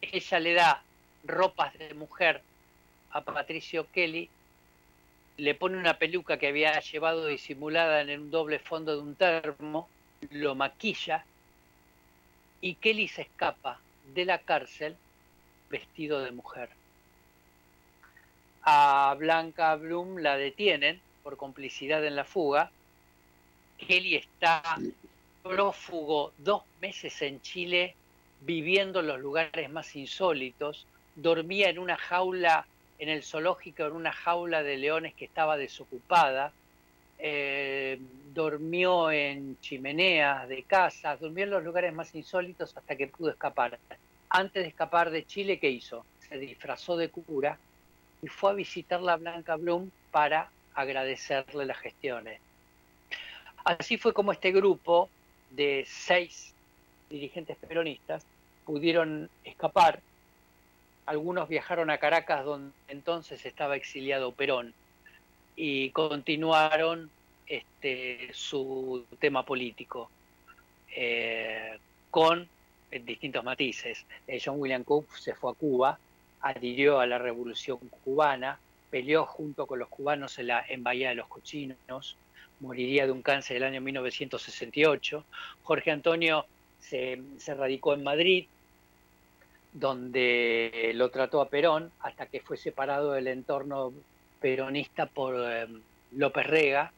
ella 0.00 0.40
le 0.40 0.54
da 0.54 0.82
ropas 1.24 1.76
de 1.78 1.94
mujer 1.94 2.42
a 3.10 3.22
Patricio 3.22 3.86
Kelly, 3.92 4.28
le 5.38 5.54
pone 5.54 5.78
una 5.78 5.98
peluca 5.98 6.36
que 6.36 6.48
había 6.48 6.78
llevado 6.80 7.26
disimulada 7.26 8.00
en 8.02 8.20
un 8.20 8.30
doble 8.30 8.58
fondo 8.58 8.94
de 8.94 9.02
un 9.02 9.14
termo, 9.14 9.88
lo 10.30 10.54
maquilla 10.54 11.24
y 12.60 12.74
Kelly 12.74 13.06
se 13.06 13.22
escapa 13.22 13.80
de 14.14 14.24
la 14.24 14.38
cárcel 14.38 14.96
vestido 15.70 16.20
de 16.20 16.32
mujer. 16.32 16.68
A 18.62 19.14
Blanca 19.16 19.76
Bloom 19.76 20.18
la 20.18 20.36
detienen 20.36 21.00
por 21.22 21.36
complicidad 21.36 22.04
en 22.04 22.16
la 22.16 22.24
fuga. 22.24 22.70
Kelly 23.78 24.16
está 24.16 24.62
prófugo 25.44 26.32
dos 26.38 26.64
meses 26.80 27.22
en 27.22 27.40
Chile, 27.42 27.94
viviendo 28.40 29.00
en 29.00 29.06
los 29.06 29.20
lugares 29.20 29.70
más 29.70 29.94
insólitos, 29.94 30.84
dormía 31.14 31.70
en 31.70 31.78
una 31.78 31.96
jaula, 31.96 32.66
en 32.98 33.08
el 33.08 33.22
zoológico, 33.22 33.84
en 33.84 33.92
una 33.92 34.12
jaula 34.12 34.62
de 34.62 34.76
leones 34.76 35.14
que 35.14 35.24
estaba 35.24 35.56
desocupada, 35.56 36.52
eh, 37.18 37.98
durmió 38.32 39.10
en 39.10 39.58
chimeneas 39.60 40.48
de 40.48 40.62
casas, 40.62 41.20
durmió 41.20 41.44
en 41.44 41.50
los 41.50 41.64
lugares 41.64 41.92
más 41.92 42.14
insólitos 42.14 42.76
hasta 42.76 42.96
que 42.96 43.08
pudo 43.08 43.30
escapar. 43.30 43.78
Antes 44.30 44.62
de 44.62 44.68
escapar 44.68 45.10
de 45.10 45.26
Chile, 45.26 45.58
¿qué 45.58 45.70
hizo? 45.70 46.04
Se 46.28 46.38
disfrazó 46.38 46.96
de 46.96 47.08
cura 47.08 47.58
y 48.22 48.28
fue 48.28 48.50
a 48.50 48.54
visitar 48.54 49.00
la 49.00 49.16
Blanca 49.16 49.56
Bloom 49.56 49.90
para 50.10 50.50
agradecerle 50.74 51.66
las 51.66 51.78
gestiones. 51.78 52.40
Así 53.64 53.98
fue 53.98 54.12
como 54.12 54.32
este 54.32 54.52
grupo 54.52 55.08
de 55.50 55.84
seis 55.88 56.54
dirigentes 57.10 57.56
peronistas 57.56 58.24
pudieron 58.64 59.30
escapar. 59.44 60.00
Algunos 61.08 61.48
viajaron 61.48 61.88
a 61.90 61.98
Caracas, 61.98 62.44
donde 62.44 62.72
entonces 62.88 63.46
estaba 63.46 63.76
exiliado 63.76 64.32
Perón, 64.32 64.74
y 65.56 65.90
continuaron 65.90 67.10
este, 67.46 68.28
su 68.34 69.06
tema 69.18 69.42
político 69.44 70.10
eh, 70.94 71.78
con 72.10 72.46
distintos 72.90 73.42
matices. 73.42 74.04
Eh, 74.26 74.40
John 74.44 74.60
William 74.60 74.84
Cook 74.84 75.16
se 75.16 75.34
fue 75.34 75.52
a 75.52 75.54
Cuba, 75.54 75.98
adhirió 76.42 77.00
a 77.00 77.06
la 77.06 77.18
revolución 77.18 77.78
cubana, 78.04 78.58
peleó 78.90 79.24
junto 79.24 79.66
con 79.66 79.78
los 79.78 79.88
cubanos 79.88 80.38
en 80.38 80.48
la 80.48 80.64
en 80.68 80.82
Bahía 80.82 81.10
de 81.10 81.14
los 81.14 81.28
Cochinos, 81.28 82.16
moriría 82.60 83.06
de 83.06 83.12
un 83.12 83.22
cáncer 83.22 83.56
el 83.56 83.64
año 83.64 83.80
1968. 83.80 85.24
Jorge 85.62 85.90
Antonio 85.90 86.46
se, 86.80 87.20
radicó 87.46 87.94
en 87.94 88.02
Madrid, 88.02 88.46
donde 89.72 90.92
lo 90.94 91.10
trató 91.10 91.40
a 91.40 91.48
Perón 91.48 91.90
hasta 92.00 92.26
que 92.26 92.40
fue 92.40 92.56
separado 92.56 93.12
del 93.12 93.28
entorno 93.28 93.92
peronista 94.40 95.06
por 95.06 95.34
em, 95.50 95.80
López 96.12 96.46
Rega. 96.46 96.92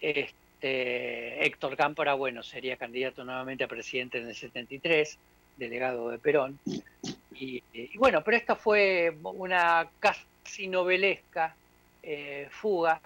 Este, 0.00 1.44
Héctor 1.44 1.76
Cámpora, 1.76 2.14
bueno, 2.14 2.42
sería 2.42 2.76
candidato 2.76 3.24
nuevamente 3.24 3.64
a 3.64 3.68
presidente 3.68 4.18
en 4.18 4.28
el 4.28 4.34
73, 4.34 5.18
delegado 5.56 6.10
de 6.10 6.18
Perón. 6.18 6.58
Y, 7.34 7.62
bueno, 7.96 8.22
pero 8.24 8.36
esta 8.36 8.56
fue 8.56 9.16
una 9.22 9.88
casi 10.00 10.66
novelesca 10.66 11.54
eh, 12.02 12.48
fuga 12.50 13.00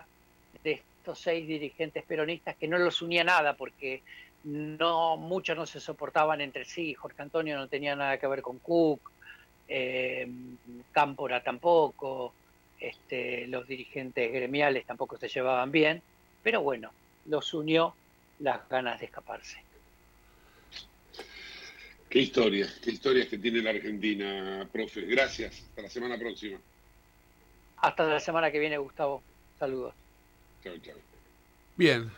de 0.64 0.72
estos 0.72 1.18
seis 1.18 1.46
dirigentes 1.46 2.04
peronistas 2.04 2.56
que 2.56 2.68
no 2.68 2.78
los 2.78 3.02
unía 3.02 3.24
nada 3.24 3.54
porque 3.54 4.00
no 4.44 5.16
muchos 5.16 5.56
no 5.56 5.66
se 5.66 5.80
soportaban 5.80 6.40
entre 6.40 6.64
sí. 6.64 6.94
Jorge 6.94 7.22
Antonio 7.22 7.56
no 7.56 7.68
tenía 7.68 7.96
nada 7.96 8.18
que 8.18 8.26
ver 8.26 8.42
con 8.42 8.58
Cook, 8.58 9.10
eh, 9.68 10.28
Cámpora 10.92 11.42
tampoco, 11.42 12.34
este, 12.78 13.46
los 13.46 13.66
dirigentes 13.66 14.32
gremiales 14.32 14.84
tampoco 14.84 15.16
se 15.16 15.28
llevaban 15.28 15.70
bien, 15.70 16.02
pero 16.42 16.62
bueno, 16.62 16.92
los 17.26 17.54
unió 17.54 17.94
las 18.40 18.68
ganas 18.68 18.98
de 19.00 19.06
escaparse. 19.06 19.62
Qué 22.08 22.18
historia, 22.18 22.68
qué 22.84 22.90
historias 22.90 23.28
que 23.28 23.38
tiene 23.38 23.62
la 23.62 23.70
Argentina, 23.70 24.68
profe. 24.70 25.02
Gracias. 25.02 25.62
Hasta 25.68 25.82
la 25.82 25.88
semana 25.88 26.18
próxima. 26.18 26.58
Hasta 27.78 28.04
la 28.04 28.20
semana 28.20 28.50
que 28.50 28.58
viene, 28.58 28.76
Gustavo. 28.76 29.22
Saludos. 29.58 29.94
Bien. 31.76 32.12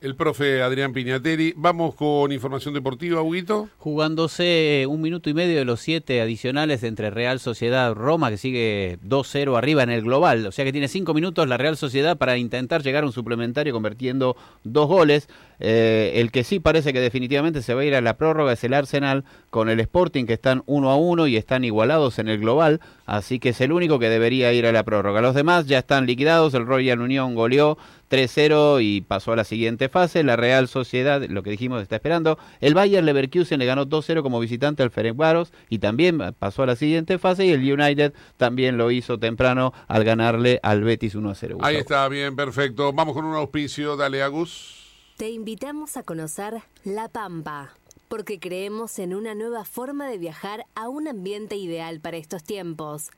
El 0.00 0.16
profe 0.16 0.62
Adrián 0.62 0.94
Piñateri. 0.94 1.52
Vamos 1.58 1.94
con 1.94 2.32
información 2.32 2.72
deportiva, 2.72 3.20
Huguito. 3.20 3.68
Jugándose 3.76 4.86
un 4.88 5.02
minuto 5.02 5.28
y 5.28 5.34
medio 5.34 5.58
de 5.58 5.66
los 5.66 5.80
siete 5.80 6.22
adicionales 6.22 6.82
entre 6.84 7.10
Real 7.10 7.38
Sociedad 7.38 7.92
Roma, 7.92 8.30
que 8.30 8.38
sigue 8.38 8.98
2-0 9.06 9.58
arriba 9.58 9.82
en 9.82 9.90
el 9.90 10.00
global. 10.00 10.46
O 10.46 10.52
sea 10.52 10.64
que 10.64 10.72
tiene 10.72 10.88
cinco 10.88 11.12
minutos 11.12 11.46
la 11.46 11.58
Real 11.58 11.76
Sociedad 11.76 12.16
para 12.16 12.38
intentar 12.38 12.82
llegar 12.82 13.04
a 13.04 13.08
un 13.08 13.12
suplementario 13.12 13.74
convirtiendo 13.74 14.38
dos 14.64 14.88
goles. 14.88 15.28
Eh, 15.62 16.12
el 16.14 16.30
que 16.30 16.44
sí 16.44 16.60
parece 16.60 16.94
que 16.94 17.00
definitivamente 17.00 17.60
se 17.60 17.74
va 17.74 17.82
a 17.82 17.84
ir 17.84 17.94
a 17.94 18.00
la 18.00 18.16
prórroga 18.16 18.54
es 18.54 18.64
el 18.64 18.72
Arsenal 18.72 19.24
con 19.50 19.68
el 19.68 19.80
Sporting, 19.80 20.24
que 20.24 20.32
están 20.32 20.62
uno 20.64 20.88
a 20.90 20.96
uno 20.96 21.26
y 21.26 21.36
están 21.36 21.62
igualados 21.62 22.18
en 22.18 22.28
el 22.28 22.38
global. 22.38 22.80
Así 23.04 23.38
que 23.38 23.50
es 23.50 23.60
el 23.60 23.70
único 23.70 23.98
que 23.98 24.08
debería 24.08 24.50
ir 24.54 24.64
a 24.64 24.72
la 24.72 24.82
prórroga. 24.82 25.20
Los 25.20 25.34
demás 25.34 25.66
ya 25.66 25.80
están 25.80 26.06
liquidados. 26.06 26.54
El 26.54 26.64
Royal 26.64 27.00
Unión 27.00 27.34
goleó 27.34 27.76
3-0 28.10 28.82
y 28.82 29.00
pasó 29.02 29.32
a 29.32 29.36
la 29.36 29.44
siguiente 29.44 29.88
fase. 29.88 30.22
La 30.24 30.36
Real 30.36 30.68
Sociedad, 30.68 31.22
lo 31.28 31.42
que 31.42 31.50
dijimos, 31.50 31.80
está 31.80 31.96
esperando. 31.96 32.38
El 32.60 32.74
Bayern 32.74 33.06
Leverkusen 33.06 33.58
le 33.58 33.66
ganó 33.66 33.86
2-0 33.86 34.22
como 34.22 34.40
visitante 34.40 34.82
al 34.82 34.90
Ferencváros 34.90 35.52
y 35.68 35.78
también 35.78 36.18
pasó 36.38 36.64
a 36.64 36.66
la 36.66 36.76
siguiente 36.76 37.18
fase. 37.18 37.46
Y 37.46 37.50
el 37.50 37.72
United 37.72 38.12
también 38.36 38.76
lo 38.76 38.90
hizo 38.90 39.18
temprano 39.18 39.72
al 39.86 40.04
ganarle 40.04 40.60
al 40.62 40.82
Betis 40.82 41.14
1-0. 41.14 41.58
Ahí 41.60 41.76
está, 41.76 42.08
bien, 42.08 42.34
perfecto. 42.36 42.92
Vamos 42.92 43.14
con 43.14 43.24
un 43.24 43.36
auspicio. 43.36 43.96
Dale, 43.96 44.22
Agus. 44.22 44.80
Te 45.16 45.30
invitamos 45.30 45.96
a 45.96 46.02
conocer 46.02 46.62
La 46.82 47.08
Pampa, 47.08 47.74
porque 48.08 48.40
creemos 48.40 48.98
en 48.98 49.14
una 49.14 49.34
nueva 49.34 49.64
forma 49.64 50.08
de 50.08 50.16
viajar 50.16 50.64
a 50.74 50.88
un 50.88 51.06
ambiente 51.08 51.56
ideal 51.56 52.00
para 52.00 52.16
estos 52.16 52.42
tiempos. 52.42 53.10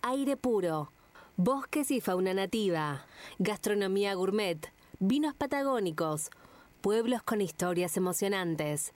Aire 0.00 0.36
puro, 0.36 0.90
bosques 1.36 1.90
y 1.90 2.00
fauna 2.00 2.32
nativa, 2.34 3.06
gastronomía 3.38 4.14
gourmet, 4.14 4.72
vinos 4.98 5.34
patagónicos, 5.34 6.30
pueblos 6.80 7.22
con 7.22 7.40
historias 7.40 7.96
emocionantes. 7.96 8.92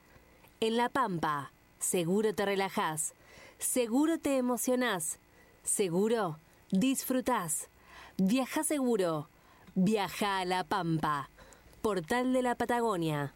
En 0.61 0.77
La 0.77 0.89
Pampa, 0.89 1.53
seguro 1.79 2.35
te 2.35 2.45
relajás, 2.45 3.15
seguro 3.59 4.19
te 4.19 4.37
emocionás, 4.37 5.19
seguro 5.63 6.39
disfrutás. 6.71 7.69
Viaja 8.17 8.65
seguro, 8.65 9.29
viaja 9.75 10.39
a 10.39 10.45
La 10.45 10.65
Pampa. 10.65 11.31
Portal 11.83 12.33
de 12.33 12.43
la 12.43 12.57
Patagonia. 12.57 13.33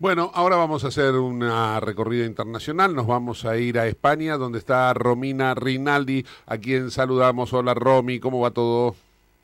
Bueno, 0.00 0.30
ahora 0.32 0.56
vamos 0.56 0.82
a 0.82 0.88
hacer 0.88 1.14
una 1.16 1.78
recorrida 1.78 2.24
internacional. 2.24 2.94
Nos 2.94 3.06
vamos 3.06 3.44
a 3.44 3.58
ir 3.58 3.78
a 3.78 3.86
España, 3.86 4.38
donde 4.38 4.58
está 4.58 4.94
Romina 4.94 5.54
Rinaldi, 5.54 6.24
a 6.46 6.56
quien 6.56 6.90
saludamos. 6.90 7.52
Hola 7.52 7.74
Romy, 7.74 8.18
¿cómo 8.18 8.40
va 8.40 8.50
todo? 8.50 8.96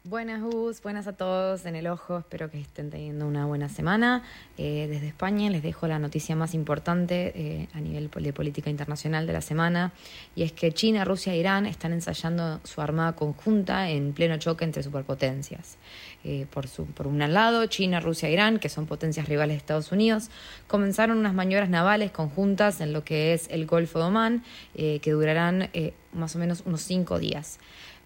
Buenas, 0.08 0.40
Gus, 0.40 0.80
buenas 0.82 1.08
a 1.08 1.14
todos 1.14 1.66
en 1.66 1.74
el 1.74 1.88
ojo. 1.88 2.18
Espero 2.18 2.48
que 2.48 2.60
estén 2.60 2.90
teniendo 2.90 3.26
una 3.26 3.44
buena 3.44 3.68
semana. 3.68 4.22
Eh, 4.56 4.86
desde 4.88 5.08
España 5.08 5.50
les 5.50 5.64
dejo 5.64 5.88
la 5.88 5.98
noticia 5.98 6.36
más 6.36 6.54
importante 6.54 7.32
eh, 7.34 7.68
a 7.74 7.80
nivel 7.80 8.08
de 8.08 8.32
política 8.32 8.70
internacional 8.70 9.26
de 9.26 9.32
la 9.32 9.40
semana, 9.40 9.92
y 10.36 10.44
es 10.44 10.52
que 10.52 10.70
China, 10.70 11.04
Rusia 11.04 11.32
e 11.32 11.38
Irán 11.38 11.66
están 11.66 11.92
ensayando 11.92 12.60
su 12.62 12.80
armada 12.80 13.16
conjunta 13.16 13.90
en 13.90 14.12
pleno 14.12 14.36
choque 14.36 14.64
entre 14.64 14.84
superpotencias. 14.84 15.76
Eh, 16.22 16.46
por, 16.52 16.68
su, 16.68 16.86
por 16.86 17.08
un 17.08 17.18
lado, 17.18 17.66
China, 17.66 17.98
Rusia 17.98 18.28
e 18.28 18.32
Irán, 18.32 18.60
que 18.60 18.68
son 18.68 18.86
potencias 18.86 19.28
rivales 19.28 19.54
de 19.54 19.58
Estados 19.58 19.90
Unidos, 19.90 20.30
comenzaron 20.68 21.18
unas 21.18 21.34
maniobras 21.34 21.68
navales 21.68 22.12
conjuntas 22.12 22.80
en 22.80 22.92
lo 22.92 23.02
que 23.02 23.34
es 23.34 23.48
el 23.50 23.66
Golfo 23.66 23.98
de 23.98 24.04
Omán, 24.04 24.44
que 24.72 25.10
durarán 25.10 25.68
más 26.12 26.36
o 26.36 26.38
menos 26.38 26.62
unos 26.64 26.82
cinco 26.82 27.18
días. 27.18 27.58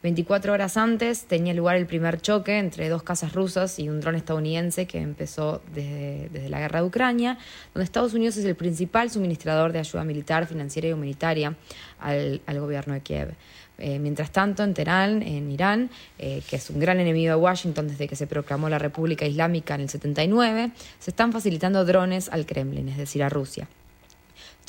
24 0.03 0.55
horas 0.55 0.79
antes 0.79 1.25
tenía 1.25 1.53
lugar 1.53 1.77
el 1.77 1.87
primer 1.87 2.21
choque 2.23 2.59
entre 2.59 2.89
dos 2.89 3.03
casas 3.03 3.35
rusas 3.35 3.79
y 3.79 3.91
un 3.91 4.01
dron 4.01 4.15
estadounidense 4.15 4.87
que 4.87 4.99
empezó 4.99 5.63
desde, 5.75 6.49
la 6.49 6.59
guerra 6.59 6.81
de 6.81 6.87
Ucrania, 6.87 7.39
donde 7.75 7.85
Estados 7.85 8.15
Unidos 8.15 8.39
es 8.39 8.47
el 8.47 8.55
principal 8.55 9.11
suministrador 9.11 9.73
de 9.73 9.81
ayuda 9.81 10.05
militar, 10.05 10.47
financiera 10.47 10.89
y 10.89 10.93
humanitaria 10.93 11.55
al, 11.99 12.41
gobierno 12.47 12.95
de 12.95 13.01
Kiev. 13.01 13.35
Eh, 13.77 13.99
mientras 13.99 14.31
tanto, 14.31 14.63
en 14.63 14.75
Teherán, 14.75 15.23
en 15.23 15.51
Irán, 15.51 15.91
eh, 16.19 16.43
que 16.49 16.57
es 16.57 16.71
un 16.71 16.81
gran 16.81 16.99
enemigo 17.01 17.31
de 17.31 17.37
Washington 17.37 17.89
desde 17.89 18.09
que 18.09 18.17
se 18.17 18.27
proclamó 18.27 18.69
la 18.69 18.79
República 18.79 19.27
Islámica 19.27 19.75
en 19.75 19.83
el 19.83 19.89
79, 19.89 20.71
se 20.99 21.11
están 21.11 21.33
facilitando 21.33 21.85
drones 21.85 22.29
al 22.31 22.47
Kremlin, 22.47 22.89
es 22.89 22.97
decir, 22.97 23.23
a 23.23 23.29
Rusia. 23.29 23.69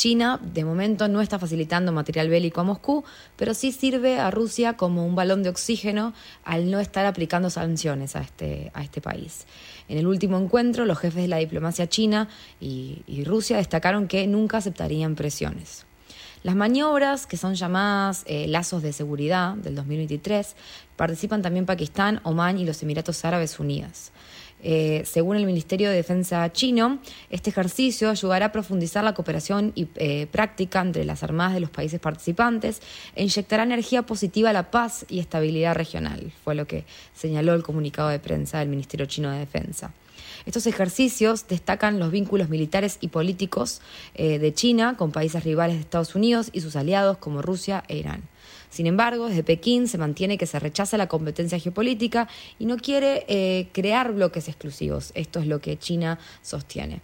China, 0.01 0.39
de 0.41 0.65
momento, 0.65 1.07
no 1.07 1.21
está 1.21 1.37
facilitando 1.37 1.91
material 1.91 2.27
bélico 2.27 2.59
a 2.59 2.63
Moscú, 2.63 3.03
pero 3.35 3.53
sí 3.53 3.71
sirve 3.71 4.17
a 4.17 4.31
Rusia 4.31 4.75
como 4.75 5.05
un 5.05 5.13
balón 5.13 5.43
de 5.43 5.49
oxígeno 5.49 6.15
al 6.43 6.71
no 6.71 6.79
estar 6.79 7.05
aplicando 7.05 7.51
sanciones 7.51 8.15
a 8.15 8.21
este, 8.21 8.71
a 8.73 8.81
este 8.81 8.99
país. 8.99 9.45
En 9.89 9.99
el 9.99 10.07
último 10.07 10.39
encuentro, 10.39 10.85
los 10.85 10.97
jefes 10.97 11.21
de 11.21 11.27
la 11.27 11.37
diplomacia 11.37 11.87
china 11.87 12.29
y, 12.59 13.03
Rusia 13.25 13.57
destacaron 13.57 14.07
que 14.07 14.25
nunca 14.25 14.57
aceptarían 14.57 15.13
presiones. 15.13 15.85
Las 16.41 16.55
maniobras, 16.55 17.27
que 17.27 17.37
son 17.37 17.53
llamadas 17.53 18.23
eh, 18.25 18.47
lazos 18.47 18.81
de 18.81 18.93
seguridad 18.93 19.53
del 19.53 19.75
2023, 19.75 20.55
participan 20.95 21.43
también 21.43 21.67
Pakistán, 21.67 22.21
Omán 22.23 22.57
y 22.57 22.65
los 22.65 22.81
Emiratos 22.81 23.23
Árabes 23.23 23.59
Unidos. 23.59 24.11
Eh, 24.63 25.03
según 25.05 25.37
el 25.37 25.45
Ministerio 25.45 25.89
de 25.89 25.95
Defensa 25.95 26.51
chino, 26.51 26.99
este 27.29 27.49
ejercicio 27.49 28.09
ayudará 28.09 28.47
a 28.47 28.51
profundizar 28.51 29.03
la 29.03 29.13
cooperación 29.13 29.71
y, 29.75 29.87
eh, 29.95 30.27
práctica 30.31 30.81
entre 30.81 31.05
las 31.05 31.23
armadas 31.23 31.53
de 31.53 31.59
los 31.59 31.69
países 31.69 31.99
participantes 31.99 32.81
e 33.15 33.23
inyectará 33.23 33.63
energía 33.63 34.03
positiva 34.03 34.51
a 34.51 34.53
la 34.53 34.69
paz 34.71 35.05
y 35.09 35.19
estabilidad 35.19 35.75
regional, 35.75 36.31
fue 36.43 36.55
lo 36.55 36.67
que 36.67 36.85
señaló 37.15 37.53
el 37.53 37.63
comunicado 37.63 38.09
de 38.09 38.19
prensa 38.19 38.59
del 38.59 38.69
Ministerio 38.69 39.05
chino 39.05 39.31
de 39.31 39.39
Defensa. 39.39 39.91
Estos 40.45 40.65
ejercicios 40.65 41.47
destacan 41.47 41.99
los 41.99 42.11
vínculos 42.11 42.49
militares 42.49 42.97
y 43.01 43.09
políticos 43.09 43.81
eh, 44.15 44.39
de 44.39 44.53
China 44.53 44.95
con 44.97 45.11
países 45.11 45.43
rivales 45.43 45.75
de 45.75 45.81
Estados 45.81 46.15
Unidos 46.15 46.49
y 46.51 46.61
sus 46.61 46.75
aliados 46.75 47.17
como 47.17 47.41
Rusia 47.41 47.83
e 47.87 47.97
Irán. 47.97 48.23
Sin 48.71 48.87
embargo, 48.87 49.27
desde 49.27 49.43
Pekín 49.43 49.89
se 49.89 49.97
mantiene 49.97 50.37
que 50.37 50.45
se 50.45 50.57
rechaza 50.57 50.97
la 50.97 51.07
competencia 51.07 51.59
geopolítica 51.59 52.29
y 52.57 52.65
no 52.65 52.77
quiere 52.77 53.25
eh, 53.27 53.67
crear 53.73 54.13
bloques 54.13 54.47
exclusivos. 54.47 55.11
Esto 55.13 55.39
es 55.39 55.47
lo 55.47 55.59
que 55.59 55.77
China 55.77 56.17
sostiene. 56.41 57.01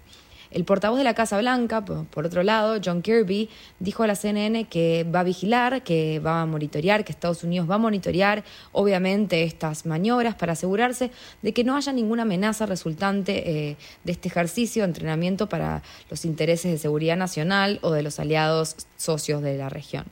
El 0.50 0.64
portavoz 0.64 0.98
de 0.98 1.04
la 1.04 1.14
Casa 1.14 1.38
Blanca, 1.40 1.84
por 1.84 2.26
otro 2.26 2.42
lado, 2.42 2.80
John 2.84 3.02
Kirby, 3.02 3.50
dijo 3.80 4.04
a 4.04 4.08
la 4.08 4.16
CNN 4.16 4.64
que 4.70 5.06
va 5.14 5.20
a 5.20 5.24
vigilar, 5.24 5.84
que 5.84 6.20
va 6.20 6.42
a 6.42 6.46
monitorear, 6.46 7.04
que 7.04 7.12
Estados 7.12 7.44
Unidos 7.44 7.70
va 7.70 7.76
a 7.76 7.80
monitorear, 7.80 8.46
obviamente, 8.72 9.44
estas 9.44 9.86
maniobras 9.86 10.36
para 10.36 10.54
asegurarse 10.54 11.12
de 11.42 11.54
que 11.54 11.66
no 11.66 11.76
haya 11.76 11.92
ninguna 11.92 12.22
amenaza 12.22 12.66
resultante 12.66 13.70
eh, 13.70 13.78
de 14.06 14.12
este 14.14 14.30
ejercicio 14.30 14.84
de 14.84 14.88
entrenamiento 14.88 15.50
para 15.50 15.84
los 16.10 16.24
intereses 16.24 16.72
de 16.72 16.78
seguridad 16.78 17.18
nacional 17.18 17.80
o 17.82 17.92
de 17.92 18.04
los 18.04 18.18
aliados 18.20 18.78
socios 18.96 19.42
de 19.42 19.58
la 19.58 19.68
región. 19.68 20.06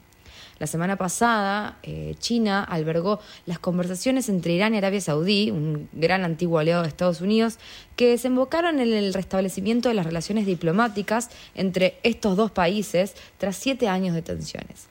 La 0.57 0.67
semana 0.67 0.95
pasada, 0.95 1.77
eh, 1.83 2.15
China 2.19 2.63
albergó 2.63 3.19
las 3.45 3.59
conversaciones 3.59 4.29
entre 4.29 4.53
Irán 4.53 4.73
y 4.73 4.77
Arabia 4.77 5.01
Saudí, 5.01 5.51
un 5.51 5.89
gran 5.91 6.23
antiguo 6.23 6.59
aliado 6.59 6.83
de 6.83 6.87
Estados 6.87 7.19
Unidos, 7.19 7.57
que 7.97 8.09
desembocaron 8.09 8.79
en 8.79 8.93
el 8.93 9.13
restablecimiento 9.13 9.89
de 9.89 9.95
las 9.95 10.05
relaciones 10.05 10.45
diplomáticas 10.45 11.29
entre 11.55 11.97
estos 12.03 12.37
dos 12.37 12.51
países 12.51 13.15
tras 13.37 13.57
siete 13.57 13.89
años 13.89 14.15
de 14.15 14.21
tensiones. 14.21 14.87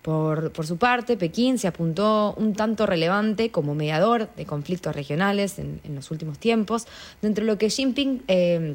Por, 0.00 0.52
su 0.66 0.78
parte, 0.78 1.16
Pekín 1.16 1.58
se 1.58 1.68
apuntó 1.68 2.34
un 2.36 2.54
tanto 2.54 2.86
relevante 2.86 3.50
como 3.50 3.74
mediador 3.74 4.34
de 4.34 4.46
conflictos 4.46 4.96
regionales 4.96 5.60
en, 5.60 5.80
los 5.94 6.10
últimos 6.10 6.38
tiempos, 6.38 6.88
dentro 7.20 7.44
de 7.44 7.52
lo 7.52 7.58
que 7.58 7.68
Xi 7.68 7.82
Jinping 7.84 8.22
eh, 8.26 8.74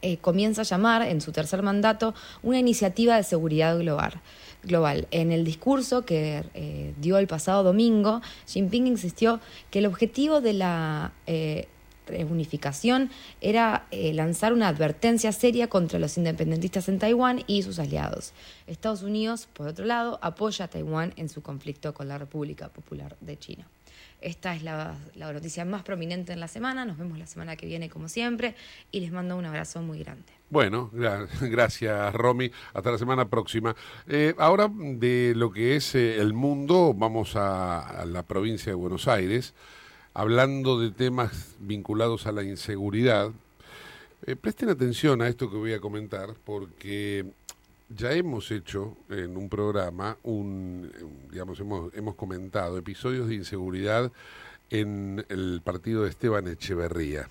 eh, 0.00 0.16
comienza 0.18 0.62
a 0.62 0.64
llamar 0.64 1.02
en 1.02 1.20
su 1.20 1.32
tercer 1.32 1.62
mandato 1.62 2.14
una 2.42 2.58
iniciativa 2.58 3.16
de 3.16 3.24
seguridad 3.24 3.78
global 3.78 4.22
global. 4.64 5.06
En 5.10 5.32
el 5.32 5.44
discurso 5.44 6.04
que 6.04 6.44
eh, 6.54 6.94
dio 7.00 7.18
el 7.18 7.26
pasado 7.26 7.62
domingo, 7.62 8.20
Jinping 8.46 8.86
insistió 8.86 9.40
que 9.70 9.80
el 9.80 9.86
objetivo 9.86 10.40
de 10.40 10.52
la 10.52 11.12
eh, 11.26 11.68
reunificación 12.06 13.10
era 13.40 13.86
eh, 13.90 14.12
lanzar 14.12 14.52
una 14.52 14.68
advertencia 14.68 15.32
seria 15.32 15.68
contra 15.68 15.98
los 15.98 16.16
independentistas 16.18 16.88
en 16.88 16.98
Taiwán 16.98 17.42
y 17.46 17.62
sus 17.62 17.78
aliados. 17.78 18.32
Estados 18.66 19.02
Unidos, 19.02 19.48
por 19.52 19.68
otro 19.68 19.84
lado, 19.84 20.18
apoya 20.22 20.66
a 20.66 20.68
Taiwán 20.68 21.12
en 21.16 21.28
su 21.28 21.42
conflicto 21.42 21.94
con 21.94 22.08
la 22.08 22.18
República 22.18 22.68
Popular 22.68 23.16
de 23.20 23.38
China. 23.38 23.66
Esta 24.24 24.56
es 24.56 24.62
la, 24.62 24.96
noticia 25.16 25.66
más 25.66 25.82
prominente 25.82 26.32
en 26.32 26.40
la 26.40 26.48
semana. 26.48 26.86
Nos 26.86 26.96
vemos 26.96 27.18
la 27.18 27.26
semana 27.26 27.56
que 27.56 27.66
viene, 27.66 27.90
como 27.90 28.08
siempre, 28.08 28.54
y 28.90 29.00
les 29.00 29.12
mando 29.12 29.36
un 29.36 29.44
abrazo 29.44 29.82
muy 29.82 29.98
grande. 29.98 30.32
Bueno, 30.48 30.90
gracias 31.42 32.14
Romy. 32.14 32.50
Hasta 32.72 32.90
la 32.90 32.96
semana 32.96 33.28
próxima. 33.28 33.76
Eh, 34.08 34.34
ahora 34.38 34.70
de 34.72 35.34
lo 35.36 35.52
que 35.52 35.76
es 35.76 35.94
eh, 35.94 36.16
el 36.16 36.32
mundo, 36.32 36.94
vamos 36.96 37.36
a, 37.36 38.06
la 38.06 38.22
provincia 38.22 38.72
de 38.72 38.76
Buenos 38.76 39.08
Aires, 39.08 39.52
hablando 40.14 40.80
de 40.80 40.90
temas 40.90 41.56
vinculados 41.58 42.26
a 42.26 42.32
la 42.32 42.44
inseguridad. 42.44 43.30
Eh, 44.24 44.36
presten 44.36 44.70
atención 44.70 45.20
a 45.20 45.28
esto 45.28 45.50
que 45.50 45.58
voy 45.58 45.74
a 45.74 45.80
comentar, 45.80 46.30
porque 46.46 47.26
ya 47.96 48.12
hemos 48.12 48.50
hecho 48.50 48.96
en 49.08 49.36
un 49.36 49.48
programa, 49.48 50.16
un, 50.22 50.90
digamos, 51.30 51.60
hemos, 51.60 51.94
hemos 51.94 52.14
comentado 52.14 52.76
episodios 52.78 53.28
de 53.28 53.36
inseguridad 53.36 54.10
en 54.70 55.24
el 55.28 55.60
partido 55.62 56.02
de 56.02 56.10
Esteban 56.10 56.48
Echeverría. 56.48 57.28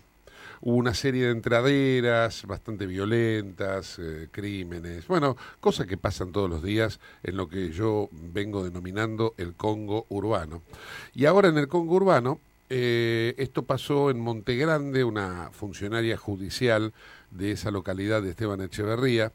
hubo 0.61 0.77
una 0.77 0.93
serie 0.93 1.25
de 1.25 1.31
entraderas 1.31 2.45
bastante 2.45 2.85
violentas, 2.85 3.99
eh, 3.99 4.29
crímenes, 4.31 5.07
bueno, 5.07 5.35
cosas 5.59 5.87
que 5.87 5.97
pasan 5.97 6.31
todos 6.31 6.49
los 6.49 6.63
días 6.63 6.99
en 7.23 7.35
lo 7.35 7.49
que 7.49 7.71
yo 7.71 8.09
vengo 8.11 8.63
denominando 8.63 9.33
el 9.37 9.55
Congo 9.55 10.05
urbano. 10.09 10.61
Y 11.13 11.25
ahora 11.25 11.49
en 11.49 11.57
el 11.57 11.67
Congo 11.67 11.95
urbano, 11.95 12.39
eh, 12.69 13.35
esto 13.37 13.63
pasó 13.63 14.09
en 14.09 14.19
Montegrande, 14.21 15.03
una 15.03 15.49
funcionaria 15.51 16.17
judicial 16.17 16.93
de 17.31 17.51
esa 17.51 17.71
localidad 17.71 18.21
de 18.21 18.29
Esteban 18.29 18.61
Echeverría, 18.61 19.33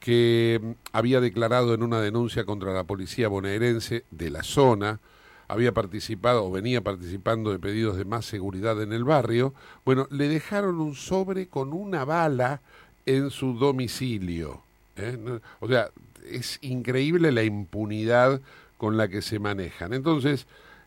que 0.00 0.60
mm, 0.62 0.70
había 0.92 1.20
declarado 1.20 1.74
en 1.74 1.82
una 1.82 2.00
denuncia 2.00 2.44
contra 2.44 2.72
la 2.72 2.84
policía 2.84 3.28
bonaerense 3.28 4.04
de 4.10 4.30
la 4.30 4.42
zona, 4.42 5.00
había 5.48 5.72
participado 5.72 6.44
o 6.44 6.50
venía 6.50 6.80
participando 6.80 7.52
de 7.52 7.58
pedidos 7.58 7.96
de 7.96 8.04
más 8.04 8.24
seguridad 8.24 8.82
en 8.82 8.92
el 8.92 9.04
barrio, 9.04 9.54
bueno, 9.84 10.08
le 10.10 10.28
dejaron 10.28 10.80
un 10.80 10.94
sobre 10.94 11.48
con 11.48 11.72
una 11.72 12.04
bala 12.04 12.60
en 13.04 13.30
su 13.30 13.54
domicilio. 13.54 14.62
¿eh? 14.96 15.38
O 15.60 15.68
sea, 15.68 15.90
es 16.28 16.58
increíble 16.62 17.30
la 17.30 17.44
impunidad 17.44 18.40
con 18.76 18.96
la 18.96 19.08
que 19.08 19.22
se 19.22 19.38
manejan. 19.38 19.92
Entonces, 19.92 20.46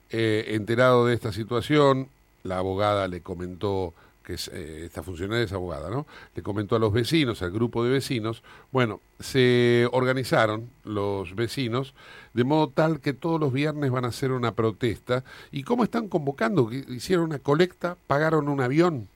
eh, 0.10 0.46
enterado 0.50 1.06
de 1.06 1.14
esta 1.14 1.32
situación, 1.32 2.10
la 2.44 2.58
abogada 2.58 3.08
le 3.08 3.22
comentó 3.22 3.94
que 4.30 4.36
eh, 4.52 4.84
esta 4.86 5.02
funcionaria 5.02 5.44
es 5.44 5.54
abogada, 5.54 5.90
¿no? 5.90 6.06
Le 6.36 6.44
comentó 6.44 6.76
a 6.76 6.80
los 6.80 6.94
vecinos, 6.94 7.42
al 7.42 7.50
grupo 7.50 7.84
de 7.84 7.90
vecinos, 7.90 8.44
bueno, 8.72 9.02
se 9.20 9.90
organizaron 9.92 10.70
los 10.84 11.36
vecinos 11.36 11.96
de 12.36 12.44
modo 12.44 12.70
tal 12.70 13.00
que 13.00 13.14
todos 13.14 13.40
los 13.40 13.52
viernes 13.52 13.90
van 13.90 14.06
a 14.06 14.10
hacer 14.10 14.32
una 14.32 14.54
protesta. 14.54 15.24
¿Y 15.52 15.64
cómo 15.64 15.84
están 15.84 16.10
convocando? 16.10 16.72
Hicieron 16.72 17.26
una 17.26 17.40
colecta, 17.40 17.98
pagaron 18.06 18.50
un 18.50 18.62
avión, 18.62 19.08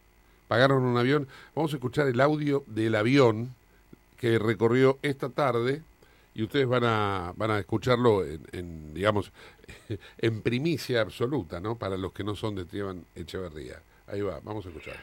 pagaron 0.47 0.83
un 0.83 0.97
avión. 0.97 1.27
Vamos 1.53 1.73
a 1.73 1.75
escuchar 1.75 2.07
el 2.07 2.19
audio 2.19 2.63
del 2.65 2.95
avión 2.95 3.53
que 4.17 4.39
recorrió 4.39 4.97
esta 5.03 5.29
tarde 5.29 5.83
y 6.33 6.41
ustedes 6.41 6.67
van 6.67 6.85
a, 6.85 7.33
van 7.37 7.51
a 7.51 7.59
escucharlo 7.59 8.25
en, 8.25 8.41
en, 8.51 8.93
digamos, 8.95 9.31
en 10.17 10.41
primicia 10.41 11.01
absoluta, 11.01 11.59
¿no? 11.59 11.75
Para 11.77 11.97
los 11.97 12.13
que 12.13 12.23
no 12.23 12.35
son 12.35 12.55
de 12.55 12.63
Esteban 12.63 13.05
Echeverría. 13.13 13.79
Ahí 14.07 14.21
va, 14.21 14.39
vamos 14.43 14.65
a 14.65 14.69
escuchar. 14.69 14.97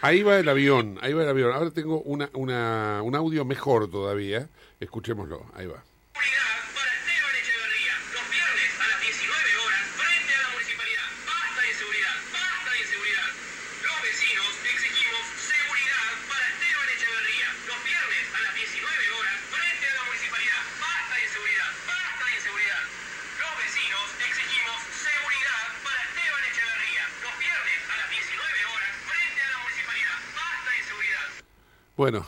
Ahí 0.00 0.22
va 0.22 0.38
el 0.38 0.48
avión, 0.48 0.96
ahí 1.02 1.12
va 1.12 1.24
el 1.24 1.28
avión. 1.28 1.52
Ahora 1.52 1.70
tengo 1.72 2.00
una, 2.02 2.30
una, 2.34 3.02
un 3.02 3.16
audio 3.16 3.44
mejor 3.44 3.90
todavía. 3.90 4.48
Escuchémoslo, 4.78 5.44
ahí 5.54 5.66
va. 5.66 5.82
Bueno, 31.98 32.24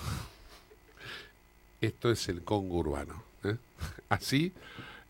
esto 1.80 2.10
es 2.10 2.28
el 2.28 2.42
Congo 2.42 2.78
urbano. 2.78 3.22
¿eh? 3.44 3.56
Así 4.08 4.52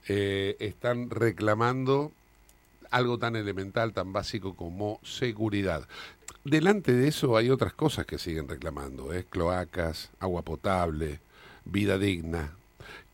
eh, 0.07 0.55
están 0.61 1.09
reclamando 1.09 2.13
algo 2.91 3.17
tan 3.17 3.37
elemental, 3.37 3.95
tan 3.95 4.13
básico 4.13 4.55
como 4.55 5.01
seguridad. 5.03 5.89
Delante 6.45 6.93
de 6.93 7.09
eso 7.09 7.39
hay 7.39 7.49
otras 7.49 7.73
cosas 7.73 8.05
que 8.05 8.19
siguen 8.19 8.49
reclamando, 8.49 9.15
¿eh? 9.15 9.25
cloacas, 9.31 10.11
agua 10.21 10.43
potable, 10.43 11.21
vida 11.65 11.97
digna. 11.97 12.53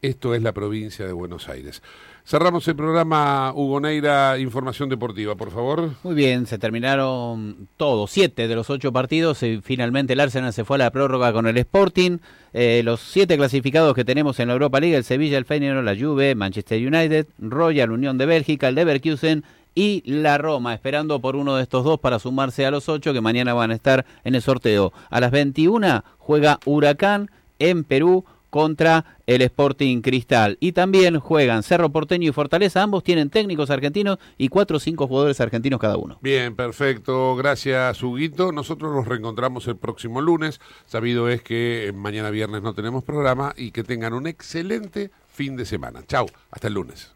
Esto 0.03 0.34
es 0.34 0.42
la 0.42 0.51
provincia 0.51 1.07
de 1.07 1.12
Buenos 1.12 1.49
Aires. 1.49 1.80
Cerramos 2.28 2.66
el 2.66 2.74
programa 2.74 3.52
Hugo 3.54 3.78
Neira, 3.78 4.36
Información 4.40 4.88
Deportiva, 4.88 5.36
por 5.36 5.52
favor. 5.52 5.92
Muy 6.02 6.16
bien, 6.16 6.46
se 6.46 6.58
terminaron 6.58 7.68
todos, 7.76 8.10
siete 8.10 8.48
de 8.48 8.56
los 8.56 8.68
ocho 8.68 8.92
partidos. 8.92 9.44
y 9.44 9.60
finalmente 9.62 10.14
el 10.14 10.18
Arsenal 10.18 10.52
se 10.52 10.64
fue 10.64 10.74
a 10.74 10.78
la 10.78 10.90
prórroga 10.90 11.32
con 11.32 11.46
el 11.46 11.56
Sporting. 11.56 12.18
Eh, 12.52 12.82
los 12.84 12.98
siete 12.98 13.36
clasificados 13.36 13.94
que 13.94 14.04
tenemos 14.04 14.40
en 14.40 14.48
la 14.48 14.54
Europa 14.54 14.80
League, 14.80 14.96
el 14.96 15.04
Sevilla, 15.04 15.38
el 15.38 15.44
Feyenoord, 15.44 15.84
la 15.84 15.94
Juve, 15.94 16.34
Manchester 16.34 16.84
United, 16.84 17.28
Royal 17.38 17.92
Unión 17.92 18.18
de 18.18 18.26
Bélgica, 18.26 18.66
el 18.66 18.74
Leverkusen 18.74 19.44
y 19.76 20.02
la 20.04 20.36
Roma, 20.36 20.74
esperando 20.74 21.20
por 21.20 21.36
uno 21.36 21.54
de 21.54 21.62
estos 21.62 21.84
dos 21.84 22.00
para 22.00 22.18
sumarse 22.18 22.66
a 22.66 22.72
los 22.72 22.88
ocho 22.88 23.12
que 23.12 23.20
mañana 23.20 23.54
van 23.54 23.70
a 23.70 23.74
estar 23.74 24.04
en 24.24 24.34
el 24.34 24.42
sorteo. 24.42 24.92
A 25.10 25.20
las 25.20 25.30
21 25.30 26.02
juega 26.18 26.58
Huracán 26.64 27.30
en 27.60 27.84
Perú 27.84 28.24
contra 28.51 29.18
el 29.26 29.42
Sporting 29.42 30.01
Cristal. 30.01 30.57
Y 30.61 30.72
también 30.72 31.18
juegan 31.18 31.62
Cerro 31.62 31.90
Porteño 31.90 32.28
y 32.28 32.32
Fortaleza. 32.32 32.82
Ambos 32.82 33.05
tienen 33.05 33.30
técnicos 33.30 33.70
argentinos 33.70 34.18
y 34.38 34.49
cuatro 34.49 34.78
o 34.78 34.80
cinco 34.80 35.07
jugadores 35.07 35.40
argentinos 35.40 35.80
cada 35.80 35.97
uno. 35.97 36.18
Bien, 36.22 36.55
perfecto. 36.57 37.36
Gracias, 37.36 38.03
Huguito. 38.03 38.53
Nosotros 38.53 38.94
nos 38.94 39.07
reencontramos 39.07 39.66
el 39.68 39.76
próximo 39.76 40.20
lunes. 40.20 40.61
Sabido 40.86 41.28
es 41.28 41.42
que 41.42 41.92
mañana 41.94 42.30
viernes 42.30 42.62
no 42.62 42.74
tenemos 42.74 43.05
programa 43.05 43.55
y 43.57 43.70
que 43.70 43.82
tengan 43.82 44.14
un 44.14 44.26
excelente 44.26 45.11
fin 45.28 45.57
de 45.57 45.66
semana. 45.66 46.03
Chau, 46.07 46.26
hasta 46.51 46.68
el 46.68 46.74
lunes. 46.74 47.12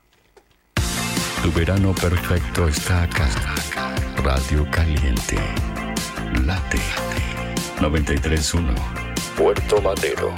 Tu 1.42 1.50
verano 1.52 1.94
perfecto 1.94 2.68
está 2.68 3.04
acá. 3.04 3.28
Radio 4.22 4.66
Caliente. 4.70 5.38
Late. 6.44 6.80
931. 7.80 8.74
Puerto 9.36 9.80
Madero. 9.80 10.34